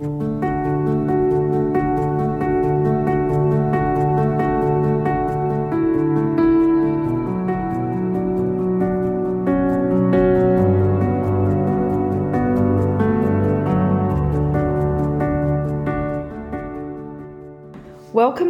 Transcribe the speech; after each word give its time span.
Welcome 0.00 0.28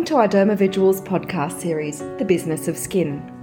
to 0.04 0.16
our 0.16 0.28
Dermavisuals 0.28 1.02
podcast 1.02 1.60
series, 1.60 2.00
The 2.18 2.26
Business 2.26 2.68
of 2.68 2.76
Skin. 2.76 3.37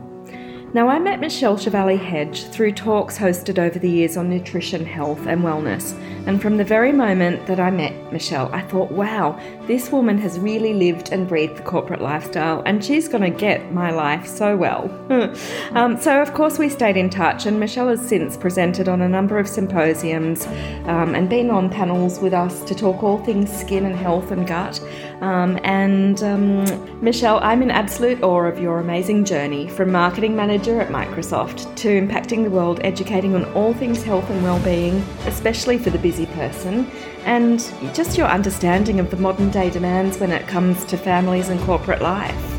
Now, 0.75 0.89
I 0.89 0.99
met 0.99 1.21
Michele 1.21 1.55
Chevalley 1.55 1.97
Hedge 1.97 2.47
through 2.47 2.73
talks 2.73 3.17
hosted 3.17 3.59
over 3.59 3.79
the 3.79 3.89
years 3.89 4.17
on 4.17 4.29
nutrition, 4.29 4.85
health, 4.85 5.25
and 5.25 5.41
wellness. 5.41 5.93
And 6.27 6.41
from 6.41 6.57
the 6.57 6.65
very 6.65 6.91
moment 6.91 7.45
that 7.47 7.61
I 7.61 7.69
met 7.71 8.11
Michele, 8.11 8.49
I 8.51 8.59
thought, 8.59 8.91
wow, 8.91 9.39
this 9.67 9.89
woman 9.89 10.17
has 10.17 10.37
really 10.37 10.73
lived 10.73 11.13
and 11.13 11.29
breathed 11.29 11.55
the 11.55 11.61
corporate 11.61 12.01
lifestyle, 12.01 12.61
and 12.65 12.83
she's 12.83 13.07
going 13.07 13.23
to 13.23 13.29
get 13.29 13.71
my 13.71 13.91
life 13.91 14.27
so 14.27 14.57
well. 14.57 14.91
um, 15.75 15.97
so, 15.97 16.21
of 16.21 16.33
course, 16.33 16.59
we 16.59 16.67
stayed 16.67 16.97
in 16.97 17.09
touch, 17.09 17.45
and 17.45 17.57
Michele 17.57 17.87
has 17.87 18.05
since 18.05 18.35
presented 18.35 18.89
on 18.89 19.01
a 19.01 19.07
number 19.07 19.39
of 19.39 19.47
symposiums 19.47 20.45
um, 20.87 21.15
and 21.15 21.29
been 21.29 21.51
on 21.51 21.69
panels 21.69 22.19
with 22.19 22.33
us 22.33 22.65
to 22.65 22.75
talk 22.75 23.01
all 23.01 23.23
things 23.23 23.49
skin 23.49 23.85
and 23.85 23.95
health 23.95 24.29
and 24.29 24.45
gut. 24.45 24.81
Um, 25.21 25.59
and 25.63 26.21
um, 26.23 27.01
Michele, 27.01 27.39
I'm 27.41 27.61
in 27.61 27.71
absolute 27.71 28.21
awe 28.21 28.45
of 28.45 28.59
your 28.59 28.79
amazing 28.79 29.25
journey 29.25 29.67
from 29.67 29.91
marketing 29.91 30.35
manager 30.35 30.81
at 30.81 30.89
Microsoft 30.89 31.75
to 31.77 31.87
impacting 31.87 32.43
the 32.43 32.49
world, 32.49 32.79
educating 32.83 33.35
on 33.35 33.45
all 33.53 33.73
things 33.73 34.03
health 34.03 34.29
and 34.29 34.43
well-being, 34.43 34.95
especially 35.25 35.77
for 35.77 35.89
the 35.89 35.99
busy 35.99 36.25
person, 36.27 36.89
and 37.23 37.59
just 37.93 38.17
your 38.17 38.27
understanding 38.27 38.99
of 38.99 39.09
the 39.09 39.17
modern 39.17 39.49
day 39.49 39.69
demands 39.69 40.19
when 40.19 40.31
it 40.31 40.47
comes 40.47 40.83
to 40.85 40.97
families 40.97 41.49
and 41.49 41.59
corporate 41.61 42.01
life. 42.01 42.54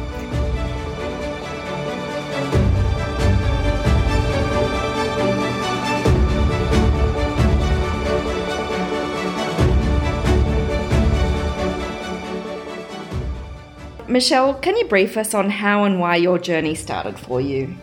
Michele, 14.08 14.54
can 14.54 14.76
you 14.76 14.86
brief 14.86 15.16
us 15.16 15.34
on 15.34 15.50
how 15.50 15.82
and 15.84 15.98
why 15.98 16.14
your 16.16 16.38
journey 16.38 16.76
started 16.76 17.18
for 17.18 17.40
you? 17.40 17.74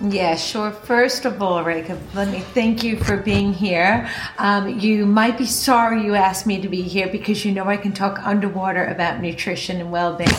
Yeah, 0.00 0.34
sure. 0.34 0.72
First 0.72 1.24
of 1.26 1.40
all, 1.40 1.62
Reka, 1.62 1.96
let 2.14 2.28
me 2.28 2.40
thank 2.40 2.82
you 2.82 2.96
for 2.96 3.16
being 3.16 3.52
here. 3.52 4.10
Um, 4.38 4.80
you 4.80 5.06
might 5.06 5.38
be 5.38 5.46
sorry 5.46 6.04
you 6.04 6.16
asked 6.16 6.44
me 6.44 6.60
to 6.60 6.68
be 6.68 6.82
here 6.82 7.06
because 7.06 7.44
you 7.44 7.52
know 7.52 7.66
I 7.68 7.76
can 7.76 7.92
talk 7.92 8.18
underwater 8.26 8.84
about 8.86 9.20
nutrition 9.20 9.80
and 9.80 9.92
well 9.92 10.16
being. 10.16 10.30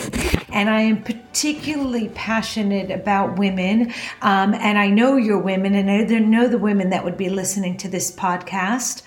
And 0.50 0.70
I 0.70 0.81
am 0.81 1.02
particularly 1.02 2.09
passionate 2.09 2.92
about 2.92 3.40
women. 3.40 3.94
Um, 4.22 4.54
and 4.54 4.78
I 4.78 4.88
know 4.88 5.16
you're 5.16 5.40
women, 5.40 5.76
and 5.76 5.90
I 5.90 6.20
know 6.20 6.50
the 6.50 6.58
women 6.58 6.90
that 6.90 7.06
would 7.06 7.18
be 7.18 7.30
listening 7.30 7.78
to 7.78 7.88
this 7.88 8.14
podcast. 8.14 9.02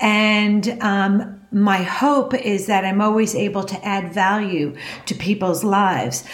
And 0.00 0.68
um, 0.82 1.40
my 1.50 1.82
hope 1.82 2.34
is 2.34 2.66
that 2.66 2.84
I'm 2.84 3.00
always 3.00 3.34
able 3.34 3.64
to 3.64 3.84
add 3.86 4.12
value 4.12 4.76
to 5.06 5.14
people's 5.14 5.64
lives. 5.64 6.24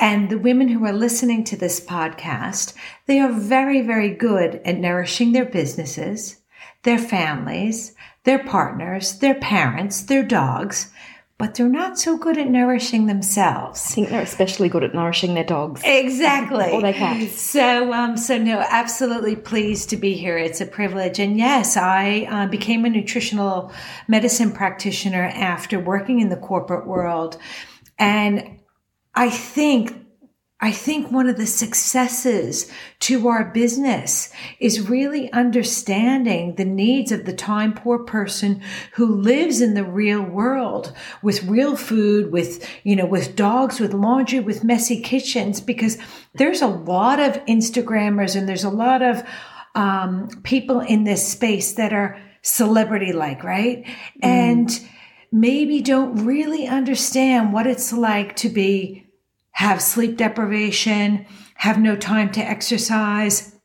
And 0.00 0.30
the 0.30 0.38
women 0.38 0.68
who 0.68 0.84
are 0.84 0.92
listening 0.92 1.44
to 1.44 1.56
this 1.56 1.80
podcast, 1.80 2.74
they 3.06 3.18
are 3.18 3.32
very, 3.32 3.80
very 3.80 4.10
good 4.10 4.60
at 4.64 4.78
nourishing 4.78 5.32
their 5.32 5.44
businesses, 5.44 6.40
their 6.84 6.98
families, 6.98 7.94
their 8.24 8.38
partners, 8.44 9.18
their 9.18 9.34
parents, 9.34 10.02
their 10.02 10.22
dogs, 10.22 10.92
but 11.38 11.54
they're 11.54 11.68
not 11.68 11.98
so 11.98 12.18
good 12.18 12.36
at 12.36 12.48
nourishing 12.48 13.06
themselves. 13.06 13.80
I 13.86 13.94
think 13.94 14.08
they're 14.08 14.20
especially 14.22 14.68
good 14.68 14.82
at 14.82 14.92
nourishing 14.92 15.34
their 15.34 15.44
dogs. 15.44 15.80
Exactly. 15.84 16.72
or 16.72 16.82
their 16.82 16.92
cats. 16.92 17.40
So, 17.40 17.92
um, 17.92 18.16
so 18.16 18.38
no, 18.38 18.58
absolutely 18.68 19.36
pleased 19.36 19.90
to 19.90 19.96
be 19.96 20.14
here. 20.14 20.36
It's 20.36 20.60
a 20.60 20.66
privilege. 20.66 21.20
And 21.20 21.38
yes, 21.38 21.76
I 21.76 22.26
uh, 22.28 22.46
became 22.48 22.84
a 22.84 22.90
nutritional 22.90 23.72
medicine 24.08 24.50
practitioner 24.50 25.30
after 25.32 25.78
working 25.78 26.18
in 26.18 26.28
the 26.28 26.36
corporate 26.36 26.88
world. 26.88 27.38
And 28.00 28.57
I 29.14 29.30
think 29.30 29.94
I 30.60 30.72
think 30.72 31.12
one 31.12 31.28
of 31.28 31.36
the 31.36 31.46
successes 31.46 32.68
to 33.00 33.28
our 33.28 33.44
business 33.44 34.32
is 34.58 34.88
really 34.90 35.32
understanding 35.32 36.56
the 36.56 36.64
needs 36.64 37.12
of 37.12 37.26
the 37.26 37.32
time 37.32 37.72
poor 37.72 38.00
person 38.00 38.60
who 38.94 39.06
lives 39.06 39.60
in 39.60 39.74
the 39.74 39.84
real 39.84 40.20
world 40.20 40.92
with 41.22 41.44
real 41.44 41.76
food, 41.76 42.32
with, 42.32 42.68
you 42.82 42.96
know, 42.96 43.06
with 43.06 43.36
dogs, 43.36 43.78
with 43.78 43.94
laundry, 43.94 44.40
with 44.40 44.64
messy 44.64 45.00
kitchens, 45.00 45.60
because 45.60 45.96
there's 46.34 46.60
a 46.60 46.66
lot 46.66 47.20
of 47.20 47.34
Instagrammers 47.44 48.34
and 48.34 48.48
there's 48.48 48.64
a 48.64 48.68
lot 48.68 49.00
of 49.00 49.22
um, 49.76 50.28
people 50.42 50.80
in 50.80 51.04
this 51.04 51.26
space 51.26 51.74
that 51.74 51.92
are 51.92 52.20
celebrity 52.42 53.12
like, 53.12 53.44
right? 53.44 53.84
Mm. 53.84 54.24
And 54.24 54.88
maybe 55.30 55.80
don't 55.80 56.24
really 56.24 56.66
understand 56.66 57.52
what 57.52 57.66
it's 57.66 57.92
like 57.92 58.36
to 58.36 58.48
be 58.48 59.04
have 59.52 59.82
sleep 59.82 60.16
deprivation, 60.16 61.26
have 61.56 61.80
no 61.80 61.96
time 61.96 62.30
to 62.30 62.40
exercise, 62.40 63.56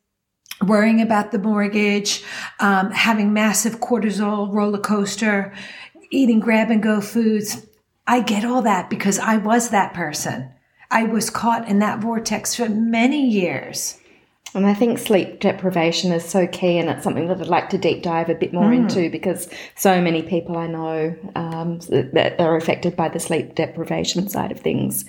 worrying 0.63 1.01
about 1.01 1.31
the 1.31 1.37
mortgage, 1.37 2.23
um, 2.59 2.89
having 2.91 3.31
massive 3.31 3.79
cortisol 3.79 4.51
roller 4.51 4.79
coaster, 4.79 5.53
eating 6.09 6.39
grab 6.39 6.71
and 6.71 6.81
go 6.81 6.99
foods. 6.99 7.67
I 8.07 8.21
get 8.21 8.43
all 8.43 8.63
that 8.63 8.89
because 8.89 9.19
I 9.19 9.37
was 9.37 9.69
that 9.69 9.93
person. 9.93 10.51
I 10.89 11.03
was 11.03 11.29
caught 11.29 11.67
in 11.67 11.79
that 11.79 11.99
vortex 11.99 12.55
for 12.55 12.69
many 12.69 13.27
years. 13.27 13.99
And 14.55 14.67
I 14.67 14.75
think 14.75 14.99
sleep 14.99 15.39
deprivation 15.39 16.11
is 16.11 16.23
so 16.23 16.45
key, 16.45 16.77
and 16.77 16.87
it's 16.87 17.03
something 17.03 17.27
that 17.27 17.41
I'd 17.41 17.47
like 17.47 17.69
to 17.71 17.77
deep 17.77 18.03
dive 18.03 18.29
a 18.29 18.35
bit 18.35 18.53
more 18.53 18.69
mm. 18.69 18.77
into 18.77 19.09
because 19.09 19.49
so 19.75 19.99
many 19.99 20.21
people 20.21 20.57
I 20.57 20.67
know 20.67 21.15
um, 21.35 21.79
that 21.89 22.39
are 22.39 22.55
affected 22.55 22.95
by 22.95 23.09
the 23.09 23.19
sleep 23.19 23.55
deprivation 23.55 24.27
side 24.29 24.51
of 24.51 24.59
things. 24.59 25.05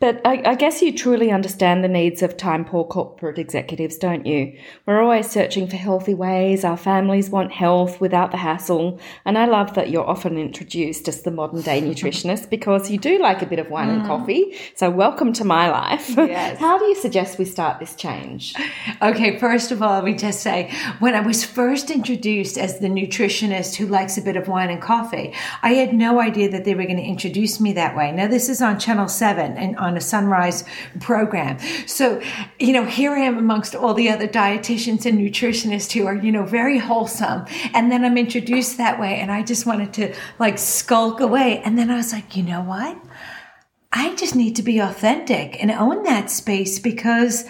But 0.00 0.20
I, 0.24 0.42
I, 0.44 0.54
guess 0.56 0.82
you 0.82 0.92
truly 0.92 1.30
understand 1.30 1.84
the 1.84 1.88
needs 1.88 2.20
of 2.22 2.36
time 2.36 2.64
poor 2.64 2.84
corporate 2.84 3.38
executives, 3.38 3.96
don't 3.96 4.26
you? 4.26 4.58
We're 4.86 5.00
always 5.00 5.30
searching 5.30 5.68
for 5.68 5.76
healthy 5.76 6.14
ways. 6.14 6.64
Our 6.64 6.76
families 6.76 7.30
want 7.30 7.52
health 7.52 8.00
without 8.00 8.32
the 8.32 8.38
hassle. 8.38 8.98
And 9.24 9.38
I 9.38 9.46
love 9.46 9.74
that 9.74 9.90
you're 9.90 10.08
often 10.08 10.36
introduced 10.36 11.06
as 11.06 11.22
the 11.22 11.30
modern 11.30 11.62
day 11.62 11.80
nutritionist 11.80 12.50
because 12.50 12.90
you 12.90 12.98
do 12.98 13.20
like 13.20 13.40
a 13.40 13.46
bit 13.46 13.60
of 13.60 13.70
wine 13.70 13.88
mm. 13.88 13.98
and 13.98 14.06
coffee. 14.06 14.56
So, 14.74 14.90
welcome 14.90 15.32
to 15.34 15.44
my 15.44 15.70
life. 15.70 16.08
Yes. 16.16 16.58
How 16.60 16.76
do 16.76 16.86
you 16.86 16.96
suggest 16.96 17.38
we 17.38 17.44
start 17.44 17.78
this 17.78 17.94
change? 17.94 18.54
Okay, 19.02 19.38
first 19.38 19.72
of 19.72 19.82
all, 19.82 19.94
let 19.94 20.04
me 20.04 20.14
just 20.14 20.40
say, 20.40 20.72
when 20.98 21.14
I 21.14 21.20
was 21.20 21.44
first 21.44 21.90
introduced 21.90 22.56
as 22.56 22.78
the 22.78 22.88
nutritionist 22.88 23.76
who 23.76 23.86
likes 23.86 24.16
a 24.16 24.22
bit 24.22 24.36
of 24.36 24.48
wine 24.48 24.70
and 24.70 24.80
coffee, 24.80 25.34
I 25.62 25.74
had 25.74 25.94
no 25.94 26.20
idea 26.20 26.50
that 26.50 26.64
they 26.64 26.74
were 26.74 26.84
going 26.84 26.96
to 26.96 27.02
introduce 27.02 27.60
me 27.60 27.72
that 27.74 27.96
way. 27.96 28.12
Now, 28.12 28.28
this 28.28 28.48
is 28.48 28.62
on 28.62 28.78
Channel 28.78 29.08
7 29.08 29.56
and 29.56 29.76
on 29.76 29.96
a 29.96 30.00
sunrise 30.00 30.64
program. 31.00 31.58
So, 31.86 32.22
you 32.58 32.72
know, 32.72 32.84
here 32.84 33.12
I 33.12 33.20
am 33.20 33.38
amongst 33.38 33.74
all 33.74 33.94
the 33.94 34.08
other 34.08 34.28
dietitians 34.28 35.06
and 35.06 35.18
nutritionists 35.18 35.92
who 35.92 36.06
are, 36.06 36.14
you 36.14 36.32
know, 36.32 36.44
very 36.44 36.78
wholesome. 36.78 37.44
And 37.74 37.90
then 37.92 38.04
I'm 38.04 38.16
introduced 38.16 38.78
that 38.78 38.98
way, 38.98 39.16
and 39.16 39.30
I 39.30 39.42
just 39.42 39.66
wanted 39.66 39.92
to 39.94 40.14
like 40.38 40.58
skulk 40.58 41.20
away. 41.20 41.60
And 41.64 41.78
then 41.78 41.90
I 41.90 41.96
was 41.96 42.12
like, 42.12 42.36
you 42.36 42.42
know 42.42 42.62
what? 42.62 42.96
I 43.92 44.14
just 44.14 44.36
need 44.36 44.54
to 44.56 44.62
be 44.62 44.78
authentic 44.78 45.60
and 45.60 45.70
own 45.70 46.04
that 46.04 46.30
space 46.30 46.78
because 46.78 47.44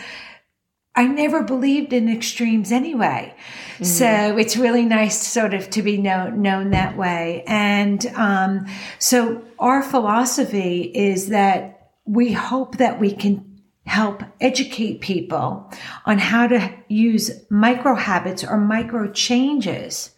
I 1.00 1.06
never 1.06 1.42
believed 1.42 1.94
in 1.94 2.10
extremes 2.10 2.70
anyway. 2.70 3.34
Mm. 3.78 3.86
So 3.86 4.36
it's 4.36 4.58
really 4.58 4.84
nice 4.84 5.18
sort 5.26 5.54
of 5.54 5.70
to 5.70 5.80
be 5.80 5.96
known, 5.96 6.42
known 6.42 6.72
that 6.72 6.94
way. 6.94 7.42
And, 7.46 8.04
um, 8.16 8.66
so 8.98 9.42
our 9.58 9.82
philosophy 9.82 10.82
is 10.82 11.28
that 11.28 11.92
we 12.04 12.32
hope 12.32 12.76
that 12.76 13.00
we 13.00 13.12
can 13.12 13.62
help 13.86 14.22
educate 14.42 15.00
people 15.00 15.72
on 16.04 16.18
how 16.18 16.46
to 16.48 16.70
use 16.88 17.30
micro 17.48 17.94
habits 17.94 18.44
or 18.44 18.58
micro 18.58 19.10
changes 19.10 20.10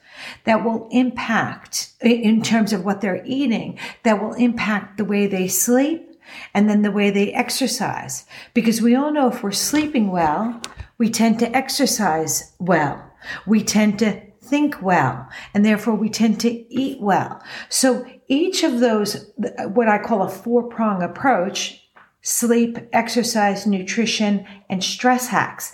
that 0.42 0.64
will 0.64 0.88
impact 0.90 1.92
in 2.00 2.42
terms 2.42 2.72
of 2.72 2.84
what 2.84 3.00
they're 3.00 3.24
eating, 3.24 3.78
that 4.02 4.20
will 4.20 4.34
impact 4.34 4.96
the 4.96 5.04
way 5.04 5.28
they 5.28 5.46
sleep, 5.46 6.11
and 6.54 6.68
then 6.68 6.82
the 6.82 6.90
way 6.90 7.10
they 7.10 7.32
exercise. 7.32 8.24
Because 8.54 8.82
we 8.82 8.94
all 8.94 9.12
know 9.12 9.28
if 9.28 9.42
we're 9.42 9.52
sleeping 9.52 10.10
well, 10.10 10.60
we 10.98 11.10
tend 11.10 11.38
to 11.40 11.56
exercise 11.56 12.54
well. 12.58 13.10
We 13.46 13.62
tend 13.62 13.98
to 14.00 14.20
think 14.42 14.82
well, 14.82 15.28
and 15.54 15.64
therefore 15.64 15.94
we 15.94 16.10
tend 16.10 16.40
to 16.40 16.50
eat 16.50 17.00
well. 17.00 17.42
So 17.68 18.04
each 18.28 18.64
of 18.64 18.80
those, 18.80 19.30
what 19.72 19.88
I 19.88 19.98
call 19.98 20.22
a 20.22 20.28
four 20.28 20.64
prong 20.64 21.02
approach, 21.02 21.82
sleep, 22.22 22.78
exercise, 22.92 23.66
nutrition, 23.66 24.46
and 24.68 24.82
stress 24.82 25.28
hacks, 25.28 25.72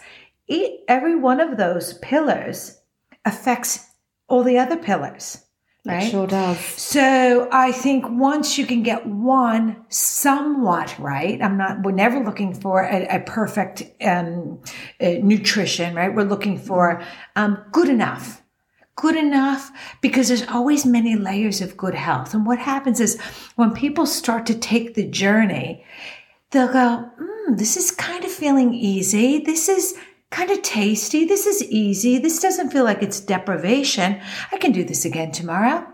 every 0.88 1.16
one 1.16 1.40
of 1.40 1.56
those 1.56 1.94
pillars 1.98 2.78
affects 3.24 3.86
all 4.28 4.42
the 4.42 4.58
other 4.58 4.76
pillars. 4.76 5.44
Right? 5.86 6.02
It 6.02 6.10
sure 6.10 6.26
does. 6.26 6.58
So 6.58 7.48
I 7.50 7.72
think 7.72 8.04
once 8.10 8.58
you 8.58 8.66
can 8.66 8.82
get 8.82 9.06
one 9.06 9.84
somewhat 9.88 10.98
right, 10.98 11.40
I'm 11.40 11.56
not, 11.56 11.82
we're 11.82 11.92
never 11.92 12.22
looking 12.22 12.52
for 12.52 12.82
a, 12.82 13.06
a 13.06 13.20
perfect 13.20 13.84
um, 14.04 14.60
uh, 15.00 15.14
nutrition, 15.22 15.94
right? 15.94 16.14
We're 16.14 16.24
looking 16.24 16.58
for 16.58 17.02
um, 17.36 17.64
good 17.72 17.88
enough. 17.88 18.42
Good 18.96 19.16
enough 19.16 19.70
because 20.00 20.26
there's 20.26 20.46
always 20.48 20.84
many 20.84 21.14
layers 21.14 21.60
of 21.60 21.76
good 21.76 21.94
health. 21.94 22.34
And 22.34 22.44
what 22.44 22.58
happens 22.58 22.98
is 22.98 23.18
when 23.54 23.72
people 23.72 24.06
start 24.06 24.44
to 24.46 24.58
take 24.58 24.94
the 24.94 25.06
journey, 25.06 25.84
they'll 26.50 26.72
go, 26.72 27.08
mm, 27.20 27.56
this 27.56 27.76
is 27.76 27.92
kind 27.92 28.24
of 28.24 28.30
feeling 28.32 28.74
easy. 28.74 29.38
This 29.38 29.68
is 29.68 29.96
kind 30.30 30.50
of 30.50 30.62
tasty. 30.62 31.24
This 31.24 31.46
is 31.46 31.62
easy. 31.64 32.18
This 32.18 32.40
doesn't 32.40 32.70
feel 32.70 32.84
like 32.84 33.02
it's 33.02 33.20
deprivation. 33.20 34.20
I 34.52 34.58
can 34.58 34.72
do 34.72 34.84
this 34.84 35.04
again 35.04 35.32
tomorrow. 35.32 35.86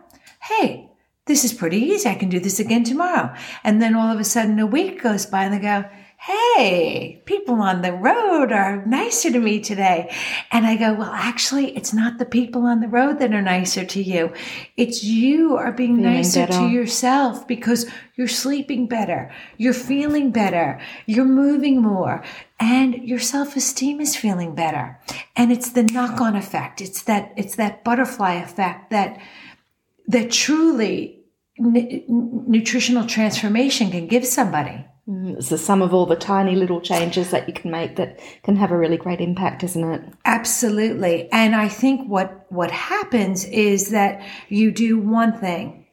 Hey, 0.42 0.90
this 1.26 1.44
is 1.44 1.52
pretty 1.52 1.78
easy. 1.78 2.08
I 2.08 2.14
can 2.14 2.28
do 2.28 2.40
this 2.40 2.60
again 2.60 2.84
tomorrow. 2.84 3.34
And 3.62 3.80
then 3.80 3.94
all 3.94 4.10
of 4.12 4.20
a 4.20 4.24
sudden 4.24 4.58
a 4.58 4.66
week 4.66 5.02
goes 5.02 5.24
by 5.26 5.44
and 5.44 5.54
they 5.54 5.58
go, 5.58 5.84
Hey, 6.26 7.22
people 7.26 7.60
on 7.60 7.82
the 7.82 7.92
road 7.92 8.50
are 8.50 8.82
nicer 8.86 9.30
to 9.30 9.38
me 9.38 9.60
today. 9.60 10.10
And 10.50 10.64
I 10.64 10.76
go, 10.76 10.94
well, 10.94 11.12
actually, 11.12 11.76
it's 11.76 11.92
not 11.92 12.16
the 12.18 12.24
people 12.24 12.62
on 12.64 12.80
the 12.80 12.88
road 12.88 13.18
that 13.18 13.34
are 13.34 13.42
nicer 13.42 13.84
to 13.84 14.02
you. 14.02 14.32
It's 14.74 15.04
you 15.04 15.56
are 15.56 15.70
being 15.70 15.96
Feeling 15.96 16.14
nicer 16.14 16.46
better. 16.46 16.60
to 16.60 16.68
yourself 16.68 17.46
because 17.46 17.84
you're 18.16 18.26
sleeping 18.26 18.86
better. 18.88 19.30
You're 19.58 19.74
feeling 19.74 20.30
better. 20.30 20.80
You're 21.04 21.26
moving 21.26 21.82
more 21.82 22.24
and 22.58 22.94
your 22.94 23.18
self-esteem 23.18 24.00
is 24.00 24.16
feeling 24.16 24.54
better. 24.54 24.98
And 25.36 25.52
it's 25.52 25.72
the 25.72 25.82
knock-on 25.82 26.36
effect. 26.36 26.80
It's 26.80 27.02
that, 27.02 27.34
it's 27.36 27.56
that 27.56 27.84
butterfly 27.84 28.36
effect 28.36 28.88
that, 28.88 29.20
that 30.08 30.30
truly 30.30 31.20
n- 31.58 32.04
nutritional 32.08 33.06
transformation 33.06 33.90
can 33.90 34.06
give 34.06 34.24
somebody. 34.24 34.86
Mm, 35.08 35.36
it's 35.36 35.50
the 35.50 35.58
sum 35.58 35.82
of 35.82 35.92
all 35.92 36.06
the 36.06 36.16
tiny 36.16 36.56
little 36.56 36.80
changes 36.80 37.30
that 37.30 37.46
you 37.46 37.54
can 37.54 37.70
make 37.70 37.96
that 37.96 38.20
can 38.42 38.56
have 38.56 38.70
a 38.70 38.78
really 38.78 38.96
great 38.96 39.20
impact, 39.20 39.62
isn't 39.62 39.84
it? 39.84 40.02
Absolutely. 40.24 41.30
And 41.30 41.54
I 41.54 41.68
think 41.68 42.08
what, 42.08 42.46
what 42.50 42.70
happens 42.70 43.44
is 43.44 43.90
that 43.90 44.22
you 44.48 44.70
do 44.70 44.98
one 44.98 45.38
thing 45.38 45.84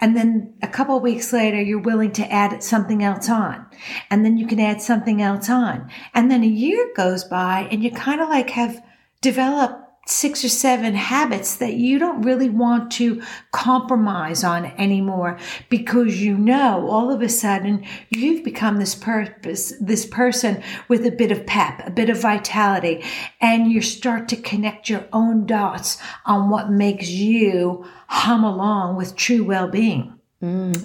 and 0.00 0.16
then 0.16 0.54
a 0.62 0.68
couple 0.68 0.98
weeks 1.00 1.32
later, 1.32 1.60
you're 1.60 1.80
willing 1.80 2.12
to 2.12 2.32
add 2.32 2.62
something 2.62 3.02
else 3.02 3.28
on. 3.28 3.66
And 4.10 4.24
then 4.24 4.38
you 4.38 4.46
can 4.46 4.60
add 4.60 4.80
something 4.80 5.20
else 5.20 5.50
on. 5.50 5.90
And 6.14 6.30
then 6.30 6.44
a 6.44 6.48
year 6.48 6.92
goes 6.94 7.24
by 7.24 7.68
and 7.70 7.82
you 7.82 7.90
kind 7.90 8.20
of 8.20 8.28
like 8.28 8.50
have 8.50 8.80
developed 9.20 9.87
six 10.08 10.42
or 10.44 10.48
seven 10.48 10.94
habits 10.94 11.56
that 11.56 11.74
you 11.74 11.98
don't 11.98 12.22
really 12.22 12.48
want 12.48 12.90
to 12.90 13.22
compromise 13.52 14.42
on 14.42 14.66
anymore 14.78 15.38
because 15.68 16.20
you 16.20 16.36
know 16.36 16.88
all 16.88 17.12
of 17.12 17.20
a 17.20 17.28
sudden 17.28 17.84
you've 18.08 18.42
become 18.42 18.78
this 18.78 18.94
purpose, 18.94 19.74
this 19.80 20.06
person 20.06 20.62
with 20.88 21.04
a 21.04 21.10
bit 21.10 21.30
of 21.30 21.44
pep, 21.46 21.86
a 21.86 21.90
bit 21.90 22.08
of 22.08 22.20
vitality, 22.20 23.04
and 23.40 23.70
you 23.70 23.82
start 23.82 24.28
to 24.28 24.36
connect 24.36 24.88
your 24.88 25.06
own 25.12 25.44
dots 25.46 25.98
on 26.24 26.48
what 26.48 26.70
makes 26.70 27.08
you 27.08 27.84
hum 28.08 28.44
along 28.44 28.96
with 28.96 29.14
true 29.14 29.44
well-being. 29.44 30.18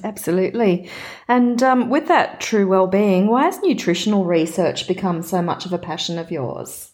Absolutely. 0.04 0.90
And 1.28 1.62
um, 1.62 1.90
with 1.90 2.08
that 2.08 2.42
true 2.42 2.68
well-being, 2.68 3.28
why 3.28 3.46
has 3.46 3.62
nutritional 3.62 4.26
research 4.26 4.88
become 4.88 5.22
so 5.22 5.42
much 5.42 5.66
of 5.66 5.74
a 5.74 5.78
passion 5.78 6.18
of 6.18 6.32
yours? 6.32 6.92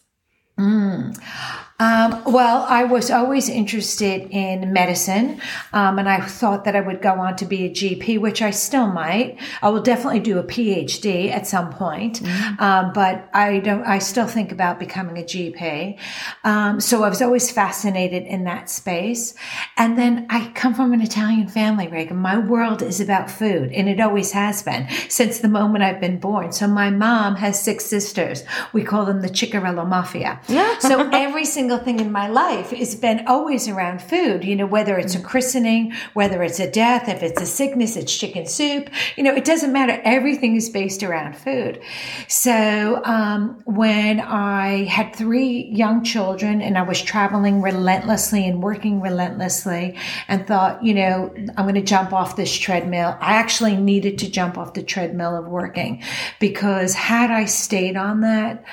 Um, 1.80 2.22
well, 2.26 2.66
I 2.68 2.84
was 2.84 3.10
always 3.10 3.48
interested 3.48 4.28
in 4.30 4.70
medicine, 4.70 5.40
um, 5.72 5.98
and 5.98 6.08
I 6.08 6.20
thought 6.20 6.64
that 6.64 6.76
I 6.76 6.82
would 6.82 7.00
go 7.00 7.14
on 7.14 7.36
to 7.36 7.46
be 7.46 7.64
a 7.64 7.70
GP, 7.70 8.20
which 8.20 8.42
I 8.42 8.50
still 8.50 8.86
might. 8.86 9.38
I 9.62 9.70
will 9.70 9.82
definitely 9.82 10.20
do 10.20 10.38
a 10.38 10.44
PhD 10.44 11.30
at 11.30 11.46
some 11.46 11.72
point, 11.72 12.20
um, 12.58 12.92
but 12.92 13.30
I 13.32 13.60
don't. 13.60 13.82
I 13.84 13.98
still 13.98 14.26
think 14.26 14.52
about 14.52 14.78
becoming 14.78 15.16
a 15.16 15.22
GP. 15.22 15.98
Um, 16.44 16.80
so 16.80 17.02
I 17.02 17.08
was 17.08 17.22
always 17.22 17.50
fascinated 17.50 18.24
in 18.24 18.44
that 18.44 18.68
space. 18.68 19.34
And 19.78 19.96
then 19.96 20.26
I 20.28 20.52
come 20.54 20.74
from 20.74 20.92
an 20.92 21.00
Italian 21.00 21.48
family, 21.48 21.88
Reagan. 21.88 22.18
My 22.18 22.36
world 22.36 22.82
is 22.82 23.00
about 23.00 23.30
food, 23.30 23.72
and 23.72 23.88
it 23.88 24.00
always 24.00 24.32
has 24.32 24.62
been 24.62 24.86
since 25.08 25.38
the 25.38 25.48
moment 25.48 25.82
I've 25.82 26.00
been 26.00 26.20
born. 26.20 26.52
So 26.52 26.66
my 26.66 26.90
mom 26.90 27.36
has 27.36 27.62
six 27.62 27.86
sisters. 27.86 28.44
We 28.74 28.84
call 28.84 29.06
them 29.06 29.22
the 29.22 29.28
Ciccarello 29.28 29.88
Mafia. 29.88 30.40
Yeah. 30.46 30.78
so 30.78 31.08
every 31.12 31.46
single 31.46 31.69
thing 31.78 32.00
in 32.00 32.12
my 32.12 32.28
life 32.28 32.70
has 32.70 32.94
been 32.94 33.26
always 33.26 33.68
around 33.68 34.02
food, 34.02 34.44
you 34.44 34.56
know, 34.56 34.66
whether 34.66 34.98
it's 34.98 35.14
a 35.14 35.20
christening, 35.20 35.92
whether 36.14 36.42
it's 36.42 36.60
a 36.60 36.70
death, 36.70 37.08
if 37.08 37.22
it's 37.22 37.40
a 37.40 37.46
sickness, 37.46 37.96
it's 37.96 38.16
chicken 38.16 38.46
soup, 38.46 38.90
you 39.16 39.22
know, 39.22 39.34
it 39.34 39.44
doesn't 39.44 39.72
matter. 39.72 40.00
Everything 40.04 40.56
is 40.56 40.68
based 40.70 41.02
around 41.02 41.36
food. 41.36 41.80
So, 42.28 43.04
um, 43.04 43.62
when 43.64 44.20
I 44.20 44.84
had 44.84 45.14
three 45.14 45.68
young 45.72 46.04
children 46.04 46.60
and 46.62 46.76
I 46.76 46.82
was 46.82 47.00
traveling 47.00 47.62
relentlessly 47.62 48.46
and 48.46 48.62
working 48.62 49.00
relentlessly 49.00 49.96
and 50.28 50.46
thought, 50.46 50.84
you 50.84 50.94
know, 50.94 51.34
I'm 51.56 51.64
going 51.64 51.74
to 51.74 51.82
jump 51.82 52.12
off 52.12 52.36
this 52.36 52.56
treadmill. 52.56 53.16
I 53.20 53.34
actually 53.34 53.76
needed 53.76 54.18
to 54.18 54.30
jump 54.30 54.58
off 54.58 54.74
the 54.74 54.82
treadmill 54.82 55.36
of 55.36 55.46
working 55.46 56.02
because 56.38 56.94
had 56.94 57.30
I 57.30 57.44
stayed 57.44 57.96
on 57.96 58.20
that, 58.20 58.64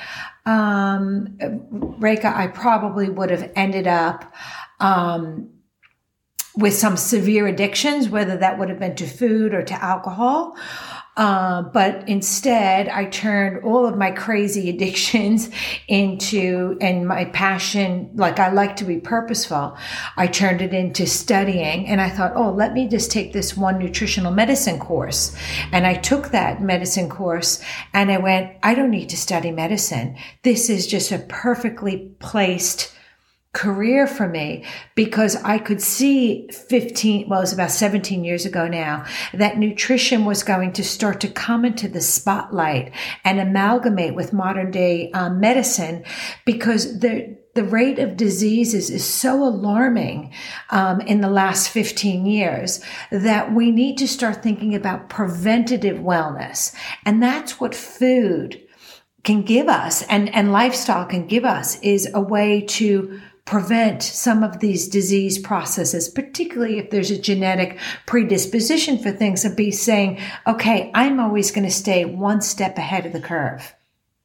um, 0.46 1.36
Reka, 1.98 2.34
I 2.34 2.46
probably 2.48 3.08
would 3.08 3.30
have 3.30 3.50
ended 3.54 3.86
up, 3.86 4.32
um, 4.80 5.50
with 6.56 6.74
some 6.74 6.96
severe 6.96 7.46
addictions, 7.46 8.08
whether 8.08 8.36
that 8.36 8.58
would 8.58 8.68
have 8.68 8.80
been 8.80 8.96
to 8.96 9.06
food 9.06 9.54
or 9.54 9.62
to 9.62 9.84
alcohol. 9.84 10.56
Uh, 11.18 11.62
but 11.62 12.08
instead, 12.08 12.88
I 12.88 13.06
turned 13.06 13.64
all 13.64 13.86
of 13.86 13.98
my 13.98 14.12
crazy 14.12 14.70
addictions 14.74 15.50
into, 15.88 16.78
and 16.80 17.08
my 17.08 17.24
passion, 17.26 18.10
like 18.14 18.38
I 18.38 18.50
like 18.52 18.76
to 18.76 18.84
be 18.84 18.98
purposeful, 18.98 19.76
I 20.16 20.28
turned 20.28 20.62
it 20.62 20.72
into 20.72 21.06
studying. 21.06 21.88
And 21.88 22.00
I 22.00 22.08
thought, 22.08 22.32
oh, 22.36 22.52
let 22.52 22.72
me 22.72 22.86
just 22.88 23.10
take 23.10 23.32
this 23.32 23.56
one 23.56 23.78
nutritional 23.78 24.32
medicine 24.32 24.78
course. 24.78 25.36
And 25.72 25.86
I 25.86 25.94
took 25.94 26.28
that 26.28 26.62
medicine 26.62 27.10
course 27.10 27.60
and 27.92 28.12
I 28.12 28.18
went, 28.18 28.56
I 28.62 28.74
don't 28.74 28.92
need 28.92 29.08
to 29.08 29.16
study 29.16 29.50
medicine. 29.50 30.16
This 30.44 30.70
is 30.70 30.86
just 30.86 31.10
a 31.10 31.18
perfectly 31.18 32.12
placed 32.20 32.94
career 33.54 34.06
for 34.06 34.28
me 34.28 34.64
because 34.94 35.36
I 35.42 35.58
could 35.58 35.80
see 35.80 36.48
15, 36.52 37.28
well, 37.28 37.40
it 37.40 37.42
was 37.42 37.52
about 37.52 37.70
17 37.70 38.22
years 38.22 38.44
ago 38.44 38.68
now, 38.68 39.04
that 39.32 39.58
nutrition 39.58 40.24
was 40.24 40.42
going 40.42 40.72
to 40.74 40.84
start 40.84 41.20
to 41.22 41.28
come 41.28 41.64
into 41.64 41.88
the 41.88 42.00
spotlight 42.00 42.92
and 43.24 43.40
amalgamate 43.40 44.14
with 44.14 44.34
modern 44.34 44.70
day 44.70 45.10
um, 45.12 45.40
medicine 45.40 46.04
because 46.44 47.00
the, 47.00 47.38
the 47.54 47.64
rate 47.64 47.98
of 47.98 48.18
diseases 48.18 48.90
is 48.90 49.04
so 49.04 49.42
alarming 49.42 50.32
um, 50.70 51.00
in 51.00 51.22
the 51.22 51.30
last 51.30 51.70
15 51.70 52.26
years 52.26 52.84
that 53.10 53.54
we 53.54 53.70
need 53.70 53.96
to 53.98 54.06
start 54.06 54.42
thinking 54.42 54.74
about 54.74 55.08
preventative 55.08 55.96
wellness. 55.96 56.74
And 57.06 57.22
that's 57.22 57.58
what 57.58 57.74
food 57.74 58.62
can 59.24 59.42
give 59.42 59.68
us 59.68 60.02
and, 60.02 60.32
and 60.34 60.52
lifestyle 60.52 61.04
can 61.04 61.26
give 61.26 61.44
us 61.44 61.80
is 61.80 62.08
a 62.14 62.20
way 62.20 62.60
to 62.60 63.20
prevent 63.48 64.02
some 64.02 64.42
of 64.42 64.60
these 64.60 64.86
disease 64.86 65.38
processes, 65.38 66.06
particularly 66.06 66.78
if 66.78 66.90
there's 66.90 67.10
a 67.10 67.18
genetic 67.18 67.78
predisposition 68.04 68.98
for 68.98 69.10
things 69.10 69.42
and 69.42 69.56
be 69.56 69.70
saying, 69.70 70.20
okay, 70.46 70.90
I'm 70.94 71.18
always 71.18 71.50
going 71.50 71.64
to 71.64 71.72
stay 71.72 72.04
one 72.04 72.42
step 72.42 72.76
ahead 72.76 73.06
of 73.06 73.14
the 73.14 73.22
curve. 73.22 73.74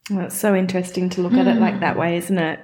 Well, 0.09 0.25
it's 0.25 0.37
so 0.37 0.53
interesting 0.53 1.09
to 1.11 1.21
look 1.21 1.31
at 1.31 1.47
it 1.47 1.61
like 1.61 1.79
that 1.79 1.93
hmm. 1.93 1.99
way, 2.01 2.17
isn't 2.17 2.37
it? 2.37 2.59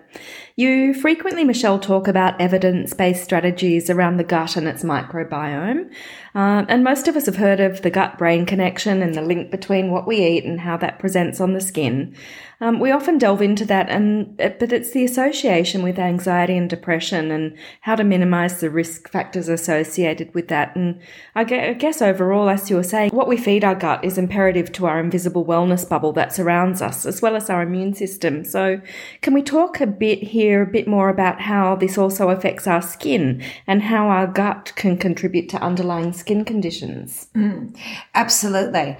You 0.58 0.94
frequently, 0.94 1.46
Michele, 1.46 1.80
talk 1.80 2.10
about 2.10 2.42
evidence 2.42 2.94
based 2.94 3.24
strategies 3.24 3.89
around 3.89 4.18
the 4.18 4.25
gut 4.25 4.58
and 4.58 4.68
its 4.68 4.84
microbiome. 4.84 5.89
Um, 6.36 6.65
and 6.69 6.83
most 6.83 7.07
of 7.07 7.15
us 7.15 7.25
have 7.25 7.38
heard 7.38 7.59
of 7.59 7.81
the 7.81 7.89
gut 7.89 8.17
brain 8.17 8.45
connection 8.45 9.01
and 9.01 9.15
the 9.15 9.21
link 9.21 9.51
between 9.51 9.91
what 9.91 10.07
we 10.07 10.17
eat 10.24 10.45
and 10.45 10.62
how 10.62 10.77
that 10.77 11.00
presents 11.00 11.41
on 11.41 11.53
the 11.53 11.62
skin. 11.62 12.15
Um, 12.62 12.81
we 12.81 12.91
often 12.91 13.17
delve 13.17 13.41
into 13.41 13.63
that, 13.65 13.89
and 13.89 14.36
but 14.36 14.74
it's 14.74 14.91
the 14.91 15.05
association 15.05 15.81
with 15.81 15.98
anxiety 15.98 16.57
and 16.57 16.69
depression 16.69 17.31
and 17.31 17.57
how 17.81 17.95
to 17.95 18.03
minimize 18.03 18.59
the 18.59 18.69
risk 18.69 19.09
factors 19.09 19.48
associated 19.48 20.33
with 20.33 20.50
that. 20.50 20.75
And 20.75 21.00
I 21.36 21.45
guess 21.45 22.01
overall, 22.01 22.50
as 22.50 22.69
you 22.69 22.75
were 22.75 22.83
saying, 22.83 23.12
what 23.12 23.29
we 23.29 23.38
feed 23.38 23.63
our 23.63 23.75
gut 23.75 24.03
is 24.03 24.17
imperative 24.17 24.74
to 24.74 24.88
our 24.88 25.00
invisible 25.00 25.45
wellness 25.45 25.88
bubble 25.88 26.12
that 26.13 26.33
surrounds 26.33 26.81
us, 26.81 27.05
as 27.05 27.21
well 27.21 27.38
as 27.38 27.50
our 27.50 27.62
immune 27.62 27.93
system. 27.93 28.43
So, 28.43 28.81
can 29.21 29.33
we 29.33 29.41
talk 29.41 29.79
a 29.79 29.88
bit 29.88 30.21
here, 30.21 30.63
a 30.63 30.67
bit 30.67 30.86
more 30.86 31.07
about 31.07 31.39
how 31.39 31.77
this 31.77 31.98
also 31.98 32.29
affects 32.29 32.67
our 32.67 32.81
skin 32.81 33.41
and 33.67 33.83
how 33.83 34.09
our 34.09 34.27
gut 34.27 34.74
can 34.75 34.98
contribute 34.98 35.48
to 35.50 35.62
underlying 35.62 36.12
skin 36.19 36.45
conditions? 36.45 37.27
Hmm. 37.33 37.67
Absolutely. 38.13 38.97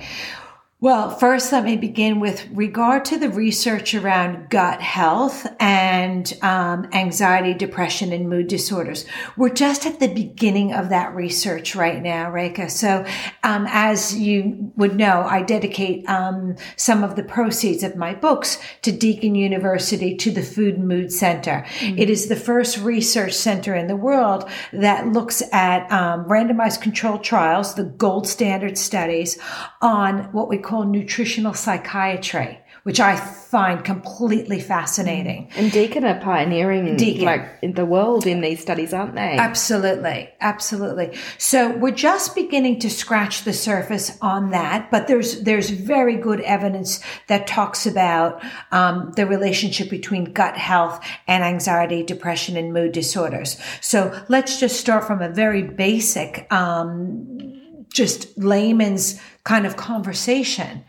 Well, 0.82 1.10
first, 1.10 1.52
let 1.52 1.66
me 1.66 1.76
begin 1.76 2.22
with 2.22 2.48
regard 2.54 3.04
to 3.06 3.18
the 3.18 3.30
research 3.30 3.94
around 3.94 4.50
gut 4.50 4.80
health 4.80 5.46
and 5.60 6.32
um, 6.42 6.88
anxiety, 6.94 7.54
depression, 7.54 8.14
and 8.14 8.30
mood 8.30 8.48
disorders. 8.48 9.04
We're 9.36 9.50
just 9.50 9.86
at 9.86 10.00
the 10.00 10.08
beginning 10.08 10.72
of 10.72 10.88
that 10.88 11.14
research 11.14 11.76
right 11.76 12.02
now, 12.02 12.32
Reka. 12.32 12.70
So, 12.70 13.06
um, 13.44 13.66
as 13.68 14.18
you 14.18 14.72
would 14.78 14.96
know, 14.96 15.24
I 15.24 15.42
dedicate 15.42 16.08
um, 16.08 16.56
some 16.78 17.04
of 17.04 17.18
the 17.18 17.24
proceeds 17.24 17.84
of 17.84 17.98
my 17.98 18.16
books 18.16 18.58
to 18.84 18.94
Deakin 18.94 19.36
University 19.36 20.16
to 20.16 20.32
the 20.32 20.44
Food 20.44 20.76
and 20.76 20.88
Mood 20.88 21.12
Center. 21.12 21.66
Mm-hmm. 21.80 22.00
It 22.00 22.10
is 22.10 22.30
the 22.30 22.38
first 22.38 22.78
research 22.78 23.34
center 23.34 23.76
in 23.76 23.88
the 23.88 23.98
world 23.98 24.50
that 24.72 25.10
looks 25.10 25.44
at 25.52 25.92
um, 25.92 26.24
randomized 26.24 26.82
controlled 26.82 27.26
trials, 27.26 27.76
the 27.76 27.84
gold 27.84 28.30
standard 28.30 28.78
studies 28.78 29.38
on 29.82 30.32
what 30.32 30.48
we 30.48 30.69
call 30.70 30.86
nutritional 30.86 31.56
psychiatry, 31.56 32.60
which 32.84 33.00
I 33.00 33.16
find 33.16 33.84
completely 33.84 34.60
fascinating. 34.60 35.50
And 35.56 35.72
Deakin 35.72 36.06
are 36.06 36.20
pioneering 36.22 36.96
Deakin. 36.96 37.26
like 37.26 37.58
in 37.64 37.74
the 37.74 37.86
world 37.86 38.28
in 38.28 38.42
these 38.42 38.60
studies, 38.62 38.94
aren't 38.94 39.16
they? 39.16 39.36
Absolutely. 39.36 40.30
Absolutely. 40.40 41.18
So 41.40 41.76
we're 41.76 41.92
just 41.92 42.36
beginning 42.36 42.80
to 42.82 42.90
scratch 42.90 43.44
the 43.44 43.54
surface 43.54 44.16
on 44.22 44.52
that, 44.52 44.92
but 44.92 45.08
there's, 45.08 45.42
there's 45.42 45.72
very 45.72 46.16
good 46.18 46.42
evidence 46.42 47.00
that 47.28 47.48
talks 47.48 47.88
about, 47.88 48.44
um, 48.72 49.12
the 49.16 49.26
relationship 49.26 49.90
between 49.90 50.34
gut 50.34 50.56
health 50.56 51.04
and 51.28 51.44
anxiety, 51.44 52.04
depression, 52.04 52.56
and 52.56 52.74
mood 52.74 52.92
disorders. 52.92 53.58
So 53.82 54.24
let's 54.30 54.60
just 54.60 54.80
start 54.80 55.06
from 55.06 55.22
a 55.24 55.30
very 55.30 55.64
basic, 55.64 56.46
um, 56.54 57.56
just 57.92 58.38
layman's 58.38 59.20
kind 59.50 59.66
of 59.66 59.76
conversation. 59.76 60.86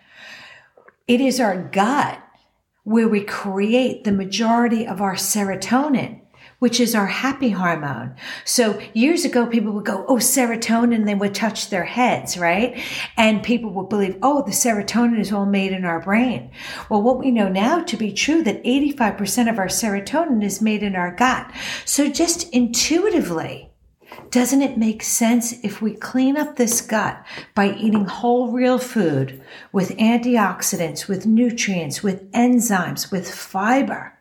It 1.09 1.19
is 1.19 1.41
our 1.41 1.57
gut 1.57 2.23
where 2.85 3.09
we 3.09 3.23
create 3.23 4.05
the 4.05 4.13
majority 4.13 4.87
of 4.87 5.01
our 5.01 5.15
serotonin, 5.15 6.21
which 6.59 6.79
is 6.79 6.95
our 6.95 7.07
happy 7.07 7.49
hormone. 7.49 8.15
So 8.45 8.79
years 8.93 9.25
ago, 9.25 9.47
people 9.47 9.73
would 9.73 9.87
go, 9.87 10.05
Oh, 10.09 10.17
serotonin. 10.17 11.07
They 11.07 11.15
would 11.15 11.35
touch 11.35 11.71
their 11.71 11.85
heads, 11.85 12.37
right? 12.37 12.79
And 13.17 13.43
people 13.43 13.71
would 13.71 13.89
believe, 13.89 14.19
Oh, 14.21 14.43
the 14.43 14.51
serotonin 14.51 15.21
is 15.21 15.33
all 15.33 15.47
made 15.47 15.73
in 15.73 15.87
our 15.87 16.01
brain. 16.01 16.51
Well, 16.91 17.01
what 17.01 17.19
we 17.19 17.31
know 17.31 17.49
now 17.49 17.83
to 17.85 17.97
be 17.97 18.13
true 18.13 18.43
that 18.43 18.63
85% 18.63 19.51
of 19.51 19.59
our 19.59 19.69
serotonin 19.69 20.45
is 20.45 20.61
made 20.61 20.83
in 20.83 20.97
our 20.97 21.17
gut. 21.17 21.51
So 21.87 22.11
just 22.11 22.53
intuitively, 22.53 23.70
doesn't 24.31 24.63
it 24.63 24.79
make 24.79 25.03
sense 25.03 25.53
if 25.65 25.83
we 25.83 25.95
clean 25.95 26.37
up 26.37 26.57
this 26.57 26.81
gut 26.81 27.25
by 27.55 27.75
eating 27.75 28.05
whole 28.05 28.53
real 28.53 28.79
food 28.79 29.43
with 29.73 29.97
antioxidants, 29.97 31.09
with 31.09 31.27
nutrients, 31.27 32.03
with 32.03 32.31
enzymes, 32.33 33.11
with 33.11 33.33
fiber? 33.33 34.17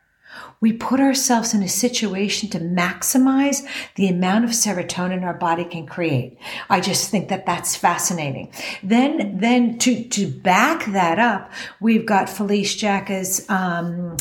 We 0.61 0.73
put 0.73 0.99
ourselves 0.99 1.53
in 1.53 1.63
a 1.63 1.69
situation 1.69 2.49
to 2.49 2.59
maximize 2.59 3.65
the 3.95 4.09
amount 4.09 4.43
of 4.43 4.51
serotonin 4.51 5.23
our 5.23 5.33
body 5.33 5.63
can 5.63 5.85
create. 5.85 6.37
I 6.69 6.81
just 6.81 7.09
think 7.09 7.29
that 7.29 7.45
that's 7.45 7.75
fascinating. 7.75 8.51
Then, 8.83 9.39
then 9.39 9.77
to, 9.79 10.03
to 10.03 10.27
back 10.27 10.85
that 10.87 11.17
up, 11.17 11.51
we've 11.79 12.05
got 12.05 12.29
Felice 12.29 12.75
Jacka's, 12.75 13.49
um, 13.49 14.17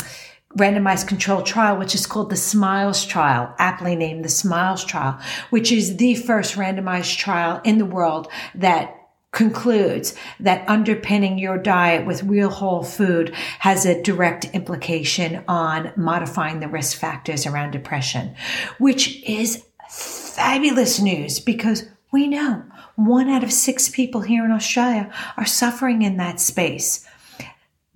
randomized 0.57 1.07
controlled 1.07 1.45
trial, 1.45 1.77
which 1.77 1.93
is 1.93 2.07
called 2.07 2.29
the 2.29 2.35
SMILES 2.35 3.05
trial, 3.05 3.53
aptly 3.59 3.95
named 3.95 4.25
the 4.25 4.29
SMILES 4.29 4.83
trial, 4.83 5.19
which 5.51 5.71
is 5.71 5.97
the 5.97 6.15
first 6.15 6.55
randomized 6.55 7.17
trial 7.17 7.61
in 7.63 7.77
the 7.77 7.85
world 7.85 8.27
that 8.55 8.95
concludes 9.31 10.15
that 10.39 10.67
underpinning 10.67 11.37
your 11.37 11.57
diet 11.57 12.05
with 12.05 12.23
real 12.23 12.49
whole 12.49 12.83
food 12.83 13.29
has 13.59 13.85
a 13.85 14.01
direct 14.01 14.45
implication 14.45 15.43
on 15.47 15.93
modifying 15.95 16.59
the 16.59 16.67
risk 16.67 16.97
factors 16.97 17.45
around 17.45 17.69
depression, 17.71 18.33
which 18.79 19.21
is 19.23 19.63
fabulous 19.87 20.99
news 20.99 21.39
because 21.39 21.85
we 22.11 22.27
know 22.27 22.63
one 22.95 23.29
out 23.29 23.43
of 23.43 23.53
six 23.53 23.87
people 23.87 24.21
here 24.21 24.43
in 24.43 24.51
Australia 24.51 25.11
are 25.37 25.45
suffering 25.45 26.01
in 26.01 26.17
that 26.17 26.39
space. 26.39 27.05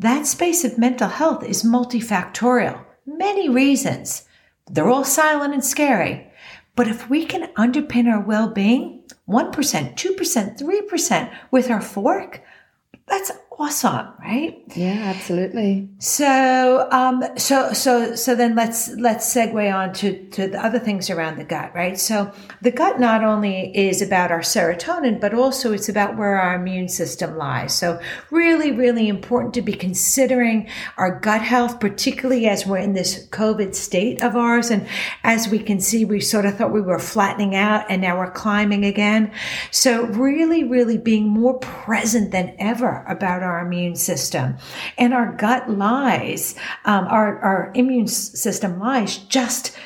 That 0.04 0.28
space 0.28 0.66
of 0.66 0.78
mental 0.78 1.08
health 1.08 1.46
is 1.46 1.64
multifactorial. 1.64 2.84
Many 3.06 3.48
reasons. 3.48 4.26
They're 4.70 4.90
all 4.90 5.06
silent 5.06 5.54
and 5.54 5.64
scary. 5.64 6.30
But 6.76 6.90
if 6.90 7.10
we 7.10 7.26
can 7.26 7.54
underpin 7.54 8.12
our 8.12 8.20
well 8.20 8.50
being 8.50 9.04
1%, 9.30 9.54
2%, 9.54 10.60
3% 10.60 11.34
with 11.52 11.72
our 11.72 11.80
fork, 11.80 12.42
that's 13.08 13.32
awesome, 13.60 14.08
right? 14.20 14.62
Yeah, 14.76 15.14
absolutely. 15.16 15.90
So, 16.00 16.88
um, 16.92 17.24
so, 17.38 17.72
so, 17.74 18.16
so 18.16 18.36
then 18.36 18.56
let's, 18.56 18.90
let's 18.96 19.32
segue 19.32 19.74
on 19.74 19.94
to, 19.94 20.28
to 20.30 20.48
the 20.48 20.64
other 20.64 20.80
things 20.80 21.10
around 21.10 21.38
the 21.38 21.44
gut, 21.44 21.74
right? 21.76 22.00
So 22.00 22.32
the 22.62 22.72
gut 22.72 23.00
not 23.00 23.24
only 23.24 23.76
is 23.78 24.02
about 24.02 24.32
our 24.32 24.42
serotonin, 24.42 25.22
but 25.22 25.34
also 25.34 25.72
it's 25.72 25.88
about 25.88 26.18
where 26.18 26.40
our 26.40 26.56
immune 26.56 26.90
system 26.90 27.38
lies. 27.38 27.76
So 27.76 28.02
really, 28.32 28.72
really 28.72 29.08
important 29.08 29.54
to 29.54 29.62
be 29.62 29.74
considering 29.74 30.68
our 30.98 31.20
gut 31.20 31.42
health, 31.42 31.80
particularly 31.80 32.48
as 32.48 32.66
we're 32.66 32.78
in 32.78 32.94
this 32.94 33.28
COVID 33.28 33.76
state 33.76 34.24
of 34.24 34.36
ours. 34.36 34.72
And 34.72 34.88
as 35.24 35.48
we 35.48 35.60
can 35.60 35.80
see, 35.80 36.06
we 36.06 36.22
sort 36.22 36.46
of 36.46 36.58
thought 36.58 36.72
we 36.72 36.82
were 36.82 37.00
flattening 37.00 37.56
out 37.56 37.86
and 37.90 38.02
now 38.02 38.18
we're 38.18 38.32
climbing 38.32 38.84
again. 38.84 39.32
So 39.70 40.06
really, 40.08 40.64
really 40.64 40.98
being 40.98 41.28
more 41.28 41.60
present 41.60 42.32
than 42.32 42.56
ever 42.58 43.06
about 43.08 43.43
our 43.44 43.66
immune 43.66 43.96
system. 43.96 44.56
And 44.98 45.14
our 45.14 45.34
gut 45.34 45.70
lies, 45.70 46.56
um, 46.86 47.06
our, 47.08 47.40
our 47.40 47.72
immune 47.76 48.08
system 48.08 48.80
lies 48.80 49.18
just 49.18 49.78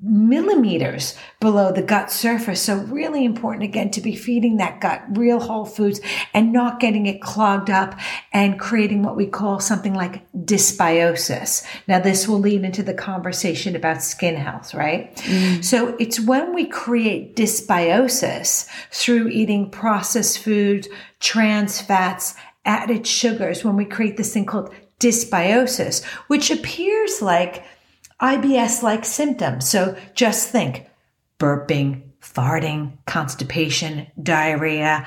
millimeters 0.00 1.16
below 1.40 1.72
the 1.72 1.82
gut 1.82 2.10
surface. 2.10 2.62
So 2.62 2.76
really 2.76 3.24
important 3.24 3.64
again 3.64 3.90
to 3.92 4.00
be 4.00 4.14
feeding 4.14 4.58
that 4.58 4.80
gut 4.80 5.02
real 5.10 5.40
whole 5.40 5.64
foods 5.64 6.00
and 6.32 6.52
not 6.52 6.78
getting 6.78 7.06
it 7.06 7.20
clogged 7.20 7.70
up 7.70 7.98
and 8.32 8.58
creating 8.58 9.02
what 9.02 9.16
we 9.16 9.26
call 9.26 9.60
something 9.60 9.94
like 9.94 10.22
dysbiosis. 10.32 11.66
Now 11.88 11.98
this 11.98 12.28
will 12.28 12.38
lead 12.38 12.64
into 12.64 12.82
the 12.82 12.94
conversation 12.94 13.74
about 13.74 14.02
skin 14.02 14.36
health, 14.36 14.74
right? 14.74 15.14
Mm. 15.16 15.64
So 15.64 15.96
it's 15.98 16.20
when 16.20 16.54
we 16.54 16.66
create 16.66 17.34
dysbiosis 17.34 18.68
through 18.90 19.28
eating 19.28 19.70
processed 19.70 20.38
foods, 20.38 20.88
trans 21.18 21.80
fats, 21.80 22.34
added 22.64 23.06
sugars 23.06 23.64
when 23.64 23.76
we 23.76 23.84
create 23.84 24.16
this 24.16 24.32
thing 24.32 24.46
called 24.46 24.72
dysbiosis, 25.00 26.04
which 26.28 26.50
appears 26.50 27.20
like 27.20 27.64
IBS 28.24 28.82
like 28.82 29.04
symptoms. 29.04 29.68
So 29.68 29.94
just 30.14 30.48
think 30.48 30.86
burping, 31.38 32.00
farting, 32.22 32.96
constipation, 33.04 34.06
diarrhea, 34.22 35.06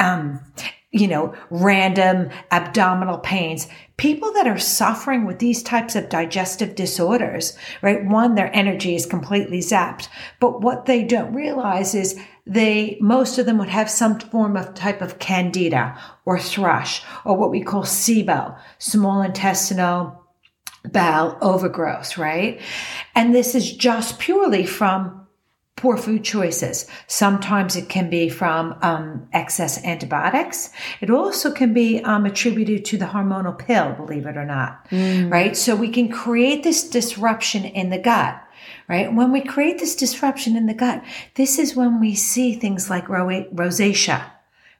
um, 0.00 0.40
you 0.90 1.06
know, 1.06 1.34
random 1.50 2.30
abdominal 2.50 3.18
pains. 3.18 3.68
People 3.96 4.32
that 4.32 4.48
are 4.48 4.58
suffering 4.58 5.24
with 5.24 5.38
these 5.38 5.62
types 5.62 5.94
of 5.94 6.08
digestive 6.08 6.74
disorders, 6.74 7.56
right? 7.80 8.04
One, 8.04 8.34
their 8.34 8.54
energy 8.54 8.96
is 8.96 9.06
completely 9.06 9.60
zapped. 9.60 10.08
But 10.40 10.62
what 10.62 10.86
they 10.86 11.04
don't 11.04 11.32
realize 11.32 11.94
is 11.94 12.18
they, 12.44 12.98
most 13.00 13.38
of 13.38 13.46
them 13.46 13.58
would 13.58 13.68
have 13.68 13.88
some 13.88 14.18
form 14.18 14.56
of 14.56 14.74
type 14.74 15.00
of 15.00 15.20
candida 15.20 15.96
or 16.24 16.40
thrush 16.40 17.04
or 17.24 17.36
what 17.36 17.52
we 17.52 17.62
call 17.62 17.84
SIBO, 17.84 18.58
small 18.78 19.22
intestinal 19.22 20.21
bowel 20.90 21.38
overgrowth, 21.40 22.18
right? 22.18 22.60
And 23.14 23.34
this 23.34 23.54
is 23.54 23.72
just 23.72 24.18
purely 24.18 24.66
from 24.66 25.26
poor 25.76 25.96
food 25.96 26.22
choices. 26.22 26.86
Sometimes 27.06 27.76
it 27.76 27.88
can 27.88 28.08
be 28.08 28.28
from 28.28 28.78
um, 28.82 29.26
excess 29.32 29.82
antibiotics. 29.84 30.70
It 31.00 31.10
also 31.10 31.50
can 31.50 31.72
be 31.72 32.00
um, 32.04 32.24
attributed 32.26 32.84
to 32.86 32.98
the 32.98 33.06
hormonal 33.06 33.58
pill, 33.58 33.92
believe 33.94 34.26
it 34.26 34.36
or 34.36 34.44
not, 34.44 34.88
mm. 34.90 35.30
right? 35.30 35.56
So 35.56 35.74
we 35.74 35.88
can 35.88 36.08
create 36.08 36.62
this 36.62 36.88
disruption 36.88 37.64
in 37.64 37.90
the 37.90 37.98
gut. 37.98 38.40
Right. 38.88 39.12
When 39.12 39.32
we 39.32 39.40
create 39.40 39.78
this 39.78 39.96
disruption 39.96 40.56
in 40.56 40.66
the 40.66 40.74
gut, 40.74 41.02
this 41.36 41.58
is 41.58 41.74
when 41.74 41.98
we 41.98 42.14
see 42.14 42.54
things 42.54 42.90
like 42.90 43.08
ro- 43.08 43.46
rosacea, 43.54 44.22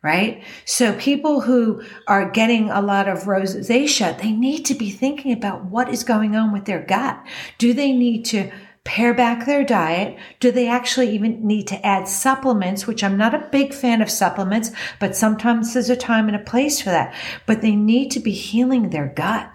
right? 0.03 0.43
So 0.65 0.93
people 0.95 1.41
who 1.41 1.83
are 2.09 2.31
getting 2.31 2.71
a 2.71 2.83
lot 2.83 3.09
of 3.09 3.21
rosacea, 3.21 4.21
they 4.21 4.33
need 4.33 4.65
to 4.67 4.75
be 4.75 4.91
thinking 4.91 5.33
about 5.33 5.67
what 5.67 5.89
is 5.89 6.03
going 6.03 6.35
on 6.35 6.53
with 6.53 6.65
their 6.65 6.83
gut. 6.83 7.25
Do 7.59 7.73
they 7.73 7.93
need 7.93 8.25
to 8.27 8.51
pare 8.85 9.15
back 9.15 9.47
their 9.47 9.65
diet? 9.65 10.19
Do 10.41 10.51
they 10.51 10.69
actually 10.69 11.11
even 11.11 11.47
need 11.47 11.69
to 11.69 11.87
add 11.87 12.09
supplements, 12.09 12.87
which 12.87 13.05
I'm 13.05 13.17
not 13.17 13.35
a 13.35 13.49
big 13.53 13.73
fan 13.73 14.03
of 14.03 14.11
supplements, 14.11 14.73
but 14.99 15.15
sometimes 15.15 15.73
there's 15.73 15.91
a 15.91 15.97
time 15.97 16.27
and 16.27 16.37
a 16.37 16.41
place 16.41 16.81
for 16.81 16.91
that. 16.91 17.15
But 17.47 17.63
they 17.63 17.77
need 17.77 18.11
to 18.11 18.21
be 18.21 18.33
healing 18.33 18.91
their 18.91 19.07
gut. 19.07 19.49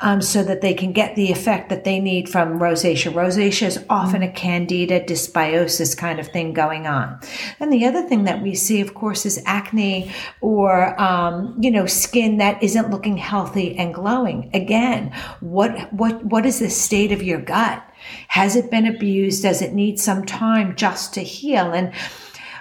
Um, 0.00 0.20
so 0.20 0.42
that 0.42 0.60
they 0.60 0.74
can 0.74 0.92
get 0.92 1.16
the 1.16 1.30
effect 1.30 1.68
that 1.68 1.84
they 1.84 2.00
need 2.00 2.28
from 2.28 2.58
rosacea. 2.58 3.12
Rosacea 3.12 3.66
is 3.66 3.84
often 3.88 4.22
a 4.22 4.30
candida 4.30 5.00
dysbiosis 5.00 5.96
kind 5.96 6.18
of 6.18 6.28
thing 6.28 6.52
going 6.52 6.86
on. 6.86 7.20
And 7.60 7.72
the 7.72 7.86
other 7.86 8.02
thing 8.02 8.24
that 8.24 8.42
we 8.42 8.54
see, 8.54 8.80
of 8.80 8.94
course, 8.94 9.26
is 9.26 9.42
acne 9.46 10.12
or, 10.40 11.00
um, 11.00 11.56
you 11.60 11.70
know, 11.70 11.86
skin 11.86 12.38
that 12.38 12.62
isn't 12.62 12.90
looking 12.90 13.16
healthy 13.16 13.76
and 13.76 13.94
glowing. 13.94 14.50
Again, 14.54 15.12
what, 15.40 15.92
what, 15.92 16.24
what 16.24 16.46
is 16.46 16.58
the 16.58 16.70
state 16.70 17.12
of 17.12 17.22
your 17.22 17.40
gut? 17.40 17.84
Has 18.28 18.56
it 18.56 18.70
been 18.70 18.86
abused? 18.86 19.42
Does 19.42 19.60
it 19.60 19.74
need 19.74 19.98
some 19.98 20.24
time 20.24 20.76
just 20.76 21.14
to 21.14 21.20
heal? 21.20 21.72
And 21.72 21.92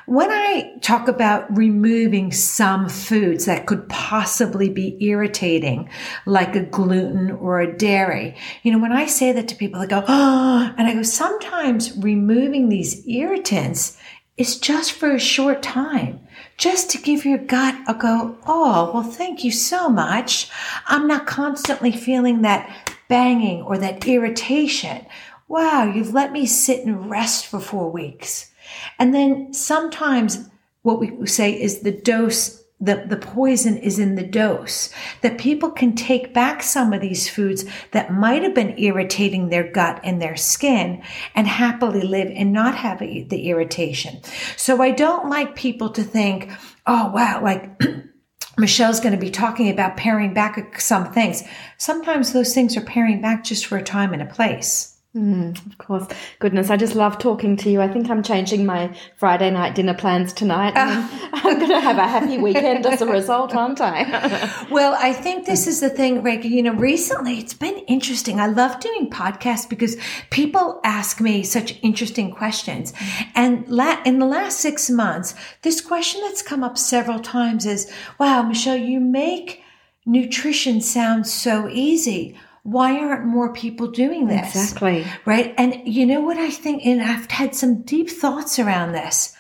when 0.07 0.31
I 0.31 0.71
talk 0.79 1.09
about 1.09 1.55
removing 1.55 2.31
some 2.31 2.87
foods 2.87 3.43
that 3.43 3.65
could 3.65 3.89
possibly 3.89 4.69
be 4.69 4.97
irritating, 5.03 5.89
like 6.25 6.55
a 6.55 6.63
gluten 6.63 7.31
or 7.31 7.59
a 7.59 7.77
dairy, 7.77 8.33
you 8.63 8.71
know, 8.71 8.79
when 8.79 8.93
I 8.93 9.05
say 9.05 9.33
that 9.33 9.49
to 9.49 9.55
people, 9.55 9.81
they 9.81 9.87
go, 9.87 10.05
oh, 10.07 10.73
and 10.77 10.87
I 10.87 10.93
go, 10.93 11.03
sometimes 11.03 11.97
removing 11.97 12.69
these 12.69 13.05
irritants 13.05 13.97
is 14.37 14.57
just 14.57 14.93
for 14.93 15.11
a 15.11 15.19
short 15.19 15.61
time, 15.61 16.21
just 16.55 16.89
to 16.91 16.99
give 16.99 17.25
your 17.25 17.39
gut 17.39 17.75
a 17.85 17.93
go, 17.93 18.37
oh, 18.47 18.91
well, 18.93 19.03
thank 19.03 19.43
you 19.43 19.51
so 19.51 19.89
much. 19.89 20.49
I'm 20.85 21.07
not 21.07 21.27
constantly 21.27 21.91
feeling 21.91 22.43
that 22.43 22.95
banging 23.09 23.61
or 23.63 23.77
that 23.77 24.07
irritation. 24.07 25.05
Wow, 25.49 25.91
you've 25.93 26.13
let 26.13 26.31
me 26.31 26.45
sit 26.45 26.85
and 26.85 27.09
rest 27.09 27.45
for 27.45 27.59
four 27.59 27.91
weeks. 27.91 28.53
And 28.99 29.13
then 29.13 29.53
sometimes 29.53 30.49
what 30.81 30.99
we 30.99 31.25
say 31.25 31.51
is 31.51 31.81
the 31.81 31.91
dose 31.91 32.63
the, 32.79 33.05
the 33.07 33.17
poison 33.17 33.77
is 33.77 33.97
in 33.97 34.15
the 34.15 34.23
dose 34.23 34.93
that 35.21 35.39
people 35.39 35.71
can 35.71 35.95
take 35.95 36.33
back 36.33 36.61
some 36.61 36.93
of 36.93 37.01
these 37.01 37.27
foods 37.27 37.65
that 37.91 38.13
might 38.13 38.43
have 38.43 38.53
been 38.53 38.77
irritating 38.77 39.49
their 39.49 39.71
gut 39.71 39.99
and 40.03 40.21
their 40.21 40.35
skin 40.35 41.01
and 41.33 41.47
happily 41.47 42.03
live 42.03 42.31
and 42.35 42.53
not 42.53 42.75
have 42.75 42.99
the 42.99 43.49
irritation. 43.49 44.21
So 44.57 44.81
I 44.81 44.91
don't 44.91 45.27
like 45.27 45.55
people 45.55 45.89
to 45.89 46.03
think, 46.03 46.51
oh, 46.85 47.09
wow, 47.11 47.41
like 47.43 47.81
Michele's 48.57 48.99
going 48.99 49.15
to 49.15 49.19
be 49.19 49.31
talking 49.31 49.69
about 49.69 49.97
paring 49.97 50.35
back 50.35 50.79
some 50.79 51.11
things. 51.11 51.43
Sometimes 51.77 52.31
those 52.31 52.53
things 52.53 52.77
are 52.77 52.81
paring 52.81 53.21
back 53.21 53.43
just 53.43 53.65
for 53.65 53.79
a 53.79 53.83
time 53.83 54.13
and 54.13 54.21
a 54.21 54.27
place. 54.27 54.96
Mm, 55.17 55.65
of 55.65 55.77
course. 55.79 56.05
Goodness, 56.37 56.69
I 56.69 56.77
just 56.77 56.93
love 56.93 57.17
talking 57.17 57.57
to 57.57 57.71
you. 57.71 57.81
I 57.81 57.87
think 57.87 58.07
I'm 58.07 58.21
changing 58.21 58.67
my 58.67 58.95
Friday 59.15 59.49
night 59.49 59.73
dinner 59.73 59.95
plans 59.95 60.31
tonight. 60.31 60.73
I'm 61.33 61.57
going 61.57 61.71
to 61.71 61.79
have 61.79 61.97
a 61.97 62.07
happy 62.07 62.37
weekend 62.37 62.85
as 62.85 63.01
a 63.01 63.07
result, 63.07 63.55
aren't 63.55 63.81
I? 63.81 64.67
well, 64.71 64.95
I 64.99 65.13
think 65.13 65.47
this 65.47 65.65
is 65.65 65.79
the 65.79 65.89
thing, 65.89 66.21
Reka. 66.21 66.47
You 66.47 66.61
know, 66.61 66.73
recently 66.73 67.39
it's 67.39 67.55
been 67.55 67.79
interesting. 67.87 68.39
I 68.39 68.45
love 68.45 68.79
doing 68.79 69.09
podcasts 69.09 69.67
because 69.67 69.97
people 70.29 70.79
ask 70.83 71.19
me 71.19 71.41
such 71.41 71.79
interesting 71.81 72.29
questions. 72.29 72.93
And 73.33 73.67
la- 73.67 74.03
in 74.03 74.19
the 74.19 74.27
last 74.27 74.59
six 74.59 74.87
months, 74.87 75.33
this 75.63 75.81
question 75.81 76.21
that's 76.21 76.43
come 76.43 76.63
up 76.63 76.77
several 76.77 77.19
times 77.19 77.65
is, 77.65 77.91
wow, 78.19 78.43
Michele, 78.43 78.77
you 78.77 78.99
make 78.99 79.63
nutrition 80.05 80.79
sound 80.79 81.25
so 81.25 81.67
easy 81.69 82.37
why 82.67 82.99
aren't 82.99 83.25
more 83.25 83.53
people 83.53 83.87
doing 83.87 84.27
this? 84.27 84.53
Exactly. 84.53 85.05
Right. 85.23 85.53
And 85.57 85.87
you 85.87 86.05
know 86.05 86.19
what 86.19 86.35
I 86.35 86.51
think, 86.51 86.85
and 86.85 87.01
I've 87.01 87.31
had 87.31 87.55
some 87.55 87.83
deep 87.83 88.09
thoughts 88.09 88.59
around 88.59 88.91
this. 88.91 89.33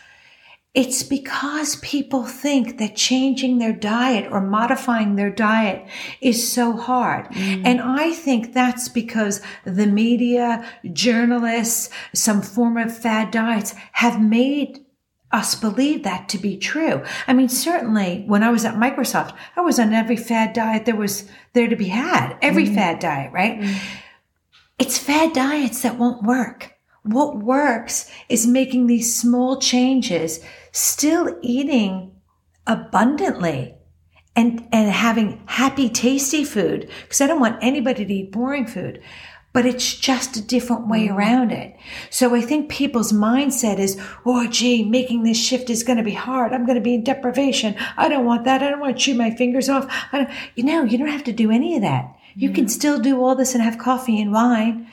It's 0.73 1.03
because 1.03 1.75
people 1.77 2.23
think 2.23 2.77
that 2.77 2.95
changing 2.95 3.57
their 3.57 3.73
diet 3.73 4.31
or 4.31 4.39
modifying 4.39 5.17
their 5.17 5.29
diet 5.29 5.85
is 6.21 6.49
so 6.49 6.77
hard. 6.77 7.25
Mm. 7.31 7.65
And 7.65 7.81
I 7.81 8.13
think 8.13 8.53
that's 8.53 8.87
because 8.87 9.41
the 9.65 9.87
media, 9.87 10.65
journalists, 10.93 11.89
some 12.13 12.41
form 12.41 12.77
of 12.77 12.97
fad 12.97 13.31
diets 13.31 13.75
have 13.91 14.21
made 14.21 14.85
us 15.31 15.55
believe 15.55 16.03
that 16.03 16.29
to 16.29 16.37
be 16.37 16.57
true. 16.57 17.03
I 17.27 17.33
mean, 17.33 17.49
certainly 17.49 18.23
when 18.27 18.43
I 18.43 18.49
was 18.49 18.63
at 18.63 18.75
Microsoft, 18.75 19.35
I 19.55 19.61
was 19.61 19.79
on 19.79 19.93
every 19.93 20.15
fad 20.15 20.53
diet 20.53 20.85
there 20.85 20.95
was 20.95 21.29
there 21.53 21.67
to 21.67 21.75
be 21.75 21.89
had, 21.89 22.37
every 22.41 22.65
mm 22.65 22.75
fad 22.75 22.99
diet, 22.99 23.33
right? 23.33 23.59
mm 23.59 23.77
It's 24.79 24.97
fad 24.97 25.33
diets 25.33 25.81
that 25.81 25.97
won't 25.97 26.23
work. 26.23 26.73
What 27.03 27.37
works 27.37 28.11
is 28.29 28.45
making 28.45 28.87
these 28.87 29.15
small 29.15 29.59
changes, 29.59 30.39
still 30.71 31.37
eating 31.41 32.11
abundantly 32.65 33.75
and, 34.35 34.67
and 34.71 34.91
having 34.91 35.41
happy, 35.47 35.89
tasty 35.89 36.43
food. 36.43 36.89
Cause 37.09 37.21
I 37.21 37.27
don't 37.27 37.39
want 37.39 37.57
anybody 37.61 38.05
to 38.05 38.13
eat 38.13 38.31
boring 38.31 38.67
food 38.67 39.01
but 39.57 39.65
it's 39.65 39.95
just 39.95 40.37
a 40.37 40.41
different 40.41 40.87
way 40.87 41.07
mm-hmm. 41.07 41.17
around 41.17 41.51
it. 41.51 41.75
So 42.11 42.35
I 42.35 42.41
think 42.41 42.69
people's 42.69 43.11
mindset 43.11 43.79
is, 43.79 43.99
oh, 44.23 44.45
gee, 44.45 44.83
making 44.83 45.23
this 45.23 45.43
shift 45.43 45.71
is 45.71 45.81
going 45.81 45.97
to 45.97 46.03
be 46.03 46.13
hard. 46.13 46.53
I'm 46.53 46.67
going 46.67 46.75
to 46.77 46.81
be 46.81 46.93
in 46.93 47.03
deprivation. 47.03 47.75
I 47.97 48.07
don't 48.07 48.23
want 48.23 48.43
that. 48.43 48.61
I 48.61 48.69
don't 48.69 48.79
want 48.79 48.95
to 48.95 49.03
chew 49.03 49.15
my 49.15 49.31
fingers 49.31 49.67
off. 49.67 49.91
I 50.11 50.17
don't, 50.19 50.29
you 50.53 50.63
know, 50.63 50.83
you 50.83 50.99
don't 50.99 51.07
have 51.07 51.23
to 51.23 51.33
do 51.33 51.49
any 51.49 51.75
of 51.75 51.81
that. 51.81 52.15
You 52.35 52.51
can 52.51 52.65
mm-hmm. 52.65 52.69
still 52.69 52.99
do 52.99 53.19
all 53.19 53.33
this 53.33 53.55
and 53.55 53.63
have 53.63 53.79
coffee 53.79 54.21
and 54.21 54.31
wine. 54.31 54.91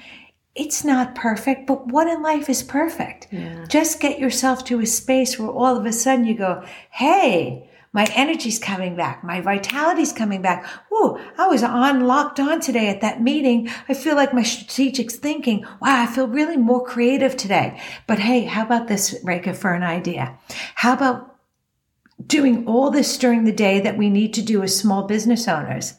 It's 0.54 0.82
not 0.82 1.14
perfect, 1.14 1.66
but 1.66 1.88
what 1.88 2.08
in 2.08 2.22
life 2.22 2.48
is 2.48 2.62
perfect? 2.62 3.28
Yeah. 3.30 3.66
Just 3.68 4.00
get 4.00 4.18
yourself 4.18 4.64
to 4.64 4.80
a 4.80 4.86
space 4.86 5.38
where 5.38 5.50
all 5.50 5.76
of 5.76 5.84
a 5.84 5.92
sudden 5.92 6.24
you 6.24 6.38
go, 6.38 6.64
hey, 6.90 7.68
my 7.94 8.06
energy's 8.14 8.58
coming 8.58 8.96
back. 8.96 9.22
My 9.22 9.40
vitality's 9.40 10.12
coming 10.12 10.42
back. 10.42 10.66
Whoa, 10.90 11.18
I 11.38 11.46
was 11.46 11.62
on 11.62 12.00
locked 12.06 12.40
on 12.40 12.60
today 12.60 12.88
at 12.88 13.00
that 13.02 13.22
meeting. 13.22 13.70
I 13.88 13.94
feel 13.94 14.16
like 14.16 14.34
my 14.34 14.42
strategic 14.42 15.12
thinking. 15.12 15.64
Wow, 15.80 16.02
I 16.02 16.06
feel 16.06 16.26
really 16.26 16.56
more 16.56 16.84
creative 16.84 17.36
today. 17.36 17.80
But 18.08 18.18
hey, 18.18 18.44
how 18.44 18.64
about 18.64 18.88
this, 18.88 19.14
Reka, 19.22 19.54
for 19.54 19.72
an 19.72 19.84
idea? 19.84 20.36
How 20.74 20.92
about 20.92 21.36
doing 22.26 22.66
all 22.66 22.90
this 22.90 23.16
during 23.16 23.44
the 23.44 23.52
day 23.52 23.80
that 23.80 23.96
we 23.96 24.10
need 24.10 24.34
to 24.34 24.42
do 24.42 24.62
as 24.62 24.76
small 24.76 25.04
business 25.04 25.46
owners 25.46 25.94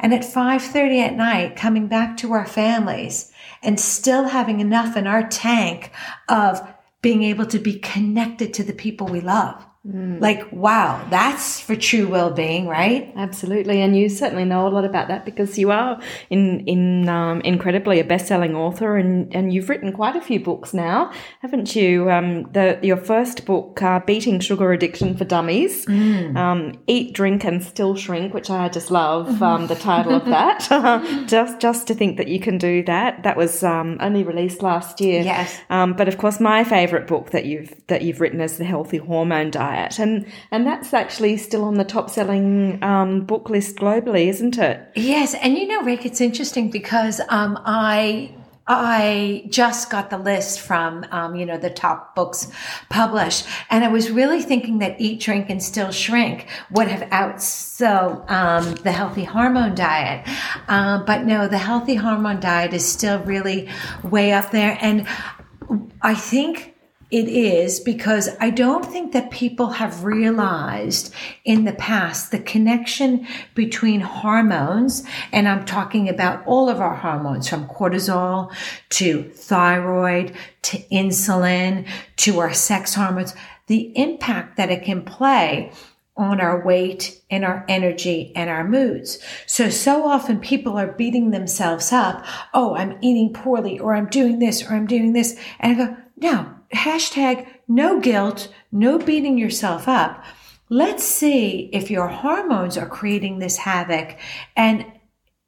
and 0.00 0.12
at 0.12 0.22
5.30 0.22 0.98
at 0.98 1.14
night 1.14 1.56
coming 1.56 1.88
back 1.88 2.16
to 2.18 2.32
our 2.32 2.46
families 2.46 3.32
and 3.62 3.78
still 3.78 4.24
having 4.24 4.60
enough 4.60 4.96
in 4.96 5.06
our 5.06 5.26
tank 5.26 5.92
of 6.28 6.66
being 7.00 7.22
able 7.22 7.46
to 7.46 7.58
be 7.58 7.78
connected 7.78 8.52
to 8.54 8.64
the 8.64 8.72
people 8.72 9.06
we 9.06 9.20
love 9.20 9.64
Mm. 9.88 10.20
Like, 10.20 10.52
wow, 10.52 11.02
that's 11.08 11.60
for 11.60 11.74
true 11.74 12.08
well-being, 12.08 12.68
right? 12.68 13.10
Absolutely, 13.16 13.80
and 13.80 13.96
you 13.96 14.10
certainly 14.10 14.44
know 14.44 14.66
a 14.66 14.68
lot 14.68 14.84
about 14.84 15.08
that 15.08 15.24
because 15.24 15.58
you 15.58 15.70
are 15.70 15.98
in 16.28 16.60
in 16.66 17.08
um, 17.08 17.40
incredibly 17.40 17.98
a 17.98 18.04
best-selling 18.04 18.54
author, 18.54 18.98
and 18.98 19.34
and 19.34 19.50
you've 19.50 19.70
written 19.70 19.92
quite 19.94 20.14
a 20.14 20.20
few 20.20 20.40
books 20.40 20.74
now, 20.74 21.10
haven't 21.40 21.74
you? 21.74 22.10
Um, 22.10 22.42
the 22.52 22.78
your 22.82 22.98
first 22.98 23.46
book, 23.46 23.80
uh, 23.80 24.00
"Beating 24.00 24.40
Sugar 24.40 24.72
Addiction 24.72 25.16
for 25.16 25.24
Dummies," 25.24 25.86
mm. 25.86 26.36
um, 26.36 26.78
"Eat, 26.86 27.14
Drink, 27.14 27.44
and 27.44 27.62
Still 27.62 27.96
Shrink," 27.96 28.34
which 28.34 28.50
I 28.50 28.68
just 28.68 28.90
love 28.90 29.42
um, 29.42 29.68
the 29.68 29.74
title 29.74 30.14
of 30.14 30.26
that. 30.26 30.68
just 31.28 31.60
just 31.60 31.86
to 31.86 31.94
think 31.94 32.18
that 32.18 32.28
you 32.28 32.40
can 32.40 32.58
do 32.58 32.82
that. 32.84 33.22
That 33.22 33.38
was 33.38 33.64
um, 33.64 33.96
only 34.00 34.22
released 34.22 34.60
last 34.60 35.00
year. 35.00 35.22
Yes. 35.22 35.58
Um, 35.70 35.94
but 35.94 36.08
of 36.08 36.18
course, 36.18 36.40
my 36.40 36.62
favourite 36.62 37.06
book 37.06 37.30
that 37.30 37.46
you've 37.46 37.74
that 37.86 38.02
you've 38.02 38.20
written 38.20 38.42
is 38.42 38.58
"The 38.58 38.64
Healthy 38.64 38.98
Hormone 38.98 39.50
Diet." 39.50 39.77
Diet, 39.78 39.98
and 39.98 40.26
and 40.50 40.66
that's 40.66 40.92
actually 40.92 41.36
still 41.36 41.64
on 41.64 41.74
the 41.74 41.84
top 41.84 42.10
selling 42.10 42.82
um, 42.82 43.24
book 43.24 43.50
list 43.50 43.76
globally, 43.76 44.28
isn't 44.28 44.58
it? 44.58 44.80
Yes, 44.94 45.34
and 45.34 45.56
you 45.56 45.66
know, 45.66 45.82
Rick, 45.82 46.06
it's 46.06 46.20
interesting 46.20 46.70
because 46.70 47.20
um, 47.28 47.60
I 47.64 48.34
I 48.66 49.46
just 49.48 49.88
got 49.90 50.10
the 50.10 50.18
list 50.18 50.60
from, 50.60 51.06
um, 51.10 51.34
you 51.34 51.46
know, 51.46 51.56
the 51.56 51.70
top 51.70 52.14
books 52.14 52.48
published. 52.90 53.46
And 53.70 53.82
I 53.82 53.88
was 53.88 54.10
really 54.10 54.42
thinking 54.42 54.80
that 54.80 55.00
Eat, 55.00 55.20
Drink, 55.20 55.48
and 55.48 55.62
Still 55.62 55.90
Shrink 55.90 56.46
would 56.70 56.86
have 56.88 57.08
outsold 57.08 58.30
um, 58.30 58.74
the 58.74 58.92
healthy 58.92 59.24
hormone 59.24 59.74
diet. 59.74 60.28
Um, 60.68 61.06
but 61.06 61.24
no, 61.24 61.48
the 61.48 61.56
healthy 61.56 61.94
hormone 61.94 62.40
diet 62.40 62.74
is 62.74 62.86
still 62.86 63.20
really 63.20 63.70
way 64.04 64.32
up 64.32 64.50
there. 64.50 64.76
And 64.82 65.06
I 66.02 66.14
think 66.14 66.74
it 67.10 67.28
is 67.28 67.80
because 67.80 68.28
I 68.38 68.50
don't 68.50 68.84
think 68.84 69.12
that 69.12 69.30
people 69.30 69.68
have 69.70 70.04
realized 70.04 71.12
in 71.44 71.64
the 71.64 71.72
past 71.72 72.30
the 72.30 72.38
connection 72.38 73.26
between 73.54 74.00
hormones, 74.00 75.04
and 75.32 75.48
I'm 75.48 75.64
talking 75.64 76.08
about 76.08 76.46
all 76.46 76.68
of 76.68 76.80
our 76.80 76.96
hormones 76.96 77.48
from 77.48 77.66
cortisol 77.66 78.52
to 78.90 79.22
thyroid 79.22 80.34
to 80.62 80.78
insulin 80.92 81.88
to 82.16 82.40
our 82.40 82.52
sex 82.52 82.94
hormones, 82.94 83.34
the 83.68 83.96
impact 83.96 84.56
that 84.58 84.70
it 84.70 84.82
can 84.82 85.02
play 85.02 85.72
on 86.18 86.40
our 86.40 86.62
weight 86.64 87.22
and 87.30 87.44
our 87.44 87.64
energy 87.68 88.32
and 88.34 88.50
our 88.50 88.64
moods. 88.64 89.18
So, 89.46 89.70
so 89.70 90.04
often 90.06 90.40
people 90.40 90.76
are 90.76 90.92
beating 90.92 91.30
themselves 91.30 91.92
up. 91.92 92.26
Oh, 92.52 92.74
I'm 92.74 92.98
eating 93.00 93.32
poorly 93.32 93.78
or 93.78 93.94
I'm 93.94 94.08
doing 94.08 94.40
this 94.40 94.68
or 94.68 94.74
I'm 94.74 94.86
doing 94.86 95.12
this. 95.12 95.38
And 95.60 95.80
I 95.80 95.86
go, 95.86 95.96
no, 96.16 96.57
hashtag 96.74 97.46
no 97.66 98.00
guilt, 98.00 98.52
no 98.72 98.98
beating 98.98 99.38
yourself 99.38 99.88
up. 99.88 100.24
Let's 100.70 101.04
see 101.04 101.70
if 101.72 101.90
your 101.90 102.08
hormones 102.08 102.76
are 102.76 102.88
creating 102.88 103.38
this 103.38 103.56
havoc 103.56 104.16
and 104.56 104.84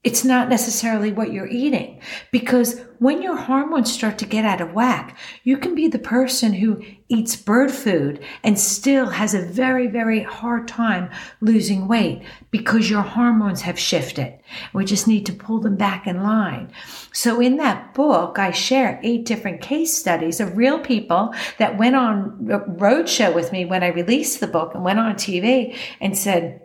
it's 0.03 0.25
not 0.25 0.49
necessarily 0.49 1.13
what 1.13 1.31
you're 1.31 1.47
eating 1.47 2.01
because 2.33 2.81
when 3.01 3.21
your 3.21 3.37
hormones 3.37 3.93
start 3.93 4.17
to 4.19 4.25
get 4.25 4.47
out 4.47 4.63
of 4.63 4.73
whack, 4.73 5.19
you 5.45 5.59
can 5.59 5.75
be 5.75 5.89
the 5.89 5.99
person 5.99 6.55
who 6.55 6.83
eats 7.11 7.37
bird 7.37 7.71
food 7.71 8.23
and 8.43 8.59
still 8.59 9.07
has 9.07 9.35
a 9.35 9.43
very, 9.43 9.89
very 9.89 10.23
hard 10.23 10.67
time 10.67 11.11
losing 11.43 11.87
weight 11.87 12.23
because 12.51 12.89
your 12.89 13.03
hormones 13.03 13.61
have 13.61 13.79
shifted. 13.79 14.39
We 14.73 14.87
just 14.87 15.07
need 15.07 15.27
to 15.27 15.35
pull 15.35 15.61
them 15.61 15.77
back 15.77 16.07
in 16.07 16.23
line. 16.23 16.73
So 17.13 17.39
in 17.39 17.59
that 17.59 17.93
book, 17.93 18.39
I 18.39 18.53
share 18.53 19.01
eight 19.03 19.27
different 19.27 19.61
case 19.61 19.95
studies 19.95 20.41
of 20.41 20.57
real 20.57 20.79
people 20.79 21.35
that 21.59 21.77
went 21.77 21.97
on 21.97 22.39
roadshow 22.79 23.35
with 23.35 23.53
me 23.53 23.67
when 23.67 23.83
I 23.83 23.89
released 23.89 24.41
the 24.41 24.47
book 24.47 24.75
and 24.75 24.83
went 24.83 24.99
on 24.99 25.17
TV 25.17 25.77
and 26.01 26.17
said, 26.17 26.63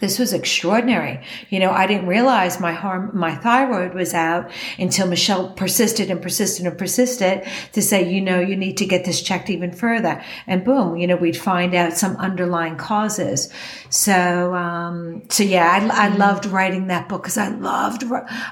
this 0.00 0.18
was 0.18 0.32
extraordinary. 0.32 1.20
You 1.50 1.60
know, 1.60 1.70
I 1.70 1.86
didn't 1.86 2.06
realize 2.06 2.58
my 2.58 2.72
harm, 2.72 3.10
my 3.12 3.34
thyroid 3.34 3.94
was 3.94 4.14
out 4.14 4.50
until 4.78 5.06
Michele 5.06 5.50
persisted 5.50 6.10
and 6.10 6.20
persisted 6.20 6.66
and 6.66 6.76
persisted 6.76 7.46
to 7.72 7.82
say, 7.82 8.10
you 8.10 8.20
know, 8.20 8.40
you 8.40 8.56
need 8.56 8.78
to 8.78 8.86
get 8.86 9.04
this 9.04 9.22
checked 9.22 9.50
even 9.50 9.72
further. 9.72 10.22
And 10.46 10.64
boom, 10.64 10.96
you 10.96 11.06
know, 11.06 11.16
we'd 11.16 11.36
find 11.36 11.74
out 11.74 11.92
some 11.92 12.16
underlying 12.16 12.76
causes. 12.76 13.52
So, 13.90 14.54
um, 14.54 15.22
so 15.28 15.42
yeah, 15.42 15.68
I, 15.70 16.06
I 16.06 16.10
mm. 16.10 16.18
loved 16.18 16.46
writing 16.46 16.86
that 16.86 17.08
book 17.08 17.22
because 17.22 17.38
I 17.38 17.48
loved, 17.48 18.04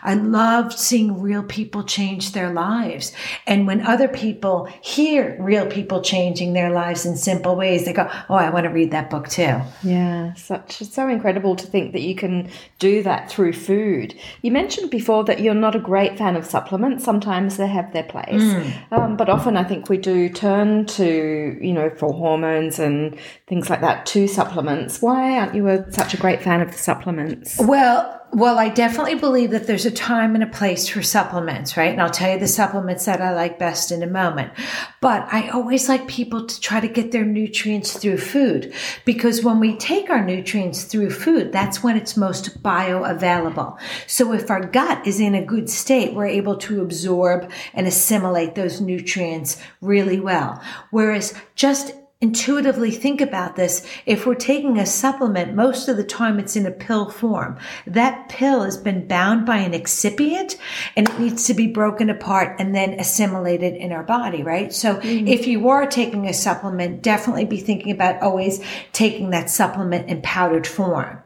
I 0.03 0.15
loved 0.15 0.79
seeing 0.79 1.21
real 1.21 1.43
people 1.43 1.83
change 1.83 2.33
their 2.33 2.53
lives. 2.53 3.13
And 3.47 3.67
when 3.67 3.87
other 3.87 4.09
people 4.09 4.69
hear 4.83 5.37
real 5.41 5.67
people 5.67 6.03
changing 6.03 6.53
their 6.53 6.71
lives 6.71 7.07
in 7.07 7.17
simple 7.17 7.57
ways, 7.57 7.87
they 7.87 7.95
go, 7.95 8.11
oh, 8.29 8.35
I 8.35 8.51
want 8.51 8.65
to 8.65 8.71
read 8.71 8.91
that 8.91 9.09
book 9.09 9.29
too. 9.29 9.61
Yeah, 9.83 10.35
such, 10.35 10.83
so 10.83 11.09
incredible 11.09 11.38
incredible 11.39 11.57
to 11.57 11.67
think 11.67 11.93
that 11.93 12.03
you 12.03 12.15
can 12.15 12.49
do 12.79 13.03
that 13.03 13.31
through 13.31 13.53
food. 13.53 14.15
You 14.43 14.51
mentioned 14.51 14.91
before 14.91 15.25
that 15.25 15.41
you're 15.41 15.55
not 15.55 15.75
a 15.75 15.79
great 15.79 16.19
fan 16.19 16.37
of 16.37 16.45
supplements. 16.45 17.05
Sometimes 17.05 17.57
they 17.57 17.69
have 17.69 17.93
their 17.93 18.03
place, 18.03 18.43
mm. 18.43 18.93
um, 18.93 19.17
but 19.17 19.29
often 19.29 19.57
I 19.57 19.65
think 19.65 19.89
we 19.89 19.99
do 19.99 20.29
turn 20.29 20.87
to, 20.87 21.59
you 21.61 21.73
know, 21.73 21.91
for 21.91 22.13
hormones 22.13 22.79
and 22.79 23.17
things 23.47 23.71
like 23.71 23.81
that 23.83 24.07
to 24.07 24.27
supplements. 24.27 25.01
Why 25.01 25.39
aren't 25.39 25.55
you 25.55 25.69
a, 25.69 25.91
such 25.93 26.15
a 26.15 26.17
great 26.17 26.43
fan 26.43 26.61
of 26.61 26.73
the 26.73 26.79
supplements? 26.79 27.57
Well, 27.59 28.19
well, 28.31 28.59
I 28.59 28.69
definitely 28.69 29.15
believe 29.15 29.53
that 29.53 29.67
there's 29.67 29.87
a 29.87 29.91
time 29.91 30.35
and 30.35 30.45
a 30.45 30.49
place 30.49 30.87
for 30.87 31.03
supplements, 31.03 31.77
right? 31.77 31.93
And 31.93 32.01
I'll 32.01 32.11
tell 32.11 32.33
you 32.33 32.39
the 32.39 32.47
supplements 32.47 33.07
that 33.07 33.23
I 33.23 33.35
like 33.35 33.59
best 33.59 33.91
in 33.91 34.03
a 34.03 34.07
moment. 34.07 34.53
But 35.01 35.27
I 35.33 35.49
always 35.49 35.89
like 35.89 36.07
people 36.07 36.47
to 36.47 36.61
try 36.61 36.81
to 36.81 36.89
get 36.89 37.11
their 37.11 37.25
nutrients 37.25 37.97
through 37.97 38.19
food 38.19 38.75
because 39.05 39.43
when 39.43 39.61
we 39.61 39.77
take 39.77 40.11
our 40.11 40.23
nutrients 40.23 40.85
through 40.85 41.11
food, 41.11 41.53
that's 41.53 41.83
when 41.83 41.97
it's 41.97 42.17
most 42.17 42.63
bioavailable. 42.63 43.79
So 44.07 44.33
if 44.35 44.51
our 44.51 44.67
gut 44.67 45.07
is 45.07 45.21
in 45.21 45.35
a 45.35 45.45
good 45.45 45.71
state, 45.71 46.15
we're 46.15 46.27
able 46.27 46.57
to 46.59 46.83
absorb 46.83 47.51
and 47.73 47.87
assimilate 47.87 48.55
those 48.55 48.81
nutrients 48.81 49.61
really 49.81 50.21
well. 50.21 50.63
Whereas 50.91 51.35
just 51.55 51.95
intuitively 52.21 52.91
think 52.91 53.21
about 53.21 53.55
this. 53.55 53.87
If 54.05 54.27
we're 54.27 54.35
taking 54.35 54.77
a 54.79 54.87
supplement, 54.87 55.55
most 55.55 55.89
of 55.89 55.97
the 55.97 56.05
time 56.05 56.41
it's 56.41 56.57
in 56.57 56.67
a 56.67 56.71
pill 56.73 57.09
form. 57.09 57.59
That 57.87 58.29
pill 58.29 58.65
has 58.65 58.77
been 58.77 59.07
bound 59.07 59.47
by 59.47 59.59
an 59.59 59.73
excipient 59.73 60.57
and 60.97 61.09
it 61.09 61.21
needs 61.21 61.47
to 61.47 61.55
be 61.55 61.69
broken 61.69 62.11
apart 62.11 62.57
and 62.59 62.75
then 62.75 62.99
assimilated 62.99 63.77
in 63.77 63.93
our 63.93 64.03
body, 64.03 64.43
right? 64.43 64.73
So 64.73 64.97
mm-hmm. 64.97 65.29
if 65.29 65.47
you 65.47 65.69
are 65.69 65.87
taking 65.87 66.27
a 66.27 66.35
supplement, 66.35 67.03
definitely 67.03 67.45
be 67.45 67.61
thinking 67.61 67.93
about 67.93 68.21
always 68.21 68.65
taking 68.93 69.31
that 69.31 69.49
supplement 69.49 70.09
in 70.09 70.21
powdered 70.23 70.67
form. 70.67 71.23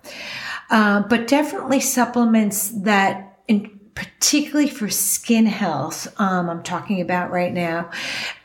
Uh, 0.68 1.00
but 1.09 1.26
definitely 1.26 1.81
supplements 1.81 2.68
that 2.83 3.38
in, 3.48 3.81
particularly 3.94 4.68
for 4.68 4.90
skin 4.90 5.46
health, 5.46 6.09
um, 6.20 6.50
I'm 6.50 6.62
talking 6.62 7.00
about 7.00 7.31
right 7.31 7.52
now, 7.52 7.90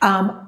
um, 0.01 0.46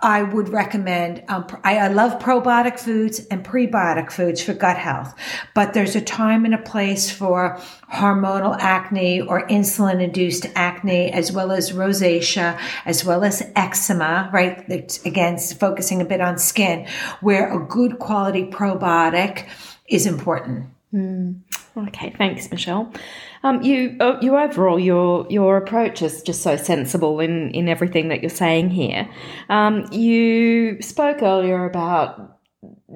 I 0.00 0.22
would 0.22 0.48
recommend, 0.50 1.24
um, 1.26 1.44
I, 1.64 1.78
I, 1.78 1.88
love 1.88 2.20
probiotic 2.20 2.78
foods 2.78 3.18
and 3.32 3.44
prebiotic 3.44 4.12
foods 4.12 4.40
for 4.40 4.54
gut 4.54 4.76
health, 4.76 5.12
but 5.54 5.74
there's 5.74 5.96
a 5.96 6.00
time 6.00 6.44
and 6.44 6.54
a 6.54 6.58
place 6.58 7.10
for 7.10 7.58
hormonal 7.92 8.56
acne 8.60 9.20
or 9.20 9.44
insulin 9.48 10.00
induced 10.00 10.46
acne, 10.54 11.10
as 11.10 11.32
well 11.32 11.50
as 11.50 11.72
rosacea, 11.72 12.56
as 12.84 13.04
well 13.04 13.24
as 13.24 13.42
eczema, 13.56 14.30
right? 14.32 14.64
It's, 14.68 15.04
again, 15.04 15.36
focusing 15.36 16.00
a 16.00 16.04
bit 16.04 16.20
on 16.20 16.38
skin, 16.38 16.86
where 17.20 17.52
a 17.52 17.66
good 17.66 17.98
quality 17.98 18.44
probiotic 18.44 19.48
is 19.88 20.06
important. 20.06 20.66
Mm. 20.94 21.40
Okay, 21.86 22.12
thanks, 22.18 22.50
Michele. 22.50 22.92
Um, 23.44 23.62
you, 23.62 23.96
uh, 24.00 24.18
you 24.20 24.36
overall, 24.36 24.80
your 24.80 25.26
your 25.30 25.56
approach 25.56 26.02
is 26.02 26.22
just 26.22 26.42
so 26.42 26.56
sensible 26.56 27.20
in 27.20 27.52
in 27.52 27.68
everything 27.68 28.08
that 28.08 28.20
you're 28.20 28.30
saying 28.30 28.70
here. 28.70 29.08
Um, 29.48 29.86
you 29.92 30.82
spoke 30.82 31.22
earlier 31.22 31.64
about 31.64 32.38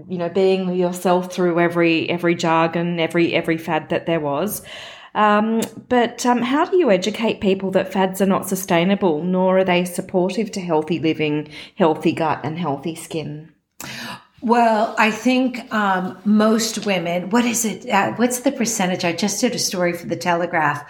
you 0.09 0.18
know 0.18 0.29
being 0.29 0.75
yourself 0.75 1.33
through 1.33 1.61
every 1.61 2.11
every 2.11 2.35
jargon, 2.35 2.99
every 2.99 3.35
every 3.35 3.57
fad 3.57 3.88
that 3.90 4.07
there 4.07 4.21
was. 4.21 4.62
Um, 5.14 5.61
but 5.88 6.27
um, 6.27 6.42
how 6.42 6.64
do 6.64 6.77
you 6.77 6.90
educate 6.90 7.40
people 7.40 7.71
that 7.73 7.92
fads 7.92 8.21
are 8.21 8.27
not 8.27 8.49
sustainable, 8.49 9.23
nor 9.23 9.59
are 9.59 9.64
they 9.64 9.85
supportive 9.85 10.51
to 10.53 10.61
healthy 10.61 10.99
living, 10.99 11.49
healthy 11.77 12.12
gut, 12.12 12.40
and 12.42 12.59
healthy 12.59 12.97
skin? 12.97 13.53
Well, 14.43 14.97
I 14.99 15.13
think 15.13 15.73
um, 15.73 16.19
most 16.25 16.85
women, 16.85 17.31
what 17.31 17.45
is 17.45 17.65
it? 17.65 17.89
Uh, 17.89 18.13
what's 18.15 18.41
the 18.41 18.51
percentage? 18.51 19.05
I 19.05 19.13
just 19.13 19.41
did 19.41 19.55
a 19.55 19.59
story 19.59 19.93
for 19.93 20.07
the 20.07 20.17
Telegraph. 20.17 20.85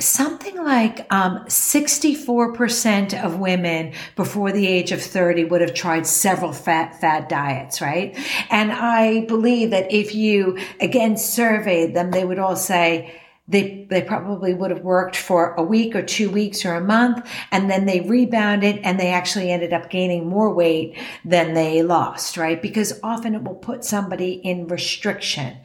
Something 0.00 0.56
like 0.64 1.06
um, 1.12 1.44
64% 1.46 3.24
of 3.24 3.38
women 3.38 3.92
before 4.16 4.50
the 4.50 4.66
age 4.66 4.90
of 4.90 5.00
30 5.00 5.44
would 5.44 5.60
have 5.60 5.72
tried 5.72 6.04
several 6.04 6.52
fat, 6.52 7.00
fad 7.00 7.28
diets, 7.28 7.80
right? 7.80 8.18
And 8.50 8.72
I 8.72 9.24
believe 9.26 9.70
that 9.70 9.92
if 9.92 10.16
you, 10.16 10.58
again, 10.80 11.16
surveyed 11.16 11.94
them, 11.94 12.10
they 12.10 12.24
would 12.24 12.40
all 12.40 12.56
say, 12.56 13.20
they, 13.48 13.86
they 13.88 14.02
probably 14.02 14.52
would 14.52 14.70
have 14.70 14.82
worked 14.82 15.16
for 15.16 15.54
a 15.54 15.62
week 15.62 15.96
or 15.96 16.02
two 16.02 16.28
weeks 16.28 16.66
or 16.66 16.74
a 16.74 16.84
month 16.84 17.26
and 17.50 17.70
then 17.70 17.86
they 17.86 18.00
rebounded 18.00 18.78
and 18.84 19.00
they 19.00 19.08
actually 19.08 19.50
ended 19.50 19.72
up 19.72 19.88
gaining 19.88 20.28
more 20.28 20.52
weight 20.52 20.98
than 21.24 21.54
they 21.54 21.82
lost, 21.82 22.36
right? 22.36 22.60
Because 22.60 23.00
often 23.02 23.34
it 23.34 23.42
will 23.42 23.54
put 23.54 23.84
somebody 23.84 24.32
in 24.32 24.68
restriction 24.68 25.56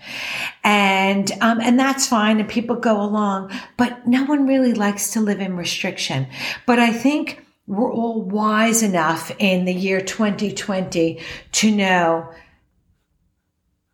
and, 0.63 1.29
um, 1.41 1.59
and 1.59 1.77
that's 1.77 2.07
fine 2.07 2.39
and 2.39 2.47
people 2.47 2.77
go 2.77 3.01
along, 3.01 3.51
but 3.75 4.07
no 4.07 4.23
one 4.23 4.47
really 4.47 4.73
likes 4.73 5.11
to 5.11 5.19
live 5.19 5.41
in 5.41 5.57
restriction. 5.57 6.27
But 6.65 6.79
I 6.79 6.93
think 6.93 7.45
we're 7.67 7.91
all 7.91 8.21
wise 8.21 8.81
enough 8.81 9.31
in 9.39 9.65
the 9.65 9.73
year 9.73 9.99
2020 10.01 11.19
to 11.51 11.71
know 11.71 12.33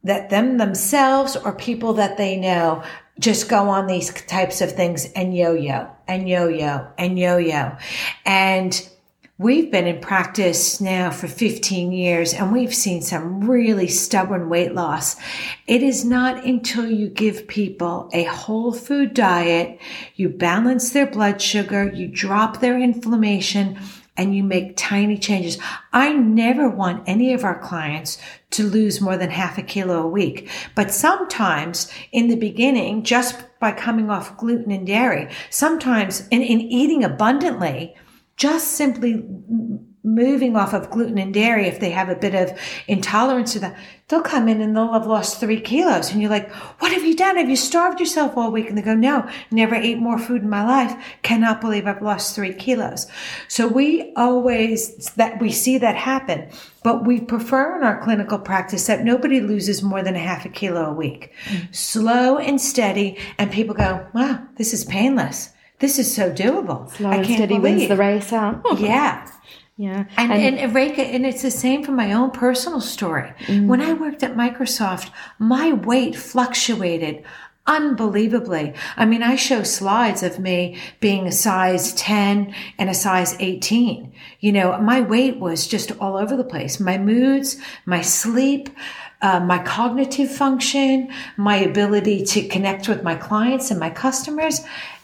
that 0.03 0.29
them 0.29 0.57
themselves 0.57 1.35
or 1.35 1.53
people 1.53 1.93
that 1.93 2.17
they 2.17 2.35
know 2.35 2.83
just 3.19 3.49
go 3.49 3.69
on 3.69 3.87
these 3.87 4.11
types 4.23 4.61
of 4.61 4.71
things 4.71 5.11
and 5.13 5.35
yo-yo 5.35 5.89
and 6.07 6.27
yo-yo 6.27 6.87
and 6.97 7.19
yo-yo. 7.19 7.77
And 8.25 8.89
we've 9.37 9.71
been 9.71 9.87
in 9.87 9.99
practice 10.01 10.81
now 10.81 11.11
for 11.11 11.27
15 11.27 11.91
years 11.91 12.33
and 12.33 12.51
we've 12.51 12.73
seen 12.73 13.01
some 13.01 13.49
really 13.49 13.87
stubborn 13.87 14.49
weight 14.49 14.73
loss. 14.73 15.15
It 15.67 15.83
is 15.83 16.03
not 16.03 16.43
until 16.45 16.89
you 16.89 17.09
give 17.09 17.47
people 17.47 18.09
a 18.13 18.23
whole 18.23 18.73
food 18.73 19.13
diet, 19.13 19.79
you 20.15 20.29
balance 20.29 20.91
their 20.91 21.07
blood 21.07 21.41
sugar, 21.41 21.91
you 21.93 22.07
drop 22.07 22.59
their 22.59 22.79
inflammation, 22.79 23.79
and 24.19 24.35
you 24.35 24.43
make 24.43 24.75
tiny 24.75 25.17
changes. 25.17 25.57
I 25.93 26.11
never 26.11 26.69
want 26.69 27.07
any 27.07 27.31
of 27.33 27.45
our 27.45 27.57
clients 27.57 28.17
to 28.51 28.67
lose 28.67 28.99
more 28.99 29.15
than 29.15 29.29
half 29.29 29.57
a 29.57 29.61
kilo 29.61 30.01
a 30.03 30.07
week. 30.07 30.49
But 30.75 30.91
sometimes 30.91 31.89
in 32.11 32.27
the 32.27 32.35
beginning, 32.35 33.03
just 33.03 33.41
by 33.61 33.71
coming 33.71 34.09
off 34.09 34.37
gluten 34.37 34.71
and 34.71 34.85
dairy, 34.85 35.29
sometimes 35.49 36.27
in, 36.27 36.41
in 36.41 36.59
eating 36.59 37.03
abundantly, 37.05 37.95
just 38.35 38.71
simply 38.71 39.23
moving 40.03 40.55
off 40.55 40.73
of 40.73 40.89
gluten 40.89 41.17
and 41.17 41.33
dairy, 41.33 41.67
if 41.67 41.79
they 41.79 41.89
have 41.89 42.09
a 42.09 42.15
bit 42.15 42.33
of 42.33 42.57
intolerance 42.87 43.53
to 43.53 43.59
that, 43.59 43.77
they'll 44.07 44.21
come 44.21 44.47
in 44.47 44.61
and 44.61 44.75
they'll 44.75 44.93
have 44.93 45.05
lost 45.05 45.39
three 45.39 45.59
kilos. 45.59 46.11
And 46.11 46.21
you're 46.21 46.31
like, 46.31 46.49
what 46.79 46.91
have 46.91 47.03
you 47.03 47.15
done? 47.15 47.37
Have 47.37 47.49
you 47.49 47.55
starved 47.55 47.99
yourself 47.99 48.37
all 48.37 48.51
week? 48.51 48.69
And 48.69 48.77
they 48.77 48.81
go, 48.81 48.95
no, 48.95 49.29
never 49.51 49.75
ate 49.75 49.97
more 49.97 50.17
food 50.17 50.41
in 50.41 50.49
my 50.49 50.65
life. 50.65 50.95
Cannot 51.21 51.61
believe 51.61 51.85
I've 51.85 52.01
lost 52.01 52.33
three 52.33 52.53
kilos. 52.53 53.07
So 53.47 53.67
we 53.67 54.13
always, 54.15 55.13
that 55.15 55.41
we 55.41 55.51
see 55.51 55.77
that 55.77 55.95
happen, 55.95 56.49
but 56.83 57.05
we 57.05 57.19
prefer 57.19 57.77
in 57.77 57.83
our 57.83 58.01
clinical 58.01 58.39
practice 58.39 58.87
that 58.87 59.03
nobody 59.03 59.41
loses 59.41 59.83
more 59.83 60.01
than 60.01 60.15
a 60.15 60.19
half 60.19 60.45
a 60.45 60.49
kilo 60.49 60.85
a 60.85 60.93
week. 60.93 61.33
Mm-hmm. 61.45 61.73
Slow 61.73 62.37
and 62.37 62.59
steady. 62.59 63.17
And 63.37 63.51
people 63.51 63.75
go, 63.75 64.07
wow, 64.13 64.41
this 64.55 64.73
is 64.73 64.85
painless. 64.85 65.51
This 65.79 65.99
is 65.99 66.13
so 66.13 66.31
doable. 66.31 66.89
Slow 66.91 67.11
and 67.11 67.25
steady 67.25 67.57
believe. 67.57 67.61
wins 67.61 67.87
the 67.87 67.95
race, 67.95 68.29
huh? 68.29 68.59
yeah. 68.77 69.29
Yeah. 69.79 70.07
And, 70.17 70.33
and, 70.33 70.59
and 70.59 70.75
Reka, 70.75 71.01
and 71.01 71.25
it's 71.25 71.41
the 71.41 71.49
same 71.49 71.85
for 71.85 71.93
my 71.93 72.11
own 72.11 72.31
personal 72.31 72.81
story. 72.81 73.33
Mm. 73.45 73.67
When 73.67 73.79
I 73.79 73.93
worked 73.93 74.23
at 74.23 74.35
Microsoft, 74.35 75.09
my 75.39 75.71
weight 75.71 76.17
fluctuated 76.17 77.23
unbelievably. 77.65 78.73
I 78.97 79.05
mean, 79.05 79.23
I 79.23 79.37
show 79.37 79.63
slides 79.63 80.21
of 80.21 80.37
me 80.37 80.77
being 80.99 81.27
a 81.27 81.31
size 81.31 81.93
10 81.93 82.53
and 82.77 82.89
a 82.89 82.93
size 82.93 83.37
18. 83.39 84.11
You 84.41 84.51
know, 84.51 84.77
my 84.81 84.99
weight 84.99 85.37
was 85.37 85.65
just 85.65 85.93
all 86.01 86.17
over 86.17 86.35
the 86.35 86.43
place. 86.43 86.81
My 86.81 86.97
moods, 86.97 87.55
my 87.85 88.01
sleep, 88.01 88.69
uh, 89.21 89.39
my 89.39 89.59
cognitive 89.59 90.29
function, 90.29 91.09
my 91.37 91.55
ability 91.55 92.25
to 92.25 92.47
connect 92.49 92.89
with 92.89 93.01
my 93.01 93.15
clients 93.15 93.71
and 93.71 93.79
my 93.79 93.91
customers. 93.91 94.59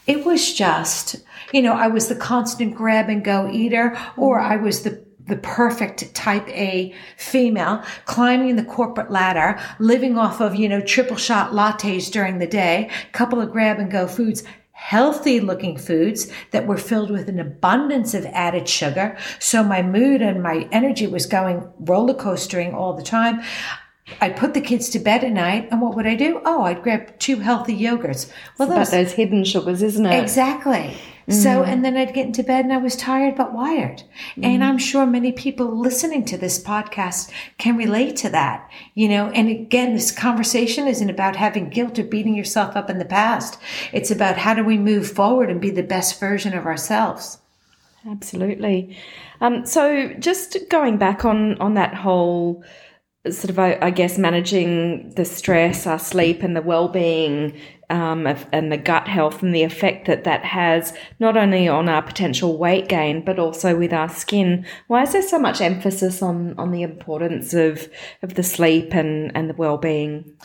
It 0.06 0.24
was 0.24 0.52
just, 0.52 1.16
you 1.52 1.62
know, 1.62 1.74
I 1.74 1.88
was 1.88 2.08
the 2.08 2.16
constant 2.16 2.74
grab 2.74 3.08
and 3.08 3.24
go 3.24 3.50
eater, 3.50 3.98
or 4.16 4.38
mm-hmm. 4.38 4.52
I 4.52 4.56
was 4.56 4.82
the 4.82 5.04
the 5.26 5.36
perfect 5.36 6.14
type 6.14 6.48
A 6.50 6.94
female, 7.16 7.82
climbing 8.04 8.54
the 8.56 8.64
corporate 8.64 9.10
ladder, 9.10 9.58
living 9.78 10.16
off 10.16 10.40
of, 10.40 10.54
you 10.54 10.68
know, 10.68 10.80
triple 10.80 11.16
shot 11.16 11.50
lattes 11.50 12.10
during 12.10 12.38
the 12.38 12.46
day, 12.46 12.90
couple 13.10 13.40
of 13.40 13.50
grab 13.50 13.78
and 13.78 13.90
go 13.90 14.06
foods, 14.06 14.44
healthy 14.70 15.40
looking 15.40 15.76
foods 15.76 16.30
that 16.52 16.66
were 16.66 16.76
filled 16.76 17.10
with 17.10 17.28
an 17.28 17.40
abundance 17.40 18.14
of 18.14 18.24
added 18.26 18.68
sugar. 18.68 19.16
So 19.40 19.64
my 19.64 19.82
mood 19.82 20.22
and 20.22 20.42
my 20.42 20.68
energy 20.70 21.06
was 21.06 21.26
going 21.26 21.66
roller 21.80 22.14
coastering 22.14 22.72
all 22.72 22.92
the 22.92 23.02
time. 23.02 23.42
I'd 24.20 24.36
put 24.36 24.54
the 24.54 24.60
kids 24.60 24.88
to 24.90 24.98
bed 24.98 25.24
at 25.24 25.32
night, 25.32 25.68
and 25.70 25.80
what 25.80 25.96
would 25.96 26.06
I 26.06 26.14
do? 26.14 26.40
Oh, 26.44 26.62
I'd 26.62 26.82
grab 26.82 27.18
two 27.18 27.40
healthy 27.40 27.76
yogurts. 27.76 28.30
Well, 28.58 28.68
those, 28.68 28.90
those 28.90 29.12
hidden 29.12 29.44
sugars, 29.44 29.82
isn't 29.82 30.06
it? 30.06 30.22
Exactly. 30.22 30.96
Mm. 31.28 31.42
So, 31.42 31.64
and 31.64 31.84
then 31.84 31.96
I'd 31.96 32.14
get 32.14 32.26
into 32.26 32.44
bed 32.44 32.64
and 32.64 32.72
I 32.72 32.76
was 32.76 32.94
tired 32.94 33.34
but 33.34 33.52
wired. 33.52 34.04
Mm. 34.36 34.44
And 34.44 34.64
I'm 34.64 34.78
sure 34.78 35.06
many 35.06 35.32
people 35.32 35.76
listening 35.76 36.24
to 36.26 36.38
this 36.38 36.62
podcast 36.62 37.32
can 37.58 37.76
relate 37.76 38.16
to 38.18 38.28
that. 38.30 38.70
You 38.94 39.08
know, 39.08 39.28
and 39.30 39.48
again, 39.48 39.94
this 39.94 40.12
conversation 40.12 40.86
isn't 40.86 41.10
about 41.10 41.34
having 41.34 41.68
guilt 41.68 41.98
or 41.98 42.04
beating 42.04 42.36
yourself 42.36 42.76
up 42.76 42.88
in 42.88 42.98
the 42.98 43.04
past. 43.04 43.58
It's 43.92 44.12
about 44.12 44.38
how 44.38 44.54
do 44.54 44.62
we 44.62 44.78
move 44.78 45.10
forward 45.10 45.50
and 45.50 45.60
be 45.60 45.70
the 45.70 45.82
best 45.82 46.20
version 46.20 46.54
of 46.54 46.64
ourselves. 46.64 47.38
Absolutely. 48.08 48.96
Um, 49.40 49.66
so, 49.66 50.12
just 50.20 50.56
going 50.70 50.96
back 50.96 51.24
on 51.24 51.58
on 51.58 51.74
that 51.74 51.92
whole 51.92 52.62
sort 53.32 53.50
of, 53.50 53.58
I, 53.58 53.90
guess, 53.90 54.18
managing 54.18 55.10
the 55.10 55.24
stress, 55.24 55.86
our 55.86 55.98
sleep, 55.98 56.42
and 56.42 56.56
the 56.56 56.62
well-being, 56.62 57.58
um, 57.88 58.26
and 58.26 58.72
the 58.72 58.76
gut 58.76 59.06
health, 59.08 59.42
and 59.42 59.54
the 59.54 59.62
effect 59.62 60.06
that 60.06 60.24
that 60.24 60.44
has 60.44 60.92
not 61.20 61.36
only 61.36 61.68
on 61.68 61.88
our 61.88 62.02
potential 62.02 62.58
weight 62.58 62.88
gain, 62.88 63.24
but 63.24 63.38
also 63.38 63.76
with 63.76 63.92
our 63.92 64.08
skin. 64.08 64.66
Why 64.88 65.02
is 65.02 65.12
there 65.12 65.22
so 65.22 65.38
much 65.38 65.60
emphasis 65.60 66.22
on 66.22 66.58
on 66.58 66.72
the 66.72 66.82
importance 66.82 67.54
of 67.54 67.88
of 68.22 68.34
the 68.34 68.42
sleep 68.42 68.94
and 68.94 69.30
and 69.36 69.48
the 69.48 69.54
well-being? 69.54 70.36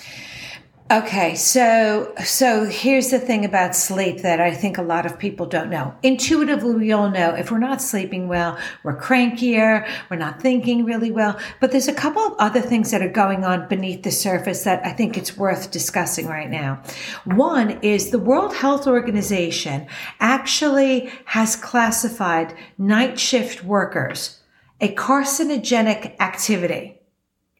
Okay, 0.91 1.36
so 1.36 2.13
so 2.21 2.65
here's 2.65 3.12
the 3.12 3.19
thing 3.19 3.45
about 3.45 3.77
sleep 3.77 4.23
that 4.23 4.41
I 4.41 4.54
think 4.54 4.77
a 4.77 4.82
lot 4.82 5.06
of 5.06 5.17
people 5.17 5.45
don't 5.45 5.69
know. 5.69 5.95
Intuitively, 6.04 6.75
we 6.75 6.91
all 6.91 7.10
know 7.10 7.34
if 7.34 7.49
we're 7.49 7.60
not 7.60 7.82
sleeping 7.82 8.27
well, 8.27 8.58
we're 8.84 8.99
crankier, 8.99 9.88
we're 10.10 10.17
not 10.17 10.41
thinking 10.41 10.84
really 10.84 11.10
well. 11.10 11.39
But 11.62 11.71
there's 11.71 11.88
a 11.88 11.93
couple 11.93 12.21
of 12.21 12.34
other 12.39 12.60
things 12.60 12.91
that 12.91 13.01
are 13.01 13.08
going 13.08 13.45
on 13.45 13.69
beneath 13.69 14.04
the 14.04 14.12
surface 14.12 14.65
that 14.65 14.86
I 14.86 14.91
think 14.91 15.17
it's 15.17 15.38
worth 15.38 15.71
discussing 15.71 16.27
right 16.27 16.49
now. 16.49 16.84
One 17.23 17.80
is 17.82 18.10
the 18.10 18.19
World 18.19 18.54
Health 18.54 18.86
Organization 18.86 19.88
actually 20.19 21.10
has 21.23 21.56
classified 21.56 22.54
night 22.77 23.17
shift 23.17 23.63
workers 23.63 24.41
a 24.82 24.93
carcinogenic 24.93 26.19
activity. 26.19 26.99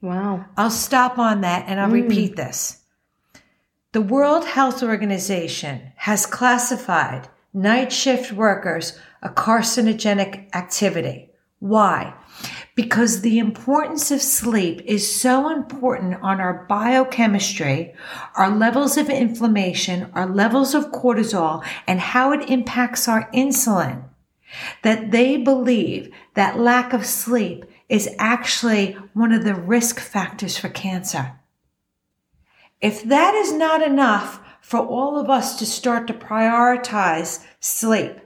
Wow. 0.02 0.48
I'll 0.58 0.70
stop 0.70 1.18
on 1.18 1.42
that 1.42 1.70
and 1.70 1.80
I'll 1.80 1.90
mm. 1.90 2.04
repeat 2.10 2.36
this. 2.36 2.81
The 3.94 4.02
World 4.02 4.46
Health 4.46 4.82
Organization 4.84 5.92
has 5.98 6.26
classified 6.26 7.28
night 7.54 7.92
shift 7.92 8.32
workers 8.32 8.98
a 9.22 9.28
carcinogenic 9.28 10.48
activity. 10.56 11.30
Why? 11.60 12.14
Because 12.74 13.20
the 13.20 13.38
importance 13.38 14.10
of 14.10 14.22
sleep 14.22 14.82
is 14.86 15.14
so 15.14 15.50
important 15.50 16.22
on 16.22 16.40
our 16.40 16.66
biochemistry, 16.70 17.94
our 18.36 18.50
levels 18.50 18.96
of 18.96 19.10
inflammation, 19.10 20.10
our 20.14 20.26
levels 20.26 20.74
of 20.74 20.94
cortisol, 20.94 21.62
and 21.86 22.00
how 22.00 22.32
it 22.32 22.50
impacts 22.50 23.10
our 23.10 23.30
insulin, 23.34 24.06
that 24.84 25.12
they 25.12 25.36
believe 25.36 26.10
that 26.36 26.58
lack 26.58 26.94
of 26.94 27.06
sleep 27.06 27.66
is 27.90 28.08
actually 28.18 28.94
one 29.14 29.34
of 29.34 29.44
the 29.44 29.54
risk 29.54 30.00
factors 30.00 30.58
for 30.58 30.70
cancer. 30.70 31.41
If 32.82 33.04
that 33.04 33.36
is 33.36 33.54
not 33.54 33.84
enough 33.84 34.40
for 34.62 34.80
all 34.80 35.20
of 35.20 35.30
us 35.30 35.60
to 35.60 35.66
start 35.66 36.08
to 36.08 36.14
prioritize 36.14 37.46
sleep, 37.60 38.20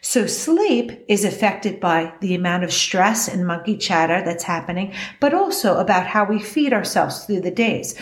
so 0.00 0.26
sleep 0.26 1.04
is 1.08 1.24
affected 1.24 1.80
by 1.80 2.12
the 2.20 2.34
amount 2.34 2.64
of 2.64 2.72
stress 2.72 3.28
and 3.28 3.46
monkey 3.46 3.76
chatter 3.76 4.22
that's 4.24 4.44
happening, 4.44 4.94
but 5.20 5.34
also 5.34 5.78
about 5.78 6.06
how 6.06 6.24
we 6.24 6.40
feed 6.40 6.72
ourselves 6.72 7.24
through 7.24 7.40
the 7.40 7.50
days, 7.50 7.94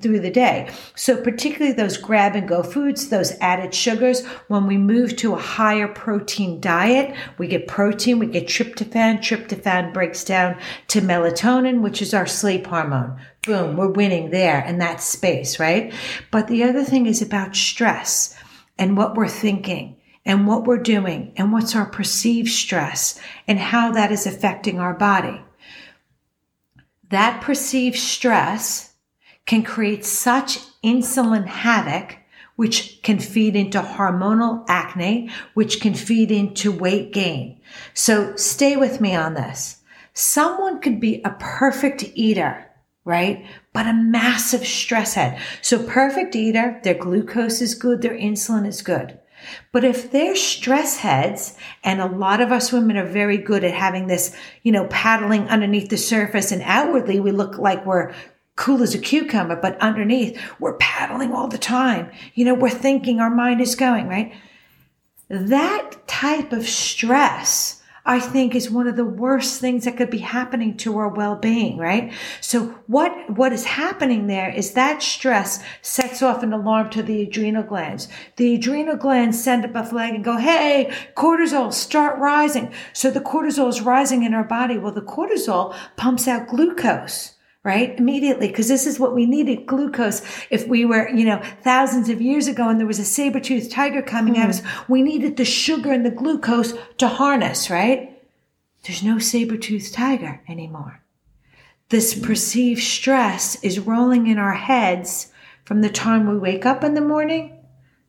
through 0.00 0.20
the 0.20 0.30
day. 0.30 0.68
So 0.94 1.20
particularly 1.20 1.72
those 1.72 1.96
grab 1.96 2.34
and 2.34 2.48
go 2.48 2.62
foods, 2.62 3.08
those 3.08 3.32
added 3.40 3.74
sugars, 3.74 4.24
when 4.48 4.66
we 4.66 4.76
move 4.76 5.16
to 5.16 5.34
a 5.34 5.38
higher 5.38 5.88
protein 5.88 6.60
diet, 6.60 7.14
we 7.38 7.46
get 7.46 7.68
protein, 7.68 8.18
we 8.18 8.26
get 8.26 8.46
tryptophan. 8.46 9.18
Tryptophan 9.18 9.92
breaks 9.92 10.24
down 10.24 10.58
to 10.88 11.00
melatonin, 11.00 11.82
which 11.82 12.02
is 12.02 12.14
our 12.14 12.26
sleep 12.26 12.66
hormone. 12.66 13.20
Boom, 13.42 13.76
we're 13.76 13.88
winning 13.88 14.30
there 14.30 14.64
in 14.64 14.78
that 14.78 15.00
space, 15.00 15.60
right? 15.60 15.92
But 16.30 16.48
the 16.48 16.64
other 16.64 16.82
thing 16.82 17.06
is 17.06 17.22
about 17.22 17.54
stress 17.54 18.34
and 18.78 18.96
what 18.96 19.14
we're 19.14 19.28
thinking 19.28 19.95
and 20.26 20.46
what 20.46 20.64
we're 20.64 20.76
doing 20.76 21.32
and 21.36 21.52
what's 21.52 21.76
our 21.76 21.86
perceived 21.86 22.50
stress 22.50 23.18
and 23.46 23.58
how 23.58 23.92
that 23.92 24.10
is 24.10 24.26
affecting 24.26 24.80
our 24.80 24.92
body. 24.92 25.40
That 27.08 27.40
perceived 27.40 27.96
stress 27.96 28.92
can 29.46 29.62
create 29.62 30.04
such 30.04 30.58
insulin 30.82 31.46
havoc, 31.46 32.16
which 32.56 33.00
can 33.02 33.20
feed 33.20 33.54
into 33.54 33.80
hormonal 33.80 34.64
acne, 34.68 35.30
which 35.54 35.80
can 35.80 35.94
feed 35.94 36.32
into 36.32 36.72
weight 36.72 37.12
gain. 37.12 37.60
So 37.94 38.34
stay 38.34 38.76
with 38.76 39.00
me 39.00 39.14
on 39.14 39.34
this. 39.34 39.82
Someone 40.12 40.80
could 40.80 40.98
be 40.98 41.20
a 41.24 41.36
perfect 41.38 42.02
eater, 42.14 42.66
right? 43.04 43.46
But 43.72 43.86
a 43.86 43.92
massive 43.92 44.66
stress 44.66 45.14
head. 45.14 45.38
So 45.62 45.80
perfect 45.84 46.34
eater, 46.34 46.80
their 46.82 46.94
glucose 46.94 47.60
is 47.60 47.74
good, 47.74 48.02
their 48.02 48.18
insulin 48.18 48.66
is 48.66 48.82
good. 48.82 49.20
But 49.72 49.84
if 49.84 50.10
they're 50.10 50.36
stress 50.36 50.98
heads, 50.98 51.56
and 51.84 52.00
a 52.00 52.06
lot 52.06 52.40
of 52.40 52.52
us 52.52 52.72
women 52.72 52.96
are 52.96 53.06
very 53.06 53.38
good 53.38 53.64
at 53.64 53.74
having 53.74 54.06
this, 54.06 54.34
you 54.62 54.72
know, 54.72 54.86
paddling 54.86 55.48
underneath 55.48 55.90
the 55.90 55.96
surface, 55.96 56.52
and 56.52 56.62
outwardly 56.62 57.20
we 57.20 57.30
look 57.30 57.58
like 57.58 57.84
we're 57.84 58.14
cool 58.56 58.82
as 58.82 58.94
a 58.94 58.98
cucumber, 58.98 59.56
but 59.56 59.78
underneath 59.80 60.40
we're 60.58 60.76
paddling 60.78 61.32
all 61.32 61.48
the 61.48 61.58
time. 61.58 62.10
You 62.34 62.46
know, 62.46 62.54
we're 62.54 62.70
thinking, 62.70 63.20
our 63.20 63.30
mind 63.30 63.60
is 63.60 63.74
going, 63.74 64.08
right? 64.08 64.34
That 65.28 66.06
type 66.06 66.52
of 66.52 66.66
stress 66.66 67.82
I 68.06 68.20
think 68.20 68.54
is 68.54 68.70
one 68.70 68.86
of 68.86 68.94
the 68.94 69.04
worst 69.04 69.60
things 69.60 69.84
that 69.84 69.96
could 69.96 70.10
be 70.10 70.18
happening 70.18 70.76
to 70.78 70.96
our 70.96 71.08
well-being, 71.08 71.76
right? 71.76 72.12
So 72.40 72.66
what, 72.86 73.12
what 73.30 73.52
is 73.52 73.64
happening 73.64 74.28
there 74.28 74.48
is 74.48 74.72
that 74.72 75.02
stress 75.02 75.62
sets 75.82 76.22
off 76.22 76.44
an 76.44 76.52
alarm 76.52 76.90
to 76.90 77.02
the 77.02 77.22
adrenal 77.22 77.64
glands. 77.64 78.08
The 78.36 78.54
adrenal 78.54 78.96
glands 78.96 79.42
send 79.42 79.64
up 79.64 79.74
a 79.74 79.84
flag 79.84 80.14
and 80.14 80.24
go, 80.24 80.36
Hey, 80.36 80.92
cortisol, 81.16 81.72
start 81.72 82.18
rising. 82.18 82.72
So 82.92 83.10
the 83.10 83.20
cortisol 83.20 83.68
is 83.68 83.80
rising 83.80 84.22
in 84.22 84.34
our 84.34 84.44
body. 84.44 84.78
Well, 84.78 84.92
the 84.92 85.02
cortisol 85.02 85.74
pumps 85.96 86.28
out 86.28 86.46
glucose 86.46 87.35
right? 87.66 87.98
Immediately, 87.98 88.46
because 88.46 88.68
this 88.68 88.86
is 88.86 89.00
what 89.00 89.12
we 89.12 89.26
needed 89.26 89.66
glucose. 89.66 90.22
If 90.50 90.68
we 90.68 90.84
were, 90.84 91.08
you 91.08 91.24
know, 91.24 91.42
thousands 91.62 92.08
of 92.08 92.22
years 92.22 92.46
ago 92.46 92.68
and 92.68 92.78
there 92.78 92.86
was 92.86 93.00
a 93.00 93.04
saber-toothed 93.04 93.72
tiger 93.72 94.02
coming 94.02 94.34
mm. 94.34 94.38
at 94.38 94.50
us, 94.50 94.62
we 94.88 95.02
needed 95.02 95.36
the 95.36 95.44
sugar 95.44 95.92
and 95.92 96.06
the 96.06 96.12
glucose 96.12 96.74
to 96.98 97.08
harness, 97.08 97.68
right? 97.68 98.22
There's 98.84 99.02
no 99.02 99.18
saber-toothed 99.18 99.92
tiger 99.92 100.40
anymore. 100.48 101.02
This 101.88 102.16
perceived 102.16 102.82
stress 102.82 103.62
is 103.64 103.80
rolling 103.80 104.28
in 104.28 104.38
our 104.38 104.54
heads 104.54 105.32
from 105.64 105.80
the 105.80 105.90
time 105.90 106.28
we 106.28 106.38
wake 106.38 106.64
up 106.64 106.84
in 106.84 106.94
the 106.94 107.00
morning 107.00 107.58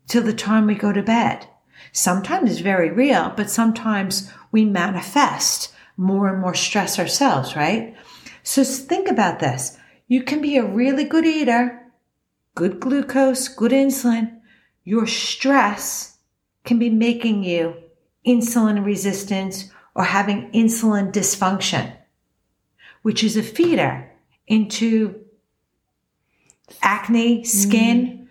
till 0.08 0.22
the 0.22 0.34
time 0.34 0.68
we 0.68 0.76
go 0.76 0.94
to 0.94 1.02
bed. 1.02 1.48
Sometimes 1.92 2.52
it's 2.52 2.60
very 2.60 2.92
real, 2.92 3.34
but 3.36 3.50
sometimes 3.50 4.32
we 4.52 4.66
manifest 4.66 5.74
more 5.98 6.28
and 6.28 6.40
more 6.40 6.54
stress 6.54 7.00
ourselves, 7.00 7.56
right? 7.56 7.96
So 8.48 8.64
think 8.64 9.10
about 9.10 9.40
this. 9.40 9.78
You 10.08 10.24
can 10.24 10.42
be 10.42 10.56
a 10.56 10.64
really 10.64 11.04
good 11.04 11.26
eater, 11.26 11.84
good 12.56 12.80
glucose, 12.80 13.50
good 13.50 13.74
insulin. 13.74 14.40
Your 14.86 15.06
stress 15.06 16.18
can 16.64 16.80
be 16.80 16.90
making 16.90 17.44
you 17.44 17.76
insulin 18.26 18.86
resistance 18.86 19.70
or 19.96 20.06
having 20.06 20.50
insulin 20.54 21.12
dysfunction, 21.12 21.94
which 23.02 23.22
is 23.22 23.36
a 23.36 23.44
feeder 23.44 24.10
into 24.48 25.26
acne, 26.82 27.44
skin, 27.44 28.30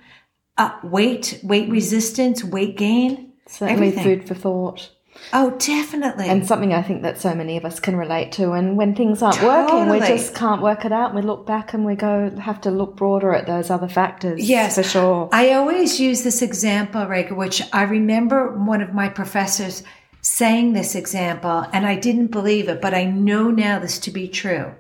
uh, 0.57 0.79
weight, 0.83 1.41
weight 1.43 1.69
resistance, 1.69 2.43
weight 2.43 2.79
gain. 2.79 3.35
Certainly 3.49 3.89
everything. 3.89 4.05
food 4.05 4.27
for 4.27 4.35
thought. 4.35 4.96
Oh, 5.33 5.57
definitely. 5.59 6.29
And 6.29 6.47
something 6.47 6.73
I 6.73 6.83
think 6.83 7.03
that 7.03 7.21
so 7.21 7.35
many 7.35 7.57
of 7.57 7.65
us 7.65 7.81
can 7.81 7.97
relate 7.97 8.33
to. 8.33 8.53
And 8.53 8.77
when 8.77 8.95
things 8.95 9.23
aren't 9.23 9.43
working, 9.43 9.89
we 9.89 9.99
just 10.01 10.35
can't 10.35 10.63
work 10.63 10.85
it 10.85 10.93
out. 10.93 11.15
We 11.15 11.23
look 11.23 11.47
back 11.47 11.75
and 11.75 11.85
we 11.85 11.95
go, 11.95 12.31
have 12.39 12.61
to 12.63 12.71
look 12.71 12.97
broader 12.97 13.35
at 13.35 13.47
those 13.47 13.71
other 13.71 13.89
factors. 13.89 14.49
Yes, 14.49 14.77
for 14.77 14.83
sure. 14.83 15.29
I 15.33 15.53
always 15.53 16.01
use 16.01 16.23
this 16.23 16.43
example, 16.43 17.07
Rega, 17.07 17.35
which 17.35 17.63
I 17.73 17.83
remember 17.83 18.57
one 18.57 18.83
of 18.83 18.95
my 18.95 19.09
professors 19.09 19.83
saying 20.23 20.73
this 20.73 20.97
example, 20.97 21.65
and 21.73 21.87
I 21.87 21.95
didn't 21.95 22.29
believe 22.29 22.69
it, 22.69 22.81
but 22.81 22.95
I 22.95 23.05
know 23.05 23.51
now 23.51 23.79
this 23.79 23.99
to 24.01 24.11
be 24.11 24.27
true. 24.27 24.75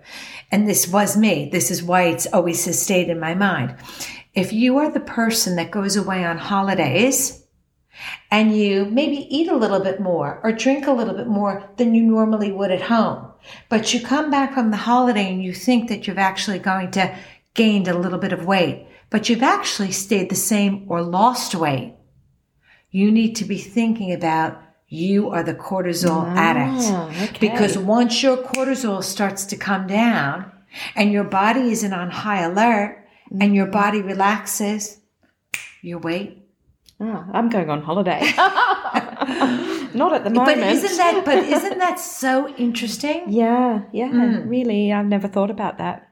And 0.51 0.68
this 0.68 0.88
was 0.88 1.16
me. 1.16 1.49
This 1.51 1.70
is 1.70 1.83
why 1.83 2.05
it's 2.05 2.27
always 2.33 2.64
has 2.64 2.81
stayed 2.81 3.09
in 3.09 3.20
my 3.20 3.35
mind. 3.35 3.77
If 4.35 4.53
you 4.53 4.79
are 4.79 4.90
the 4.90 5.01
person 5.01 5.57
that 5.57 5.70
goes 5.70 5.96
away 5.96 6.25
on 6.25 6.37
holidays, 6.37 7.45
and 8.30 8.56
you 8.56 8.85
maybe 8.87 9.26
eat 9.35 9.48
a 9.48 9.56
little 9.56 9.80
bit 9.80 10.00
more 10.00 10.40
or 10.42 10.52
drink 10.52 10.87
a 10.87 10.92
little 10.92 11.14
bit 11.14 11.26
more 11.26 11.68
than 11.76 11.94
you 11.94 12.02
normally 12.02 12.52
would 12.52 12.70
at 12.70 12.82
home. 12.82 13.32
But 13.68 13.94
you 13.94 14.00
come 14.00 14.30
back 14.30 14.54
from 14.54 14.70
the 14.70 14.76
holiday 14.76 15.32
and 15.32 15.42
you 15.42 15.54
think 15.54 15.88
that 15.88 16.06
you've 16.06 16.18
actually 16.18 16.59
going 16.59 16.90
to 16.92 17.16
gained 17.54 17.88
a 17.88 17.98
little 17.98 18.18
bit 18.18 18.32
of 18.32 18.44
weight, 18.44 18.87
but 19.11 19.28
you've 19.28 19.42
actually 19.42 19.90
stayed 19.90 20.30
the 20.30 20.37
same 20.37 20.85
or 20.88 21.02
lost 21.02 21.54
weight. 21.54 21.94
You 22.90 23.11
need 23.11 23.35
to 23.37 23.44
be 23.44 23.59
thinking 23.59 24.12
about 24.12 24.62
you 24.88 25.30
are 25.30 25.42
the 25.42 25.54
cortisol 25.54 26.22
ah, 26.24 26.35
addict. 26.37 27.30
okay. 27.30 27.38
Because 27.40 27.76
once 27.76 28.22
your 28.22 28.37
cortisol 28.37 29.02
starts 29.02 29.44
to 29.46 29.56
come 29.56 29.87
down 29.87 30.52
and 30.94 31.12
your 31.12 31.24
body 31.24 31.72
isn't 31.72 31.92
on 31.92 32.11
high 32.11 32.42
alert 32.42 33.04
and 33.40 33.54
your 33.54 33.66
mm-hmm. 33.66 33.72
body 33.72 34.02
relaxes, 34.02 35.00
your 35.82 35.98
weight 35.98 36.45
Ah, 37.00 37.26
I'm 37.32 37.48
going 37.50 37.68
on 37.70 37.82
holiday. 37.82 38.20
Not 39.94 40.14
at 40.14 40.24
the 40.24 40.30
moment. 40.30 40.61
But 40.61 40.68
isn't 40.72 40.96
that 40.96 41.22
but 41.24 41.38
isn't 41.38 41.78
that 41.78 41.98
so 41.98 42.48
interesting? 42.56 43.24
Yeah, 43.28 43.82
yeah, 43.92 44.09
Hmm. 44.09 44.48
really. 44.48 44.92
I've 44.92 45.06
never 45.06 45.28
thought 45.28 45.50
about 45.50 45.78
that. 45.78 46.09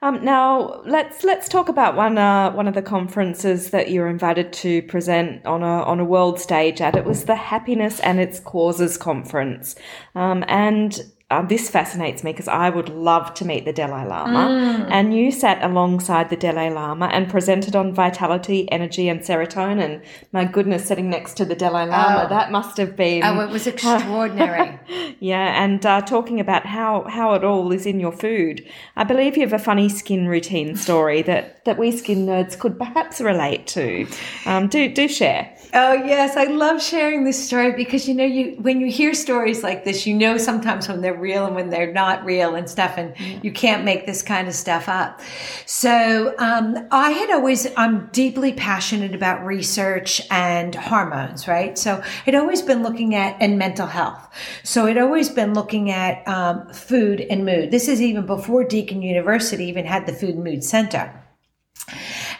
Um, 0.00 0.24
now 0.24 0.80
let's 0.86 1.24
let's 1.24 1.48
talk 1.48 1.68
about 1.68 1.96
one 1.96 2.18
uh, 2.18 2.52
one 2.52 2.68
of 2.68 2.74
the 2.74 2.82
conferences 2.82 3.70
that 3.70 3.90
you 3.90 4.00
were 4.00 4.08
invited 4.08 4.52
to 4.64 4.82
present 4.82 5.44
on 5.44 5.62
a 5.64 5.82
on 5.82 5.98
a 5.98 6.04
world 6.04 6.38
stage 6.38 6.80
at. 6.80 6.94
It 6.94 7.04
was 7.04 7.24
the 7.24 7.34
Happiness 7.34 7.98
and 8.00 8.20
Its 8.20 8.38
Causes 8.40 8.96
conference, 8.96 9.74
um, 10.14 10.44
and. 10.46 11.00
Uh, 11.30 11.42
this 11.42 11.68
fascinates 11.68 12.24
me 12.24 12.32
because 12.32 12.48
I 12.48 12.70
would 12.70 12.88
love 12.88 13.34
to 13.34 13.44
meet 13.44 13.66
the 13.66 13.72
Dalai 13.72 14.06
Lama. 14.08 14.86
And 14.88 15.14
you 15.14 15.30
sat 15.30 15.62
alongside 15.62 16.30
the 16.30 16.36
Dalai 16.36 16.70
Lama 16.70 17.04
and 17.12 17.28
presented 17.28 17.76
on 17.76 17.92
vitality, 17.92 18.66
energy, 18.72 19.10
and 19.10 19.20
serotonin. 19.20 20.02
My 20.32 20.46
goodness, 20.46 20.86
sitting 20.86 21.10
next 21.10 21.34
to 21.34 21.44
the 21.44 21.54
Dalai 21.54 21.84
Lama, 21.84 22.24
Oh. 22.24 22.28
that 22.30 22.50
must 22.50 22.78
have 22.78 22.96
been 22.96 23.22
Oh, 23.24 23.40
it 23.40 23.50
was 23.50 23.66
extraordinary. 24.12 24.80
yeah, 25.20 25.62
and 25.62 25.84
uh, 25.84 26.00
talking 26.00 26.40
about 26.40 26.64
how, 26.64 27.02
how 27.10 27.34
it 27.34 27.44
all 27.44 27.70
is 27.72 27.84
in 27.84 28.00
your 28.00 28.12
food. 28.12 28.66
I 28.96 29.04
believe 29.04 29.36
you 29.36 29.42
have 29.42 29.52
a 29.52 29.58
funny 29.58 29.90
skin 29.90 30.28
routine 30.28 30.76
story 30.76 31.20
that, 31.22 31.62
that 31.66 31.76
we 31.76 31.92
skin 31.92 32.24
nerds 32.24 32.58
could 32.58 32.78
perhaps 32.78 33.20
relate 33.20 33.66
to. 33.66 34.06
Um, 34.46 34.68
do 34.68 34.88
do 34.88 35.06
share. 35.06 35.54
Oh 35.74 35.92
yes, 35.92 36.36
I 36.36 36.44
love 36.44 36.82
sharing 36.82 37.24
this 37.24 37.46
story 37.46 37.72
because 37.72 38.08
you 38.08 38.14
know 38.14 38.24
you 38.24 38.56
when 38.60 38.80
you 38.80 38.90
hear 38.90 39.12
stories 39.12 39.62
like 39.62 39.84
this, 39.84 40.06
you 40.06 40.14
know 40.14 40.38
sometimes 40.38 40.88
when 40.88 41.02
they're 41.02 41.18
real 41.18 41.44
and 41.44 41.54
when 41.54 41.68
they're 41.68 41.92
not 41.92 42.24
real 42.24 42.54
and 42.54 42.68
stuff, 42.70 42.94
and 42.96 43.14
you 43.44 43.52
can't 43.52 43.84
make 43.84 44.06
this 44.06 44.22
kind 44.22 44.48
of 44.48 44.54
stuff 44.54 44.88
up. 44.88 45.20
So 45.66 46.34
um, 46.38 46.88
I 46.90 47.10
had 47.10 47.30
always 47.30 47.66
I'm 47.76 48.08
deeply 48.12 48.54
passionate 48.54 49.14
about 49.14 49.44
research 49.44 50.22
and 50.30 50.74
hormones, 50.74 51.46
right? 51.46 51.76
So 51.76 52.02
I'd 52.26 52.34
always 52.34 52.62
been 52.62 52.82
looking 52.82 53.14
at 53.14 53.36
and 53.40 53.58
mental 53.58 53.86
health. 53.86 54.26
So 54.62 54.86
I'd 54.86 54.98
always 54.98 55.28
been 55.28 55.52
looking 55.52 55.90
at 55.90 56.26
um, 56.26 56.72
food 56.72 57.20
and 57.20 57.44
mood. 57.44 57.70
This 57.70 57.88
is 57.88 58.00
even 58.00 58.24
before 58.24 58.64
Deakin 58.64 59.02
University 59.02 59.66
even 59.66 59.84
had 59.84 60.06
the 60.06 60.14
Food 60.14 60.36
and 60.36 60.44
Mood 60.44 60.64
Center. 60.64 61.27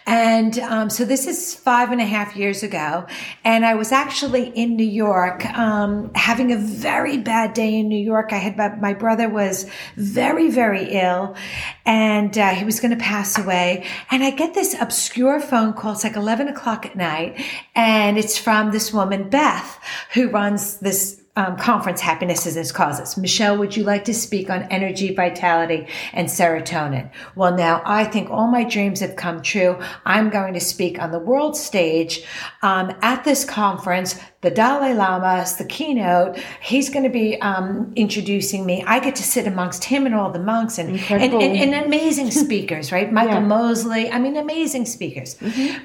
And 0.08 0.58
um, 0.60 0.88
so 0.88 1.04
this 1.04 1.26
is 1.26 1.54
five 1.54 1.92
and 1.92 2.00
a 2.00 2.06
half 2.06 2.34
years 2.34 2.62
ago. 2.62 3.06
And 3.44 3.62
I 3.62 3.74
was 3.74 3.92
actually 3.92 4.48
in 4.48 4.74
New 4.74 4.82
York 4.82 5.44
um, 5.44 6.10
having 6.14 6.50
a 6.50 6.56
very 6.56 7.18
bad 7.18 7.52
day 7.52 7.78
in 7.78 7.88
New 7.88 8.02
York. 8.02 8.32
I 8.32 8.38
had 8.38 8.56
my, 8.80 8.94
brother 8.94 9.28
was 9.28 9.66
very, 9.96 10.50
very 10.50 10.84
ill 10.92 11.36
and 11.84 12.36
uh, 12.38 12.54
he 12.54 12.64
was 12.64 12.80
going 12.80 12.92
to 12.92 13.04
pass 13.04 13.38
away. 13.38 13.86
And 14.10 14.24
I 14.24 14.30
get 14.30 14.54
this 14.54 14.74
obscure 14.80 15.40
phone 15.40 15.74
call. 15.74 15.92
It's 15.92 16.04
like 16.04 16.16
11 16.16 16.48
o'clock 16.48 16.86
at 16.86 16.96
night. 16.96 17.44
And 17.74 18.16
it's 18.16 18.38
from 18.38 18.72
this 18.72 18.90
woman, 18.94 19.28
Beth, 19.28 19.78
who 20.14 20.30
runs 20.30 20.78
this 20.78 21.22
um, 21.38 21.56
conference 21.56 22.00
happiness 22.00 22.46
is 22.46 22.56
its 22.56 22.72
causes. 22.72 23.16
Michele 23.16 23.56
would 23.56 23.76
you 23.76 23.84
like 23.84 24.04
to 24.06 24.12
speak 24.12 24.50
on 24.50 24.64
energy 24.64 25.14
vitality 25.14 25.86
and 26.12 26.26
serotonin? 26.28 27.08
Well 27.36 27.56
now 27.56 27.80
i 27.84 28.04
think 28.04 28.28
all 28.28 28.48
my 28.48 28.64
dreams 28.64 28.98
have 29.00 29.14
come 29.14 29.40
true. 29.40 29.78
I'm 30.04 30.30
going 30.30 30.54
to 30.54 30.60
speak 30.60 31.00
on 31.00 31.12
the 31.12 31.20
world 31.20 31.56
stage 31.56 32.24
um, 32.62 32.92
at 33.02 33.22
this 33.22 33.44
conference 33.44 34.18
the 34.40 34.50
dalai 34.52 34.94
lama 34.94 35.42
is 35.42 35.56
the 35.56 35.64
keynote. 35.64 36.38
He's 36.62 36.90
going 36.90 37.02
to 37.02 37.08
be 37.10 37.40
um, 37.40 37.92
introducing 37.96 38.64
me. 38.64 38.84
I 38.86 39.00
get 39.00 39.16
to 39.16 39.22
sit 39.24 39.48
amongst 39.48 39.82
him 39.82 40.06
and 40.06 40.14
all 40.14 40.30
the 40.30 40.38
monks 40.38 40.78
and, 40.78 40.90
and, 41.10 41.34
and, 41.34 41.42
and 41.42 41.84
amazing 41.86 42.30
speakers 42.44 42.92
right? 42.92 43.12
Michael 43.12 43.34
Yeah. 43.34 43.40
mosley 43.40 44.10
i 44.12 44.18
mean 44.20 44.36
amazing 44.36 44.86
speakers. 44.86 45.36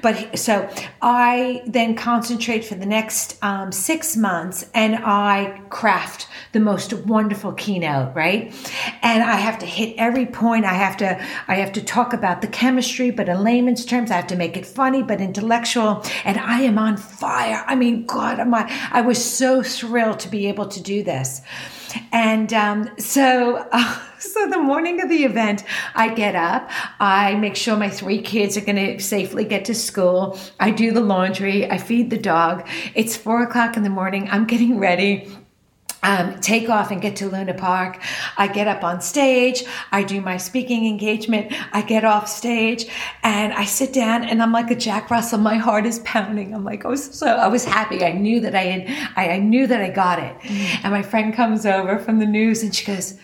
But 0.02 0.38
so 0.38 0.68
i 1.02 1.62
then 1.66 1.96
concentrate 1.96 2.64
for 2.64 2.76
the 2.76 2.86
next 2.86 3.42
um, 3.42 3.72
six 3.72 4.16
months 4.16 4.66
and 4.72 4.96
i 5.04 5.60
craft 5.70 6.28
the 6.52 6.60
most 6.60 6.92
wonderful 6.92 7.52
keynote 7.54 8.14
right? 8.14 8.54
And 9.02 9.22
i 9.24 9.34
have 9.34 9.58
to 9.60 9.66
hit 9.66 9.96
every 9.98 10.26
point. 10.26 10.64
I 10.64 10.74
have 10.74 10.96
to 10.98 11.20
i 11.48 11.56
have 11.56 11.72
to 11.72 11.82
talk 11.82 12.12
about 12.12 12.40
the 12.40 12.46
chemistry 12.48 13.10
but 13.10 13.28
in 13.28 13.42
layman's 13.42 13.84
terms 13.84 14.12
i 14.12 14.14
have 14.14 14.28
to 14.28 14.36
make 14.36 14.56
it 14.56 14.64
funny 14.64 15.02
but 15.02 15.20
intellectual. 15.20 16.04
And 16.24 16.38
i 16.38 16.60
am 16.60 16.78
on 16.78 16.96
fire. 16.96 17.64
I 17.66 17.74
mean 17.74 18.06
god 18.06 18.43
i 18.52 18.90
i 18.92 19.00
was 19.00 19.24
so 19.24 19.62
thrilled 19.62 20.18
to 20.18 20.28
be 20.28 20.48
able 20.48 20.66
to 20.66 20.82
do 20.82 21.02
this 21.02 21.40
and 22.12 22.52
um, 22.52 22.90
so, 22.98 23.66
uh, 23.72 23.98
so 24.18 24.48
the 24.48 24.58
morning 24.58 25.02
of 25.02 25.08
the 25.08 25.24
event, 25.24 25.64
I 25.94 26.14
get 26.14 26.34
up. 26.34 26.70
I 27.00 27.34
make 27.36 27.56
sure 27.56 27.76
my 27.76 27.90
three 27.90 28.20
kids 28.20 28.56
are 28.56 28.62
going 28.62 28.96
to 28.96 29.02
safely 29.02 29.44
get 29.44 29.64
to 29.66 29.74
school. 29.74 30.38
I 30.60 30.70
do 30.70 30.92
the 30.92 31.00
laundry. 31.00 31.70
I 31.70 31.78
feed 31.78 32.10
the 32.10 32.18
dog. 32.18 32.66
It's 32.94 33.16
four 33.16 33.42
o'clock 33.42 33.76
in 33.76 33.82
the 33.82 33.90
morning. 33.90 34.28
I'm 34.30 34.46
getting 34.46 34.78
ready. 34.78 35.30
Um, 36.04 36.38
take 36.40 36.68
off 36.68 36.90
and 36.90 37.00
get 37.00 37.16
to 37.16 37.30
Luna 37.30 37.54
Park. 37.54 37.98
I 38.36 38.46
get 38.46 38.68
up 38.68 38.84
on 38.84 39.00
stage. 39.00 39.64
I 39.90 40.04
do 40.04 40.20
my 40.20 40.36
speaking 40.36 40.86
engagement. 40.86 41.52
I 41.72 41.80
get 41.80 42.04
off 42.04 42.28
stage 42.28 42.86
and 43.22 43.54
I 43.54 43.64
sit 43.64 43.94
down 43.94 44.22
and 44.22 44.42
I'm 44.42 44.52
like 44.52 44.70
a 44.70 44.76
Jack 44.76 45.10
Russell. 45.10 45.38
My 45.38 45.56
heart 45.56 45.86
is 45.86 46.00
pounding. 46.00 46.54
I'm 46.54 46.62
like, 46.62 46.84
oh, 46.84 46.94
so 46.94 47.26
I 47.26 47.48
was 47.48 47.64
happy. 47.64 48.04
I 48.04 48.12
knew 48.12 48.38
that 48.40 48.54
I 48.54 48.64
had, 48.64 49.12
I, 49.16 49.30
I 49.30 49.38
knew 49.38 49.66
that 49.66 49.80
I 49.80 49.88
got 49.88 50.18
it. 50.18 50.36
And 50.84 50.92
my 50.92 51.02
friend 51.02 51.32
comes 51.32 51.64
over 51.64 51.98
from 51.98 52.18
the 52.18 52.26
news 52.26 52.62
and 52.62 52.74
she 52.74 52.84
goes, 52.84 53.18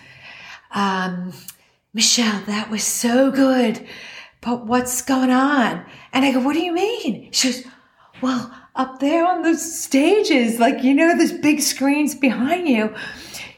um, 0.73 1.35
Michele, 1.93 2.43
that 2.47 2.71
was 2.71 2.83
so 2.83 3.31
good. 3.31 3.87
But 4.41 4.65
what's 4.67 5.03
going 5.03 5.31
on? 5.31 5.85
And 6.15 6.25
I 6.25 6.33
go, 6.33 6.41
what 6.41 6.55
do 6.55 6.61
you 6.61 6.73
mean? 6.73 7.31
She 7.33 7.53
goes, 7.53 7.65
well, 8.23 8.55
up 8.75 9.01
there 9.01 9.27
on 9.27 9.43
those 9.43 9.81
stages, 9.83 10.59
like, 10.59 10.83
you 10.83 10.95
know, 10.95 11.17
those 11.17 11.33
big 11.33 11.61
screens 11.61 12.15
behind 12.15 12.69
you, 12.69 12.95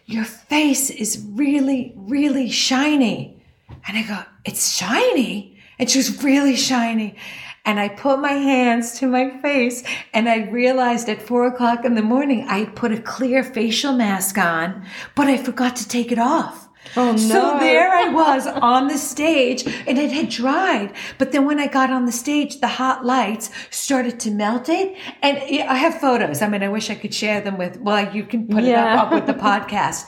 your 0.07 0.25
face 0.25 0.90
is 0.90 1.25
really, 1.33 1.92
really 1.96 2.51
shiny. 2.51 3.42
And 3.87 3.96
I 3.96 4.03
go, 4.03 4.22
it's 4.44 4.77
shiny. 4.77 5.59
And 5.79 5.90
she 5.90 5.98
was 5.98 6.22
really 6.22 6.57
shiny. 6.57 7.16
And 7.64 7.79
I 7.79 7.88
put 7.88 8.18
my 8.18 8.33
hands 8.33 8.98
to 8.98 9.07
my 9.07 9.40
face 9.40 9.85
and 10.12 10.29
I 10.29 10.48
realized 10.48 11.09
at 11.09 11.22
four 11.22 11.46
o'clock 11.46 11.85
in 11.85 11.94
the 11.94 12.03
morning, 12.03 12.46
I 12.48 12.64
put 12.64 12.90
a 12.90 13.01
clear 13.01 13.44
facial 13.44 13.92
mask 13.92 14.37
on, 14.37 14.85
but 15.14 15.29
I 15.29 15.37
forgot 15.37 15.77
to 15.77 15.88
take 15.88 16.11
it 16.11 16.18
off. 16.18 16.62
Oh, 16.97 17.16
So 17.16 17.59
there 17.59 17.90
I 17.90 18.09
was 18.09 18.47
on 18.47 18.88
the 18.88 18.99
stage 18.99 19.66
and 19.66 19.99
it 19.99 20.12
had 20.12 20.29
dried. 20.29 20.92
But 21.16 21.33
then 21.33 21.47
when 21.47 21.59
I 21.59 21.66
got 21.66 21.90
on 21.90 22.05
the 22.05 22.12
stage, 22.12 22.61
the 22.61 22.68
hot 22.68 23.05
lights 23.05 23.51
started 23.71 24.21
to 24.21 24.31
melt 24.31 24.68
it. 24.68 24.97
And 25.23 25.38
I 25.38 25.75
have 25.75 26.01
photos. 26.01 26.42
I 26.42 26.49
mean, 26.49 26.62
I 26.62 26.68
wish 26.68 26.90
I 26.90 26.95
could 26.95 27.14
share 27.14 27.40
them 27.40 27.57
with, 27.57 27.81
well, 27.81 28.14
you 28.14 28.25
can 28.25 28.47
put 28.47 28.64
it 28.64 28.74
up, 28.74 29.07
up 29.07 29.12
with 29.12 29.26
the 29.26 29.35
podcast. 29.35 30.05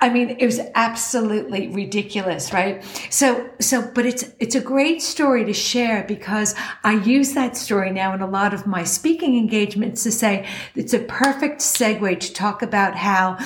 I 0.00 0.08
mean, 0.08 0.30
it 0.30 0.46
was 0.46 0.60
absolutely 0.74 1.68
ridiculous, 1.68 2.52
right? 2.52 2.82
So, 3.10 3.50
so, 3.60 3.90
but 3.94 4.06
it's, 4.06 4.24
it's 4.38 4.54
a 4.54 4.60
great 4.60 5.02
story 5.02 5.44
to 5.44 5.52
share 5.52 6.04
because 6.04 6.54
I 6.82 6.94
use 6.94 7.32
that 7.34 7.56
story 7.56 7.90
now 7.90 8.14
in 8.14 8.22
a 8.22 8.26
lot 8.26 8.54
of 8.54 8.66
my 8.66 8.84
speaking 8.84 9.36
engagements 9.36 10.02
to 10.04 10.12
say 10.12 10.46
it's 10.74 10.94
a 10.94 11.00
perfect 11.00 11.60
segue 11.60 12.20
to 12.20 12.32
talk 12.32 12.62
about 12.62 12.94
how 12.94 13.38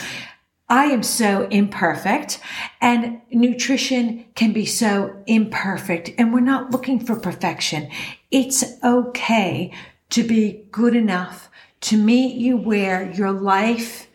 I 0.69 0.87
am 0.87 1.05
so 1.05 1.47
imperfect 1.49 2.41
and 2.81 3.21
nutrition 3.31 4.25
can 4.35 4.53
be 4.53 4.67
so 4.67 5.23
imperfect 5.27 6.11
and 6.19 6.35
we're 6.35 6.41
not 6.41 6.73
looking 6.73 6.99
for 6.99 7.14
perfection. 7.14 7.89
It's 8.33 8.64
okay 8.83 9.73
to 10.11 10.25
be 10.25 10.67
good 10.73 10.97
enough 10.97 11.49
to 11.83 11.97
meet 11.97 12.35
you 12.35 12.57
where 12.57 13.11
your 13.12 13.31
life 13.31 14.09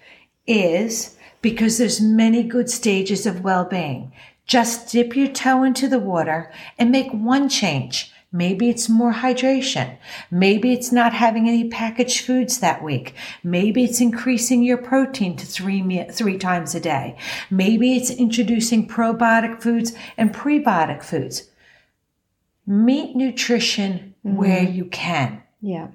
is 0.45 1.15
because 1.41 1.77
there's 1.77 2.01
many 2.01 2.43
good 2.43 2.69
stages 2.69 3.25
of 3.25 3.45
well-being. 3.45 4.11
Just 4.45 4.91
dip 4.91 5.15
your 5.15 5.29
toe 5.29 5.63
into 5.63 5.87
the 5.87 5.99
water 5.99 6.51
and 6.77 6.91
make 6.91 7.11
one 7.11 7.47
change. 7.47 8.10
Maybe 8.33 8.69
it's 8.69 8.87
more 8.87 9.11
hydration. 9.11 9.97
Maybe 10.29 10.71
it's 10.71 10.91
not 10.91 11.13
having 11.13 11.49
any 11.49 11.67
packaged 11.67 12.25
foods 12.25 12.59
that 12.59 12.81
week. 12.81 13.13
Maybe 13.43 13.83
it's 13.83 13.99
increasing 13.99 14.63
your 14.63 14.77
protein 14.77 15.35
to 15.35 15.45
three, 15.45 16.05
three 16.11 16.37
times 16.37 16.73
a 16.73 16.79
day. 16.79 17.17
Maybe 17.49 17.95
it's 17.95 18.09
introducing 18.09 18.87
probiotic 18.87 19.61
foods 19.61 19.91
and 20.15 20.33
prebiotic 20.33 21.03
foods. 21.03 21.49
Meet 22.65 23.17
nutrition 23.17 24.15
mm-hmm. 24.25 24.37
where 24.37 24.63
you 24.63 24.85
can. 24.85 25.43
Yeah. 25.61 25.89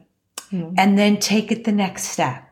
Mm-hmm. 0.52 0.74
And 0.76 0.98
then 0.98 1.18
take 1.18 1.50
it 1.50 1.64
the 1.64 1.72
next 1.72 2.04
step. 2.04 2.42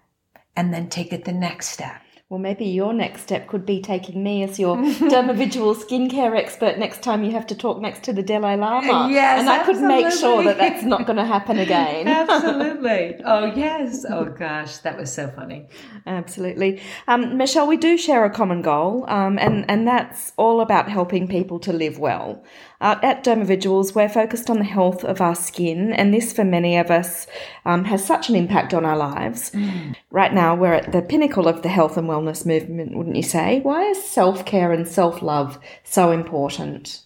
And 0.57 0.73
then 0.73 0.89
take 0.89 1.13
it 1.13 1.27
the 1.27 1.33
next 1.33 1.69
step. 1.69 2.01
Well, 2.31 2.41
maybe 2.41 2.65
your 2.65 2.95
next 2.95 3.21
step 3.21 3.49
could 3.49 3.67
be 3.67 3.83
taking 3.83 4.23
me 4.25 4.43
as 4.45 4.59
your 4.59 4.77
dermavisual 4.99 5.75
skincare 5.75 6.35
expert 6.35 6.79
next 6.79 7.03
time 7.03 7.23
you 7.23 7.33
have 7.33 7.47
to 7.49 7.55
talk 7.55 7.83
next 7.83 8.03
to 8.05 8.15
the 8.15 8.23
Dalai 8.23 8.57
Lama. 8.57 9.09
Yes, 9.11 9.41
and 9.41 9.51
I 9.51 9.63
could 9.63 9.83
make 9.83 10.11
sure 10.11 10.43
that 10.43 10.57
that's 10.57 10.83
not 10.85 11.05
going 11.07 11.19
to 11.19 11.25
happen 11.27 11.59
again. 11.59 12.09
absolutely. 12.25 13.21
Oh 13.27 13.53
yes. 13.55 14.07
Oh 14.09 14.25
gosh, 14.25 14.79
that 14.79 14.97
was 14.97 15.13
so 15.13 15.29
funny. 15.29 15.69
Absolutely, 16.07 16.81
um, 17.09 17.37
Michele. 17.37 17.67
We 17.67 17.77
do 17.77 17.99
share 17.99 18.25
a 18.25 18.31
common 18.31 18.63
goal, 18.63 19.05
um, 19.07 19.39
and 19.39 19.67
and 19.69 19.87
that's 19.87 20.33
all 20.39 20.63
about 20.63 20.89
helping 20.89 21.29
people 21.29 21.59
to 21.61 21.75
live 21.75 21.99
well. 21.99 22.43
Uh, 22.85 22.99
at 23.03 23.25
Dermavisuals, 23.25 23.95
we're 23.95 24.11
focused 24.11 24.51
on 24.51 24.59
the 24.59 24.65
health 24.65 25.05
of 25.05 25.19
our 25.23 25.35
skin, 25.35 25.91
and 25.95 26.13
this, 26.13 26.35
for 26.35 26.45
many 26.45 26.77
of 26.77 26.91
us, 26.91 27.27
um, 27.65 27.83
has 27.87 28.05
such 28.05 28.29
an 28.29 28.35
impact 28.35 28.75
on 28.75 28.85
our 28.85 28.99
lives. 28.99 29.51
Mm. 29.53 29.97
Right 30.11 30.35
now, 30.35 30.55
we're 30.55 30.75
at 30.75 30.93
the 30.93 31.01
pinnacle 31.01 31.49
of 31.49 31.63
the 31.63 31.71
health 31.71 31.97
and 31.97 32.07
wellness 32.07 32.45
movement, 32.45 32.95
wouldn't 32.95 33.17
you 33.17 33.23
say? 33.23 33.61
Why 33.63 33.85
is 33.85 34.05
self 34.05 34.45
care 34.45 34.71
and 34.71 34.87
self 34.87 35.23
love 35.23 35.59
so 35.83 36.11
important? 36.11 37.01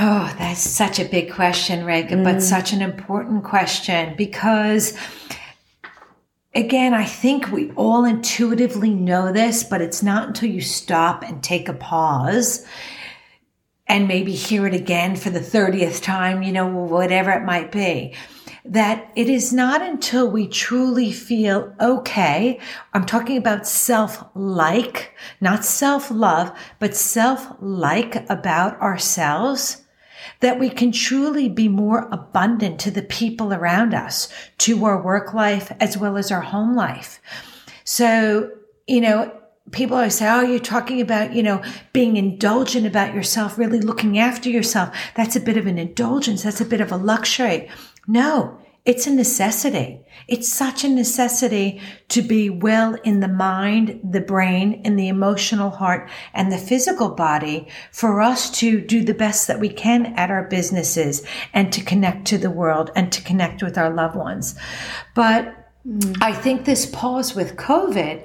Oh, 0.00 0.34
that's 0.38 0.60
such 0.60 0.98
a 0.98 1.04
big 1.04 1.30
question, 1.30 1.84
Reagan, 1.84 2.20
mm. 2.20 2.24
but 2.24 2.40
such 2.40 2.72
an 2.72 2.80
important 2.80 3.44
question 3.44 4.16
because 4.16 4.96
again, 6.54 6.94
I 6.94 7.04
think 7.04 7.52
we 7.52 7.70
all 7.72 8.06
intuitively 8.06 8.94
know 8.94 9.30
this, 9.30 9.62
but 9.62 9.82
it's 9.82 10.02
not 10.02 10.28
until 10.28 10.48
you 10.48 10.62
stop 10.62 11.22
and 11.22 11.42
take 11.42 11.68
a 11.68 11.74
pause 11.74 12.66
and 13.88 14.08
maybe 14.08 14.32
hear 14.32 14.66
it 14.66 14.74
again 14.74 15.16
for 15.16 15.30
the 15.30 15.40
30th 15.40 16.02
time, 16.02 16.42
you 16.42 16.52
know, 16.52 16.66
whatever 16.66 17.30
it 17.30 17.44
might 17.44 17.70
be. 17.70 18.14
That 18.64 19.12
it 19.14 19.28
is 19.28 19.52
not 19.52 19.80
until 19.80 20.28
we 20.28 20.48
truly 20.48 21.12
feel 21.12 21.72
okay. 21.80 22.58
I'm 22.92 23.06
talking 23.06 23.36
about 23.36 23.66
self 23.66 24.24
like, 24.34 25.14
not 25.40 25.64
self 25.64 26.10
love, 26.10 26.56
but 26.80 26.96
self 26.96 27.46
like 27.60 28.28
about 28.28 28.80
ourselves 28.80 29.84
that 30.40 30.58
we 30.58 30.68
can 30.68 30.92
truly 30.92 31.48
be 31.48 31.68
more 31.68 32.08
abundant 32.10 32.80
to 32.80 32.90
the 32.90 33.02
people 33.02 33.52
around 33.52 33.94
us, 33.94 34.28
to 34.58 34.84
our 34.84 35.00
work 35.00 35.32
life 35.32 35.72
as 35.80 35.96
well 35.96 36.16
as 36.16 36.30
our 36.30 36.40
home 36.40 36.74
life. 36.74 37.20
So, 37.84 38.50
you 38.86 39.00
know, 39.00 39.32
people 39.72 39.96
always 39.96 40.18
say, 40.18 40.28
Oh, 40.28 40.42
you're 40.42 40.58
talking 40.58 41.00
about, 41.00 41.34
you 41.34 41.42
know, 41.42 41.62
being 41.92 42.16
indulgent 42.16 42.86
about 42.86 43.14
yourself, 43.14 43.58
really 43.58 43.80
looking 43.80 44.18
after 44.18 44.48
yourself. 44.48 44.96
That's 45.14 45.36
a 45.36 45.40
bit 45.40 45.56
of 45.56 45.66
an 45.66 45.78
indulgence. 45.78 46.42
That's 46.42 46.60
a 46.60 46.66
bit 46.66 46.80
of 46.80 46.92
a 46.92 46.96
luxury. 46.96 47.68
No, 48.06 48.58
it's 48.86 49.08
a 49.08 49.10
necessity. 49.10 50.00
It's 50.28 50.48
such 50.48 50.84
a 50.84 50.88
necessity 50.88 51.80
to 52.08 52.22
be 52.22 52.48
well 52.48 52.94
in 53.02 53.18
the 53.18 53.28
mind, 53.28 54.00
the 54.08 54.20
brain, 54.20 54.80
and 54.84 54.96
the 54.96 55.08
emotional 55.08 55.70
heart 55.70 56.08
and 56.32 56.52
the 56.52 56.58
physical 56.58 57.08
body 57.08 57.66
for 57.90 58.22
us 58.22 58.48
to 58.60 58.80
do 58.80 59.02
the 59.02 59.12
best 59.12 59.48
that 59.48 59.58
we 59.58 59.68
can 59.68 60.06
at 60.14 60.30
our 60.30 60.44
businesses 60.44 61.26
and 61.52 61.72
to 61.72 61.82
connect 61.82 62.28
to 62.28 62.38
the 62.38 62.50
world 62.50 62.92
and 62.94 63.10
to 63.10 63.22
connect 63.22 63.60
with 63.60 63.76
our 63.76 63.92
loved 63.92 64.14
ones. 64.14 64.54
But 65.16 65.68
mm. 65.84 66.16
I 66.20 66.32
think 66.32 66.64
this 66.64 66.86
pause 66.86 67.34
with 67.34 67.56
COVID, 67.56 68.24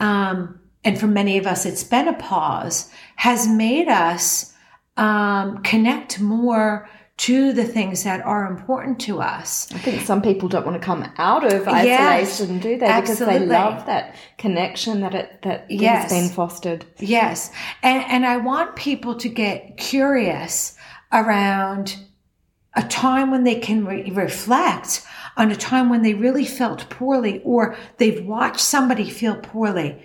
um, 0.00 0.59
and 0.84 0.98
for 0.98 1.06
many 1.06 1.38
of 1.38 1.46
us, 1.46 1.66
it's 1.66 1.84
been 1.84 2.08
a 2.08 2.14
pause, 2.14 2.90
has 3.16 3.46
made 3.46 3.88
us 3.88 4.54
um, 4.96 5.62
connect 5.62 6.20
more 6.20 6.88
to 7.20 7.52
the 7.52 7.64
things 7.64 8.04
that 8.04 8.24
are 8.24 8.50
important 8.50 8.98
to 8.98 9.20
us. 9.20 9.70
I 9.74 9.78
think 9.78 10.00
some 10.00 10.22
people 10.22 10.48
don't 10.48 10.64
want 10.64 10.80
to 10.80 10.84
come 10.84 11.06
out 11.18 11.44
of 11.44 11.68
isolation, 11.68 11.84
yes, 11.84 12.38
do 12.38 12.56
they? 12.56 12.76
Because 12.76 13.10
absolutely. 13.20 13.40
they 13.40 13.46
love 13.46 13.84
that 13.84 14.16
connection 14.38 15.02
that 15.02 15.14
it 15.14 15.42
that 15.42 15.70
yes. 15.70 16.10
has 16.10 16.12
been 16.12 16.34
fostered. 16.34 16.86
Yes, 16.98 17.52
and 17.82 18.02
and 18.04 18.24
I 18.24 18.38
want 18.38 18.74
people 18.74 19.16
to 19.16 19.28
get 19.28 19.76
curious 19.76 20.78
around 21.12 21.98
a 22.74 22.84
time 22.84 23.30
when 23.30 23.44
they 23.44 23.56
can 23.56 23.84
re- 23.84 24.10
reflect 24.10 25.04
on 25.36 25.50
a 25.50 25.56
time 25.56 25.90
when 25.90 26.02
they 26.02 26.14
really 26.14 26.46
felt 26.46 26.88
poorly 26.88 27.42
or 27.44 27.76
they've 27.98 28.24
watched 28.24 28.60
somebody 28.60 29.10
feel 29.10 29.36
poorly 29.36 30.02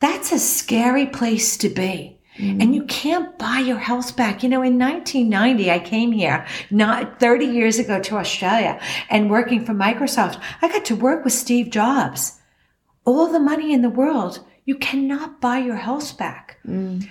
that's 0.00 0.32
a 0.32 0.38
scary 0.38 1.06
place 1.06 1.56
to 1.58 1.68
be. 1.68 2.18
Mm. 2.38 2.62
And 2.62 2.74
you 2.74 2.84
can't 2.84 3.36
buy 3.36 3.58
your 3.58 3.78
health 3.78 4.16
back. 4.16 4.42
You 4.42 4.48
know, 4.48 4.62
in 4.62 4.78
1990, 4.78 5.70
I 5.70 5.78
came 5.80 6.12
here 6.12 6.46
not 6.70 7.18
30 7.18 7.46
years 7.46 7.78
ago 7.78 8.00
to 8.00 8.16
Australia 8.16 8.80
and 9.10 9.30
working 9.30 9.64
for 9.64 9.72
Microsoft. 9.72 10.40
I 10.62 10.68
got 10.68 10.84
to 10.86 10.96
work 10.96 11.24
with 11.24 11.32
Steve 11.32 11.70
Jobs. 11.70 12.38
All 13.04 13.26
the 13.26 13.40
money 13.40 13.72
in 13.72 13.82
the 13.82 13.90
world, 13.90 14.44
you 14.64 14.76
cannot 14.76 15.40
buy 15.40 15.58
your 15.58 15.76
health 15.76 16.16
back. 16.16 16.58
Mm. 16.66 17.08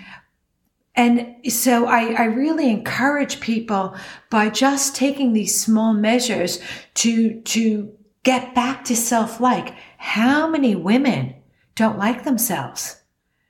And 0.95 1.35
so 1.51 1.85
I, 1.85 2.13
I, 2.13 2.23
really 2.25 2.71
encourage 2.71 3.39
people 3.39 3.95
by 4.31 4.49
just 4.49 4.95
taking 4.95 5.33
these 5.33 5.59
small 5.59 5.93
measures 5.93 6.59
to, 6.95 7.39
to 7.41 7.91
get 8.23 8.55
back 8.55 8.83
to 8.85 8.95
self-like. 8.95 9.75
How 9.99 10.47
many 10.47 10.75
women 10.75 11.35
don't 11.77 11.99
like 11.99 12.23
themselves. 12.23 13.03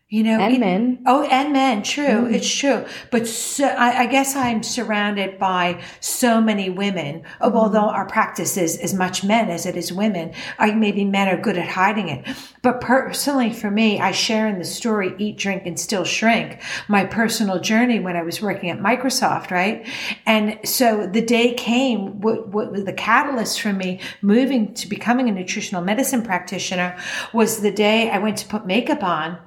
You 0.09 0.23
know, 0.23 0.39
and 0.39 0.53
it, 0.53 0.59
men. 0.61 1.03
Oh, 1.05 1.23
and 1.23 1.51
men. 1.51 1.83
True, 1.83 2.05
mm. 2.05 2.33
it's 2.33 2.49
true. 2.49 2.85
But 3.11 3.27
so, 3.27 3.67
I, 3.67 4.03
I, 4.03 4.05
guess 4.05 4.37
I'm 4.37 4.63
surrounded 4.63 5.37
by 5.37 5.83
so 5.99 6.39
many 6.39 6.69
women. 6.69 7.23
Mm. 7.41 7.53
Although 7.53 7.89
our 7.89 8.05
practice 8.05 8.55
is 8.55 8.77
as 8.77 8.93
much 8.93 9.25
men 9.25 9.49
as 9.49 9.65
it 9.65 9.75
is 9.75 9.91
women, 9.91 10.33
I 10.57 10.71
maybe 10.71 11.03
men 11.03 11.27
are 11.27 11.35
good 11.35 11.57
at 11.57 11.67
hiding 11.67 12.07
it. 12.07 12.25
But 12.61 12.79
personally, 12.79 13.51
for 13.51 13.69
me, 13.69 13.99
I 13.99 14.11
share 14.11 14.47
in 14.47 14.59
the 14.59 14.63
story 14.63 15.13
"Eat, 15.17 15.37
Drink, 15.37 15.63
and 15.65 15.77
Still 15.77 16.05
Shrink" 16.05 16.61
my 16.87 17.03
personal 17.03 17.59
journey 17.59 17.99
when 17.99 18.15
I 18.15 18.23
was 18.23 18.41
working 18.41 18.69
at 18.69 18.79
Microsoft, 18.79 19.51
right? 19.51 19.85
And 20.25 20.57
so 20.63 21.05
the 21.05 21.21
day 21.21 21.53
came. 21.53 22.21
What, 22.21 22.47
what 22.47 22.71
was 22.71 22.85
the 22.85 22.93
catalyst 22.93 23.59
for 23.59 23.73
me 23.73 23.99
moving 24.21 24.73
to 24.75 24.87
becoming 24.87 25.27
a 25.27 25.33
nutritional 25.33 25.83
medicine 25.83 26.21
practitioner 26.21 26.97
was 27.33 27.59
the 27.59 27.71
day 27.71 28.09
I 28.09 28.19
went 28.19 28.37
to 28.37 28.47
put 28.47 28.65
makeup 28.65 29.03
on 29.03 29.37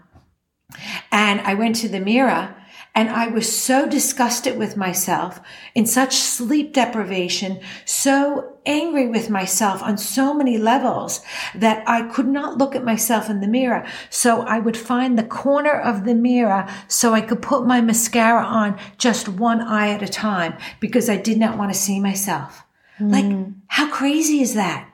and 1.11 1.41
I 1.41 1.55
went 1.55 1.77
to 1.77 1.89
the 1.89 2.01
mirror 2.01 2.55
and 2.95 3.09
I 3.09 3.29
was 3.29 3.51
so 3.57 3.89
disgusted 3.89 4.59
with 4.59 4.77
myself 4.77 5.41
in 5.75 5.87
such 5.87 6.17
sleep 6.17 6.73
deprivation, 6.73 7.61
so 7.85 8.57
angry 8.67 9.07
with 9.07 9.31
myself 9.31 9.83
on 9.83 9.97
so 9.97 10.35
many 10.35 10.59
levels 10.59 11.21
that 11.55 11.85
I 11.87 12.03
could 12.09 12.27
not 12.27 12.59
look 12.59 12.75
at 12.75 12.85
myself 12.85 13.31
in 13.31 13.41
the 13.41 13.47
mirror. 13.47 13.87
So 14.11 14.43
I 14.43 14.59
would 14.59 14.77
find 14.77 15.17
the 15.17 15.25
corner 15.25 15.73
of 15.73 16.05
the 16.05 16.15
mirror 16.15 16.67
so 16.89 17.15
I 17.15 17.21
could 17.21 17.41
put 17.41 17.65
my 17.65 17.81
mascara 17.81 18.45
on 18.45 18.79
just 18.99 19.29
one 19.29 19.61
eye 19.61 19.91
at 19.91 20.03
a 20.03 20.09
time 20.09 20.57
because 20.81 21.09
I 21.09 21.17
did 21.17 21.39
not 21.39 21.57
want 21.57 21.73
to 21.73 21.79
see 21.79 22.01
myself. 22.01 22.65
Mm. 22.99 23.13
Like, 23.13 23.55
how 23.69 23.89
crazy 23.91 24.41
is 24.41 24.55
that? 24.55 24.90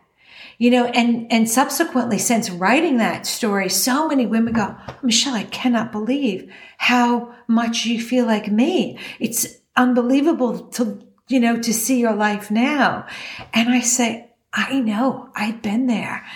You 0.58 0.70
know, 0.70 0.86
and, 0.86 1.30
and 1.30 1.48
subsequently 1.48 2.18
since 2.18 2.50
writing 2.50 2.96
that 2.96 3.26
story, 3.26 3.68
so 3.68 4.08
many 4.08 4.26
women 4.26 4.54
go, 4.54 4.74
Michele, 5.02 5.34
I 5.34 5.44
cannot 5.44 5.92
believe 5.92 6.50
how 6.78 7.34
much 7.46 7.84
you 7.84 8.00
feel 8.00 8.26
like 8.26 8.50
me. 8.50 8.98
It's 9.20 9.46
unbelievable 9.76 10.60
to, 10.68 10.98
you 11.28 11.40
know, 11.40 11.60
to 11.60 11.74
see 11.74 12.00
your 12.00 12.14
life 12.14 12.50
now. 12.50 13.06
And 13.52 13.68
I 13.68 13.80
say, 13.80 14.30
I 14.52 14.80
know 14.80 15.28
I've 15.34 15.60
been 15.60 15.86
there. 15.86 16.26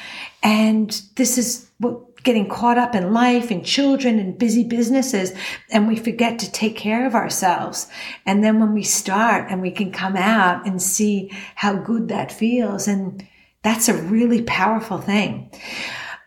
And 0.42 0.90
this 1.16 1.38
is 1.38 1.70
what 1.78 2.10
getting 2.22 2.48
caught 2.48 2.78
up 2.78 2.94
in 2.94 3.12
life 3.12 3.50
and 3.50 3.64
children 3.64 4.18
and 4.18 4.38
busy 4.38 4.64
businesses 4.64 5.32
and 5.70 5.88
we 5.88 5.96
forget 5.96 6.38
to 6.38 6.52
take 6.52 6.76
care 6.76 7.06
of 7.06 7.14
ourselves. 7.14 7.88
And 8.26 8.44
then 8.44 8.60
when 8.60 8.74
we 8.74 8.82
start 8.82 9.50
and 9.50 9.62
we 9.62 9.70
can 9.70 9.90
come 9.90 10.16
out 10.16 10.66
and 10.66 10.82
see 10.82 11.30
how 11.54 11.74
good 11.74 12.08
that 12.08 12.30
feels 12.30 12.86
and 12.86 13.26
that's 13.62 13.88
a 13.88 13.94
really 13.94 14.42
powerful 14.42 14.98
thing. 14.98 15.50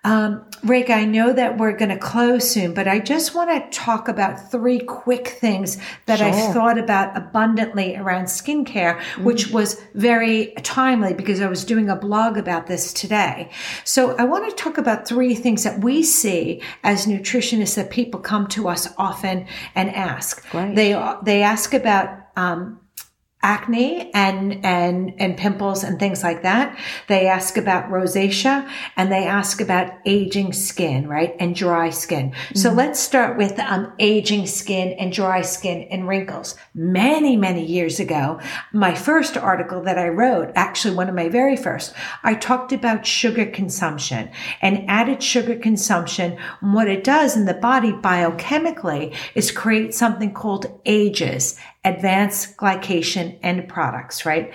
Um, 0.06 0.46
Rick, 0.66 0.90
I 0.90 1.06
know 1.06 1.32
that 1.32 1.58
we're 1.58 1.72
going 1.78 1.90
to 1.90 1.98
close 1.98 2.50
soon, 2.50 2.74
but 2.74 2.90
I 2.90 3.00
just 3.00 3.34
want 3.34 3.50
to 3.50 3.78
talk 3.78 4.10
about 4.10 4.52
three 4.52 4.80
quick 4.80 5.30
things 5.30 5.78
that 6.08 6.20
Sure. 6.20 6.28
I've 6.28 6.54
thought 6.54 6.78
about 6.78 7.16
abundantly 7.18 7.96
around 7.96 8.26
skincare, 8.26 9.02
which 9.24 9.52
was 9.52 9.82
very 9.94 10.54
timely 10.64 11.14
because 11.14 11.40
I 11.40 11.48
was 11.48 11.64
doing 11.64 11.90
a 11.90 11.96
blog 11.96 12.38
about 12.38 12.68
this 12.68 12.92
today. 12.92 13.50
So 13.86 14.16
I 14.18 14.26
want 14.26 14.50
to 14.50 14.56
talk 14.56 14.78
about 14.78 15.08
three 15.08 15.36
things 15.36 15.64
that 15.64 15.80
we 15.82 16.04
see 16.04 16.62
as 16.84 17.06
nutritionists 17.06 17.76
that 17.76 17.90
people 17.90 18.20
come 18.20 18.48
to 18.48 18.68
us 18.68 18.90
often 18.98 19.48
and 19.74 19.90
ask. 19.90 20.50
Great. 20.50 20.76
They 20.76 21.14
they 21.24 21.44
ask 21.44 21.74
about 21.74 22.10
um, 22.36 22.80
acne 23.44 24.10
and 24.14 24.66
and 24.66 25.14
and 25.20 25.38
pimples 25.38 25.84
and 25.84 26.00
things 26.00 26.24
like 26.24 26.42
that. 26.42 26.80
They 27.08 27.28
ask 27.28 27.58
about 27.58 27.90
rosacea 27.90 28.68
and 28.96 29.12
they 29.12 29.26
ask 29.26 29.62
about 29.62 29.92
aging 30.06 30.54
skin, 30.54 31.08
right? 31.08 31.36
And 31.40 31.56
dry 31.56 31.90
skin. 31.90 32.34
So 32.56 32.72
let's 32.72 33.00
start 33.00 33.38
with 33.38 33.60
um, 33.60 33.94
aging 34.00 34.48
skin 34.48 34.94
and 34.94 35.12
dry 35.12 35.42
skin 35.42 35.84
and 35.92 36.08
wrinkles. 36.08 36.56
Many 36.74 37.36
many 37.36 37.66
years 37.66 38.00
ago, 38.00 38.40
my 38.72 38.96
first 38.96 39.38
article 39.38 39.84
that 39.84 40.00
I 40.00 40.08
wrote, 40.08 40.52
actually 40.56 40.96
one 40.96 41.10
of 41.10 41.16
my 41.16 41.30
very 41.30 41.58
first, 41.58 41.94
I 42.24 42.36
talked 42.36 42.72
about 42.72 43.06
sugar 43.06 43.46
consumption 43.46 44.32
and 44.62 44.90
added 44.90 45.22
sugar 45.22 45.56
consumption. 45.58 46.38
What 46.62 46.88
it 46.88 47.04
does 47.04 47.36
in 47.36 47.46
the 47.46 47.54
body 47.54 47.92
biochemically 47.92 49.16
is 49.36 49.52
create 49.52 49.94
something 49.94 50.34
called 50.34 50.80
AGEs, 50.86 51.60
advanced 51.86 52.58
glycation 52.58 53.38
end 53.44 53.68
products, 53.68 54.26
right? 54.26 54.54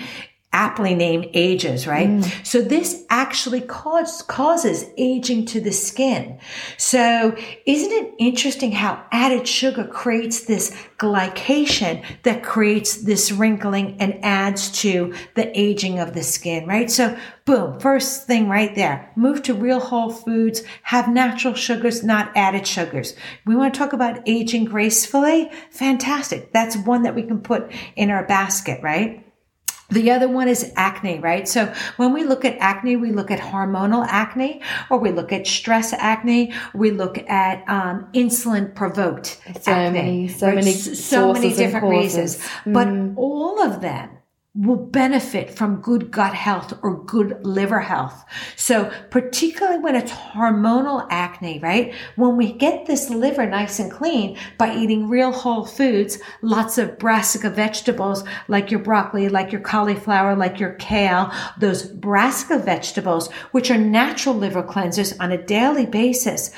Aptly 0.50 0.94
named 0.94 1.26
AGEs, 1.34 1.86
right? 1.86 2.08
Mm. 2.08 2.46
So 2.46 2.62
this 2.62 3.04
actually 3.10 3.60
cause, 3.60 4.22
causes 4.22 4.86
aging 4.96 5.44
to 5.46 5.60
the 5.60 5.72
skin. 5.72 6.38
So 6.78 7.36
isn't 7.66 7.92
it 7.92 8.14
interesting 8.18 8.72
how 8.72 9.04
added 9.12 9.46
sugar 9.46 9.84
creates 9.84 10.46
this 10.46 10.70
glycation 10.96 12.02
that 12.22 12.42
creates 12.42 13.02
this 13.02 13.30
wrinkling 13.30 13.98
and 14.00 14.18
adds 14.24 14.70
to 14.82 15.14
the 15.34 15.56
aging 15.58 15.98
of 15.98 16.14
the 16.14 16.22
skin, 16.22 16.66
right? 16.66 16.90
So 16.90 17.16
boom, 17.44 17.78
first 17.78 18.26
thing 18.26 18.48
right 18.48 18.74
there. 18.74 19.12
Move 19.16 19.42
to 19.42 19.54
real 19.54 19.80
whole 19.80 20.10
foods, 20.10 20.62
have 20.82 21.08
natural 21.08 21.54
sugars, 21.54 22.02
not 22.02 22.32
added 22.34 22.66
sugars. 22.66 23.14
We 23.44 23.54
want 23.54 23.74
to 23.74 23.78
talk 23.78 23.92
about 23.92 24.26
aging 24.26 24.64
gracefully. 24.64 25.50
Fantastic. 25.70 26.52
That's 26.52 26.76
one 26.76 27.02
that 27.02 27.14
we 27.14 27.22
can 27.22 27.40
put 27.40 27.70
in 27.96 28.10
our 28.10 28.24
basket, 28.24 28.82
right? 28.82 29.27
The 29.90 30.10
other 30.10 30.28
one 30.28 30.48
is 30.48 30.70
acne, 30.76 31.18
right? 31.18 31.48
So 31.48 31.72
when 31.96 32.12
we 32.12 32.22
look 32.22 32.44
at 32.44 32.58
acne, 32.58 32.96
we 32.96 33.10
look 33.10 33.30
at 33.30 33.40
hormonal 33.40 34.04
acne, 34.06 34.60
or 34.90 34.98
we 34.98 35.10
look 35.10 35.32
at 35.32 35.46
stress 35.46 35.94
acne, 35.94 36.52
we 36.74 36.90
look 36.90 37.16
at 37.28 37.64
um, 37.68 38.06
insulin 38.12 38.74
provoked 38.74 39.40
So 39.62 39.72
acne. 39.72 39.98
many- 39.98 40.28
so 40.28 40.46
many 40.48 40.72
S- 40.72 40.98
so 40.98 41.32
many 41.32 41.54
different 41.54 41.86
reasons. 41.86 42.36
causes. 42.36 42.50
But 42.66 42.88
all 43.16 43.62
of 43.62 43.80
them 43.80 44.10
will 44.58 44.76
benefit 44.76 45.50
from 45.56 45.80
good 45.80 46.10
gut 46.10 46.34
health 46.34 46.76
or 46.82 47.04
good 47.04 47.38
liver 47.44 47.78
health. 47.80 48.24
So 48.56 48.90
particularly 49.10 49.78
when 49.78 49.94
it's 49.94 50.10
hormonal 50.10 51.06
acne, 51.10 51.60
right? 51.60 51.94
When 52.16 52.36
we 52.36 52.52
get 52.52 52.86
this 52.86 53.08
liver 53.08 53.46
nice 53.46 53.78
and 53.78 53.90
clean 53.90 54.36
by 54.58 54.74
eating 54.74 55.08
real 55.08 55.30
whole 55.30 55.64
foods, 55.64 56.18
lots 56.42 56.76
of 56.76 56.98
brassica 56.98 57.50
vegetables 57.50 58.24
like 58.48 58.72
your 58.72 58.80
broccoli, 58.80 59.28
like 59.28 59.52
your 59.52 59.60
cauliflower, 59.60 60.34
like 60.34 60.58
your 60.58 60.72
kale, 60.74 61.32
those 61.58 61.84
brassica 61.84 62.58
vegetables, 62.58 63.32
which 63.52 63.70
are 63.70 63.78
natural 63.78 64.34
liver 64.34 64.64
cleansers 64.64 65.16
on 65.20 65.30
a 65.30 65.42
daily 65.42 65.86
basis 65.86 66.50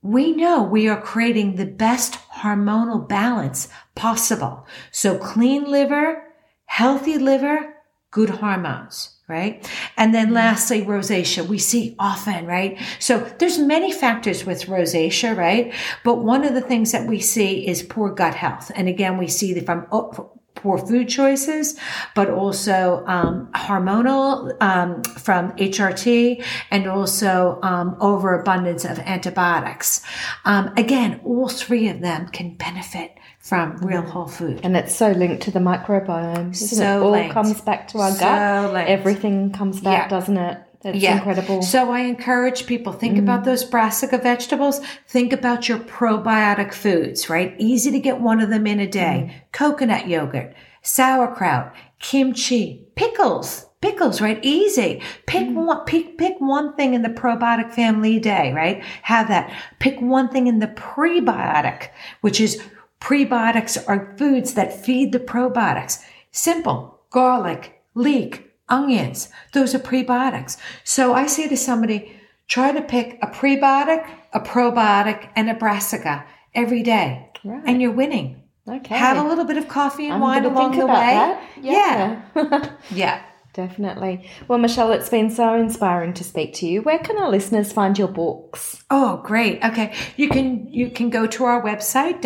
we 0.00 0.32
know 0.32 0.62
we 0.62 0.88
are 0.88 1.00
creating 1.00 1.56
the 1.56 1.66
best 1.66 2.14
hormonal 2.36 3.06
balance 3.08 3.68
possible. 3.96 4.64
So 4.92 5.18
clean 5.18 5.64
liver, 5.64 6.27
healthy 6.68 7.18
liver, 7.18 7.74
good 8.10 8.30
hormones, 8.30 9.16
right? 9.26 9.68
And 9.96 10.14
then 10.14 10.32
lastly, 10.32 10.82
rosacea. 10.82 11.46
We 11.46 11.58
see 11.58 11.96
often, 11.98 12.46
right? 12.46 12.78
So 12.98 13.18
there's 13.38 13.58
many 13.58 13.90
factors 13.90 14.44
with 14.46 14.66
rosacea, 14.66 15.36
right? 15.36 15.74
But 16.04 16.16
one 16.16 16.44
of 16.44 16.54
the 16.54 16.60
things 16.60 16.92
that 16.92 17.08
we 17.08 17.20
see 17.20 17.66
is 17.66 17.82
poor 17.82 18.10
gut 18.10 18.34
health. 18.34 18.70
And 18.74 18.88
again, 18.88 19.18
we 19.18 19.28
see 19.28 19.52
that 19.54 19.66
from 19.66 19.86
oh, 19.90 20.38
poor 20.54 20.78
food 20.78 21.08
choices, 21.08 21.78
but 22.14 22.28
also 22.28 23.04
um, 23.06 23.48
hormonal 23.54 24.60
um, 24.60 25.02
from 25.04 25.52
HRT 25.52 26.44
and 26.70 26.86
also 26.86 27.58
um, 27.62 27.96
overabundance 28.00 28.84
of 28.84 28.98
antibiotics. 29.00 30.02
Um, 30.44 30.72
again, 30.76 31.20
all 31.24 31.48
three 31.48 31.88
of 31.88 32.00
them 32.00 32.28
can 32.28 32.56
benefit 32.56 33.17
from 33.48 33.78
real 33.78 34.02
whole 34.02 34.26
food. 34.26 34.60
And 34.62 34.76
it's 34.76 34.94
so 34.94 35.10
linked 35.12 35.42
to 35.44 35.50
the 35.50 35.58
microbiome. 35.58 36.52
Isn't 36.52 36.78
So 36.78 36.84
it? 36.84 37.04
All 37.04 37.10
linked. 37.12 37.34
comes 37.34 37.60
back 37.62 37.88
to 37.88 37.98
our 37.98 38.10
So 38.10 38.20
gut. 38.20 38.72
linked. 38.74 38.90
Everything 38.90 39.52
comes 39.52 39.80
back, 39.80 40.04
Yeah. 40.04 40.08
doesn't 40.08 40.36
it? 40.36 40.58
It's 40.84 41.04
incredible. 41.04 41.62
So 41.62 41.90
I 41.90 42.00
encourage 42.00 42.66
people 42.66 42.92
think 42.92 43.16
mm. 43.16 43.20
about 43.20 43.44
those 43.44 43.64
brassica 43.64 44.18
vegetables. 44.18 44.80
Think 45.08 45.32
about 45.32 45.68
your 45.68 45.78
probiotic 45.78 46.72
foods, 46.72 47.28
right? 47.28 47.54
Easy 47.58 47.90
to 47.90 47.98
get 47.98 48.20
one 48.20 48.40
of 48.40 48.50
them 48.50 48.66
in 48.66 48.78
a 48.78 48.86
day. 48.86 49.32
Mm. 49.32 49.52
Coconut 49.52 50.06
yogurt, 50.06 50.54
sauerkraut, 50.82 51.74
kimchi, 51.98 52.86
pickles. 52.94 53.64
Pickles, 53.80 54.20
right? 54.20 54.40
Easy. 54.42 55.00
Pick 55.26 55.48
mm. 55.48 55.54
one, 55.54 55.84
pick, 55.84 56.18
pick 56.18 56.34
one 56.40 56.74
thing 56.74 56.94
in 56.94 57.02
the 57.02 57.08
probiotic 57.08 57.72
family 57.72 58.18
day, 58.18 58.52
right? 58.52 58.82
Have 59.02 59.28
that. 59.28 59.52
Pick 59.78 60.00
one 60.00 60.28
thing 60.28 60.48
in 60.48 60.58
the 60.58 60.66
prebiotic, 60.66 61.88
which 62.20 62.40
is 62.40 62.60
prebiotics 63.00 63.82
are 63.88 64.14
foods 64.16 64.54
that 64.54 64.84
feed 64.84 65.12
the 65.12 65.20
probiotics. 65.20 66.02
Simple. 66.30 67.00
Garlic, 67.10 67.82
leek, 67.94 68.50
onions. 68.68 69.28
Those 69.54 69.74
are 69.74 69.78
prebiotics. 69.78 70.56
So 70.84 71.14
I 71.14 71.26
say 71.26 71.48
to 71.48 71.56
somebody, 71.56 72.12
try 72.48 72.72
to 72.72 72.82
pick 72.82 73.18
a 73.22 73.26
prebiotic, 73.28 74.08
a 74.32 74.40
probiotic, 74.40 75.30
and 75.36 75.48
a 75.48 75.54
brassica 75.54 76.24
every 76.54 76.82
day. 76.82 77.30
Right. 77.44 77.62
And 77.66 77.80
you're 77.80 77.92
winning. 77.92 78.42
okay. 78.68 78.96
Have 78.96 79.16
a 79.16 79.26
little 79.28 79.44
bit 79.44 79.56
of 79.56 79.68
coffee 79.68 80.06
and 80.06 80.14
I'm 80.14 80.20
wine 80.20 80.44
along 80.44 80.76
the 80.78 80.86
way. 80.86 81.38
Yeah. 81.62 82.22
Yeah. 82.34 82.70
Yeah. 82.90 83.22
Definitely. 83.58 84.24
Well, 84.46 84.60
Michele, 84.60 84.92
it's 84.92 85.08
been 85.08 85.30
so 85.30 85.54
inspiring 85.54 86.14
to 86.14 86.22
speak 86.22 86.54
to 86.54 86.66
you. 86.68 86.80
Where 86.80 87.00
can 87.00 87.18
our 87.18 87.28
listeners 87.28 87.72
find 87.72 87.98
your 87.98 88.06
books? 88.06 88.84
Oh, 88.88 89.20
great. 89.24 89.64
Okay. 89.64 89.92
You 90.16 90.28
can 90.28 90.72
you 90.72 90.90
can 90.90 91.10
go 91.10 91.26
to 91.26 91.42
our 91.42 91.60
website 91.60 92.22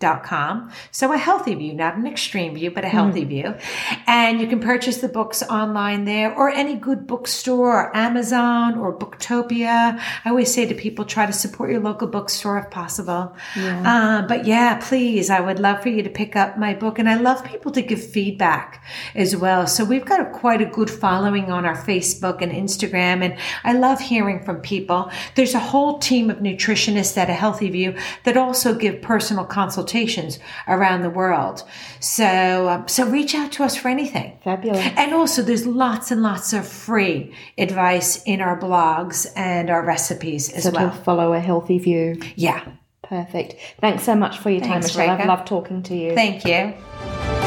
www.ahealthyview.com. 0.00 0.70
So 0.90 1.12
a 1.12 1.18
healthy 1.18 1.54
view, 1.54 1.74
not 1.74 1.96
an 1.96 2.06
extreme 2.06 2.54
view, 2.54 2.70
but 2.70 2.84
a 2.84 2.88
healthy 2.88 3.24
view. 3.24 3.54
And 4.06 4.40
you 4.40 4.46
can 4.46 4.60
purchase 4.60 4.98
the 4.98 5.08
books 5.08 5.42
online 5.42 6.04
there 6.04 6.34
or 6.34 6.50
any 6.50 6.74
good 6.74 7.06
bookstore 7.06 7.84
or 7.84 7.96
Amazon 7.96 8.78
or 8.78 8.96
Booktopia. 8.96 10.00
I 10.24 10.28
always 10.28 10.52
say 10.52 10.66
to 10.66 10.74
people, 10.74 11.04
try 11.04 11.26
to 11.26 11.32
support 11.32 11.70
your 11.70 11.80
local 11.80 12.08
bookstore 12.08 12.58
if 12.58 12.70
possible. 12.70 13.34
Uh, 13.56 14.22
but 14.26 14.46
yeah, 14.46 14.80
please, 14.82 15.30
I 15.30 15.40
would 15.40 15.58
love 15.58 15.82
for 15.82 15.88
you 15.88 16.02
to 16.02 16.10
pick 16.10 16.36
up 16.36 16.58
my 16.58 16.74
book. 16.74 16.98
And 16.98 17.08
I 17.08 17.16
love 17.16 17.44
people 17.44 17.72
to 17.72 17.82
give 17.82 18.04
feedback 18.04 18.84
as 19.14 19.36
well. 19.36 19.66
So 19.66 19.84
we've 19.84 20.04
got 20.04 20.20
a, 20.20 20.30
quite 20.30 20.60
a 20.60 20.66
good 20.66 20.90
following 20.90 21.50
on 21.50 21.64
our 21.64 21.76
Facebook 21.76 22.42
and 22.42 22.52
Instagram. 22.52 23.22
And 23.22 23.36
I 23.62 23.72
love 23.72 24.00
hearing 24.00 24.44
from 24.44 24.60
people. 24.60 25.10
There's 25.34 25.54
a 25.54 25.58
whole 25.58 25.98
team 25.98 26.30
of 26.30 26.38
nutritionists 26.38 27.16
at 27.16 27.30
a 27.30 27.34
Healthy 27.34 27.70
View 27.70 27.96
that 28.24 28.36
also 28.36 28.74
give 28.74 29.02
personal 29.02 29.44
consultations 29.44 29.83
around 30.68 31.02
the 31.02 31.10
world. 31.10 31.62
So, 32.00 32.68
um, 32.68 32.88
so 32.88 33.06
reach 33.08 33.34
out 33.34 33.52
to 33.52 33.64
us 33.64 33.76
for 33.76 33.88
anything. 33.88 34.38
Fabulous. 34.42 34.84
And 34.96 35.12
also, 35.14 35.42
there's 35.42 35.66
lots 35.66 36.10
and 36.10 36.22
lots 36.22 36.52
of 36.52 36.66
free 36.66 37.34
advice 37.58 38.22
in 38.24 38.40
our 38.40 38.58
blogs 38.58 39.26
and 39.36 39.70
our 39.70 39.84
recipes 39.84 40.52
as 40.52 40.64
So 40.64 40.70
well. 40.70 40.90
to 40.90 40.96
follow 40.96 41.32
a 41.32 41.40
healthy 41.40 41.78
view. 41.78 42.20
Yeah. 42.36 42.64
Perfect. 43.02 43.56
Thanks 43.80 44.02
so 44.02 44.14
much 44.14 44.38
for 44.38 44.50
your 44.50 44.60
time, 44.60 44.80
Thanks, 44.80 44.96
Michele. 44.96 45.10
I've 45.10 45.26
loved 45.26 45.46
talking 45.46 45.82
to 45.84 45.94
you. 45.94 46.14
Thank 46.14 46.44
you. 46.46 47.43